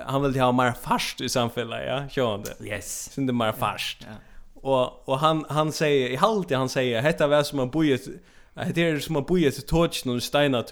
han 0.06 0.22
vill 0.22 0.40
ha 0.40 0.52
mer 0.52 0.72
fast 0.72 1.20
i 1.20 1.28
samhället 1.28 1.84
ja, 1.86 2.08
kör 2.08 2.38
det. 2.38 2.66
Yes. 2.66 3.12
Sen 3.12 3.26
det 3.26 3.32
mer 3.32 3.52
fast. 3.52 3.96
Ja. 4.00 4.06
Och 4.54 5.08
och 5.08 5.18
han 5.18 5.44
han 5.48 5.72
säger 5.72 6.08
i 6.08 6.16
halt 6.16 6.50
han 6.52 6.68
säger 6.68 7.02
detta 7.02 7.26
var 7.26 7.42
som 7.42 7.56
man 7.56 7.70
bojer 7.70 7.98
det 8.74 8.82
är 8.82 8.98
som 8.98 9.12
man 9.12 9.24
bojer 9.24 9.50
till 9.50 9.66
torch 9.66 10.06
någon 10.06 10.20
stenar. 10.20 10.64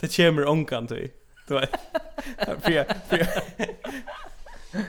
Det 0.00 0.16
kommer 0.16 0.48
onkan 0.48 0.86
till. 0.86 1.10
Du 1.48 1.54
vet. 1.54 1.70
För 2.62 2.84
för 3.08 3.26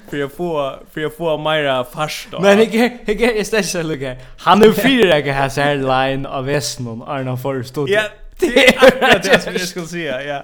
för 0.10 0.18
jag 0.18 0.32
får 0.32 0.80
för 0.94 1.02
jag 1.02 1.18
får 1.18 1.38
mera 1.38 1.84
fast 1.84 2.28
då. 2.32 2.40
Men 2.40 2.60
jag 2.60 3.00
jag 3.06 3.22
jag 3.22 3.38
är 3.38 3.44
stressad 3.44 3.82
så 3.82 3.88
lugg. 3.88 4.18
Han 4.38 4.64
är 4.64 4.72
fyra 4.72 5.20
jag 5.20 5.34
har 5.34 5.62
här 5.62 5.76
line 5.76 6.26
av 6.26 6.46
Westnon 6.46 7.02
Arna 7.02 7.38
förstod. 7.38 7.90
Ja, 7.90 8.04
det 8.40 8.68
är 8.68 9.20
det 9.20 9.52
jag 9.52 9.62
skulle 9.62 9.88
säga, 9.88 10.24
ja. 10.24 10.44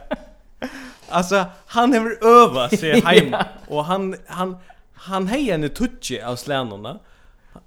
Alltså 1.09 1.45
han 1.67 1.93
har 1.93 2.27
övat 2.27 2.79
sig 2.79 3.01
hem 3.05 3.35
och 3.67 3.85
han 3.85 4.15
han 4.27 4.57
han 4.93 5.27
hejar 5.27 5.55
en 5.55 5.69
touch 5.69 6.11
av 6.25 6.35
slänorna. 6.35 6.99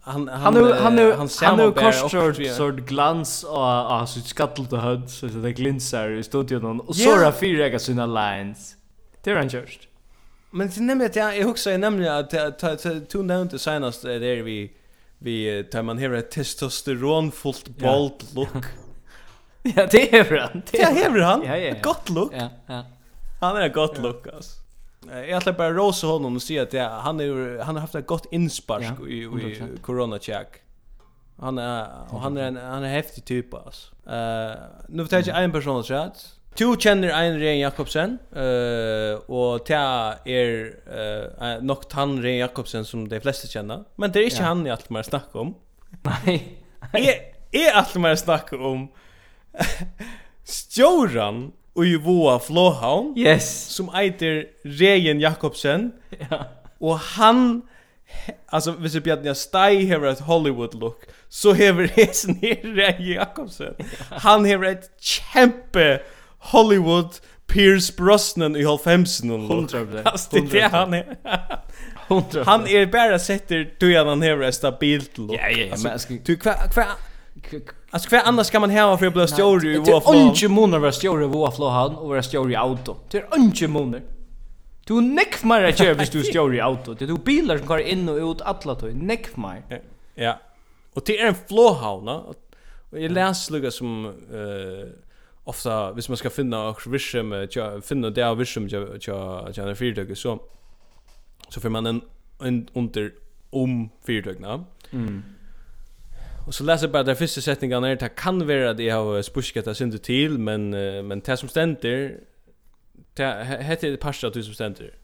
Han 0.00 0.28
han 0.28 0.56
han 0.56 0.98
han 0.98 0.98
han 1.40 1.58
han 1.58 1.72
korsar 1.72 2.54
sort 2.54 2.74
glans 2.74 3.44
och 3.44 3.66
alltså 3.66 4.20
skattel 4.20 4.66
till 4.66 4.78
så 5.08 5.26
det 5.26 5.52
glinsar 5.52 6.10
i 6.10 6.22
studion 6.22 6.80
och 6.80 6.96
såra 6.96 7.32
fyra 7.32 7.68
jag 7.68 7.80
sina 7.80 8.06
lines. 8.06 8.74
Det 9.22 9.30
är 9.30 9.36
han 9.36 9.48
just. 9.48 9.80
Men 10.52 10.70
det 10.74 10.80
nämnde 10.80 11.06
att 11.06 11.16
jag 11.16 11.48
också 11.48 11.70
nämligen 11.70 12.14
att 12.14 13.10
du 13.10 13.22
nämnde 13.22 13.58
senast 13.58 14.02
där 14.02 14.42
vi 14.42 14.72
vi 15.18 15.64
tar 15.64 15.82
man 15.82 15.98
här 15.98 16.10
ett 16.10 16.30
testosteronfullt 16.30 17.68
bold 17.68 18.34
look. 18.34 18.48
Ja, 19.62 19.86
det 19.90 20.16
är 20.16 20.38
han. 20.40 20.62
Det 20.70 20.82
är 20.82 21.20
han. 21.20 21.42
Ja, 21.46 21.56
ja, 21.56 21.68
ja. 21.68 21.74
Gott 21.82 22.10
look. 22.10 22.32
Ja, 22.34 22.48
ja. 22.66 22.84
Han 23.40 23.56
är 23.56 23.68
gott 23.68 23.98
look 23.98 24.26
alltså. 24.26 24.60
Jag 25.10 25.30
ætla 25.30 25.52
bara 25.52 25.72
rosa 25.72 26.06
honom 26.06 26.36
och 26.36 26.42
säga 26.42 26.62
att 26.62 26.72
ja, 26.72 26.88
han 26.88 27.20
är 27.20 27.58
han 27.62 27.74
har 27.74 27.80
haft 27.80 27.94
ett 27.94 28.06
gott 28.06 28.26
inspark 28.30 28.92
ja, 29.00 29.06
i, 29.08 29.24
i 29.24 29.62
corona 29.82 30.18
check. 30.18 30.48
Han 31.38 31.58
är 31.58 31.86
och 32.10 32.20
han 32.20 32.36
är 32.36 32.42
en 32.42 32.56
han 32.56 32.84
är 32.84 32.88
häftig 32.88 33.24
typ 33.24 33.54
alltså. 33.54 33.94
Eh, 34.10 34.52
nu 34.88 35.04
vet 35.04 35.26
jag 35.26 35.44
en 35.44 35.52
person 35.52 35.84
så 35.84 35.94
att 35.94 36.38
Du 36.56 36.76
känner 36.78 37.08
en 37.08 37.38
Ren 37.38 37.58
Jakobsen 37.58 38.18
eh 38.36 39.14
och 39.30 39.66
ta 39.66 40.14
är 40.24 40.74
eh 40.86 41.62
nog 41.62 41.78
han 41.90 42.22
Ren 42.22 42.36
Jakobsen 42.36 42.84
som 42.84 43.08
de 43.08 43.20
flesta 43.20 43.48
känner 43.48 43.84
men 43.96 44.12
det 44.12 44.20
är 44.20 44.24
inte 44.24 44.42
han 44.42 44.66
jag 44.66 44.72
alltid 44.72 44.90
mer 44.90 45.02
snackar 45.02 45.40
om. 45.40 45.54
Nej. 46.22 46.58
Är 46.92 47.14
är 47.50 47.72
alltid 47.72 48.02
mer 48.02 48.14
snackar 48.14 48.62
om 48.62 48.88
Stjoran 50.44 51.52
och 51.72 51.86
ju 51.86 51.98
voa 51.98 52.38
Flåhavn. 52.38 53.18
Yes. 53.18 53.66
Som 53.68 53.94
heter 53.94 54.46
Ren 54.64 55.20
Jakobsen. 55.20 55.92
Ja. 56.30 56.44
Och 56.78 56.98
han 56.98 57.62
alltså 58.46 58.70
hvis 58.70 58.94
jag 58.94 59.02
bjöd 59.02 59.36
Stai 59.36 59.90
har 59.90 60.06
ett 60.06 60.20
Hollywood 60.20 60.74
look 60.74 61.02
så 61.28 61.48
har 61.48 61.72
det 61.96 62.24
ner 62.42 62.74
Ren 62.74 63.12
Jakobsen. 63.12 63.74
Han 64.10 64.44
har 64.44 64.64
ett 64.64 65.00
kämpe 65.00 66.00
Hollywood 66.42 67.10
Pierce 67.46 67.92
Brosnan 67.96 68.56
i 68.56 68.64
halvfemsen 68.64 69.30
och 69.30 69.40
hundra 69.40 69.84
det 70.30 70.60
är 70.60 70.68
han 70.68 70.94
är 70.94 71.16
hundra 72.08 72.44
han 72.44 72.66
är 72.66 72.86
bara 72.86 73.18
sätter 73.18 73.74
du 73.78 73.96
han 73.96 74.08
han 74.08 74.22
har 74.22 74.42
ett 74.42 74.54
stabilt 74.54 75.18
look 75.18 75.40
ja 75.40 75.50
ja 75.50 75.76
men 75.82 75.98
ska 75.98 76.14
du 76.24 76.36
kvar 76.36 76.54
kvar 76.72 76.86
Alltså 77.90 78.08
kvar 78.08 78.22
annars 78.24 78.50
kan 78.50 78.60
man 78.60 78.70
hemma 78.70 78.98
för 78.98 79.06
att 79.06 79.12
bli 79.12 79.26
stjärna 79.26 79.68
i 79.68 79.78
vår 79.78 80.00
flow. 80.00 80.14
Det 80.14 80.18
är 80.18 80.26
inte 80.26 80.48
månader 80.48 80.78
vara 80.78 80.92
stjärna 80.92 81.24
i 81.24 81.26
vår 81.26 81.50
flow 81.50 81.70
han 81.70 81.96
och 81.96 82.08
vara 82.08 82.22
stjärna 82.22 82.50
i 82.50 82.56
auto. 82.56 82.96
Det 83.10 83.18
är 83.18 83.36
inte 83.36 83.68
moner. 83.68 84.02
Du 84.86 85.00
neck 85.00 85.44
mer 85.44 85.64
att 85.64 85.78
köra 85.78 85.94
hvis 85.94 86.10
du 86.10 86.22
stjør 86.22 86.54
i 86.54 86.60
auto. 86.60 86.94
Det 86.94 87.04
er 87.04 87.06
du 87.06 87.18
bilar 87.18 87.58
som 87.58 87.66
går 87.66 87.80
in 87.80 88.08
och 88.08 88.30
ut 88.30 88.40
alla 88.40 88.74
tog. 88.74 88.94
Neck 88.94 89.36
mer. 89.36 89.82
Ja. 90.14 90.40
Och 90.94 91.02
det 91.06 91.18
är 91.20 91.26
en 91.26 91.34
flåhavna. 91.48 92.18
Och 92.90 93.00
jag 93.00 93.12
läser 93.12 93.52
lukka 93.52 93.70
som... 93.70 94.06
eh 94.06 95.11
ofta 95.44 95.92
hvis 95.92 96.08
man 96.08 96.16
ska 96.16 96.30
finna 96.30 96.68
och 96.68 96.94
vischem 96.94 97.34
finna 97.82 98.10
det 98.10 98.22
av 98.22 98.38
vischem 98.38 98.68
jag 98.68 98.98
jag 99.06 99.52
jag 99.56 99.78
fyrdög 99.78 100.16
så 100.16 100.38
så 101.48 101.60
får 101.60 101.68
man 101.68 101.86
en 101.86 102.00
en 102.42 102.68
under 102.72 103.12
om 103.50 103.90
fyrdögna. 104.06 104.64
Mm. 104.90 105.22
Och 106.46 106.54
så 106.54 106.64
läser 106.64 106.88
bara 106.88 107.02
där 107.02 107.14
första 107.14 107.40
sättningen 107.40 107.84
är 107.84 107.96
det 107.96 108.08
kan 108.08 108.46
vara 108.46 108.70
att 108.70 108.78
jag 108.78 109.04
har 109.04 109.22
spuskat 109.22 109.64
det 109.64 109.74
synd 109.74 110.02
till 110.02 110.38
men 110.38 110.70
men 111.06 111.20
det 111.20 111.36
som 111.36 111.48
ständer 111.48 112.20
det 113.14 113.44
heter 113.60 113.90
det 113.90 113.96
pasta 113.96 114.30
du 114.30 114.42
som 114.42 114.54
ständer. 114.54 114.94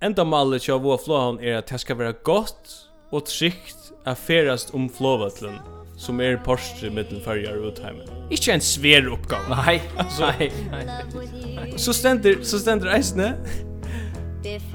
Enda 0.00 0.24
mallet 0.24 0.68
jag 0.68 0.82
vår 0.82 0.98
flåhan 0.98 1.40
är 1.40 1.56
att 1.56 1.66
det 1.66 1.78
ska 1.78 1.94
vara 1.94 2.12
gott 2.12 2.90
och 3.10 3.26
tryggt 3.26 3.92
att 4.04 4.18
färast 4.18 4.74
om 4.74 4.88
flåvatlen 4.88 5.58
som 5.96 6.20
er 6.20 6.36
Porsche 6.36 6.90
mittel 6.90 7.20
färjar 7.20 7.68
ut 7.68 7.78
hemmen. 7.78 8.08
Inte 8.30 8.52
en 8.52 8.60
svär 8.60 9.06
uppgång. 9.06 9.40
Nej, 9.66 9.82
nej, 10.20 10.52
nej. 10.70 11.74
Så 11.76 11.92
ständer 11.92 12.36
så 12.42 12.58
ständer 12.58 12.86
Eisne. 12.86 13.34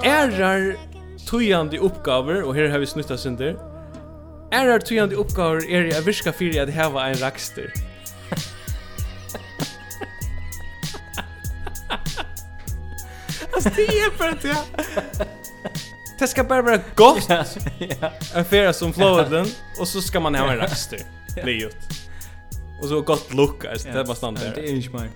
Ärar 0.04 0.76
tujande 1.30 1.78
uppgåvor 1.78 2.42
och 2.42 2.54
här 2.54 2.68
har 2.68 2.78
vi 2.78 2.86
snutta 2.86 3.16
sönder. 3.16 3.56
Ärar 4.52 4.78
tujande 4.78 5.14
uppgåvor 5.14 5.70
är 5.70 5.84
jag 5.84 6.02
viska 6.02 6.32
för 6.32 6.60
att 6.62 6.70
här 6.70 6.90
var 6.90 7.04
en 7.04 7.14
raxter. 7.14 7.72
Alltså 13.52 13.70
det 13.76 13.82
är 13.82 14.10
för 14.10 14.28
att 14.28 14.44
jag 14.44 14.56
Det 16.20 16.26
ska 16.28 16.44
bara 16.44 16.62
vara 16.62 16.80
gott. 16.94 17.26
Ja. 17.28 17.44
En 18.34 18.44
färja 18.44 18.72
som 18.72 18.92
flowden 18.92 19.46
och 19.78 19.88
så 19.88 20.00
ska 20.02 20.20
man 20.20 20.34
ha 20.34 20.52
en 20.52 20.58
raster. 20.58 21.00
Liot. 21.44 21.76
Och 22.82 22.88
så 22.88 23.00
gott 23.00 23.34
look, 23.34 23.64
alltså 23.64 23.88
det 23.88 24.02
var 24.02 24.14
standard. 24.14 24.52
Det 24.54 24.60
är 24.60 24.74
inte 24.74 24.88
mer. 24.90 25.08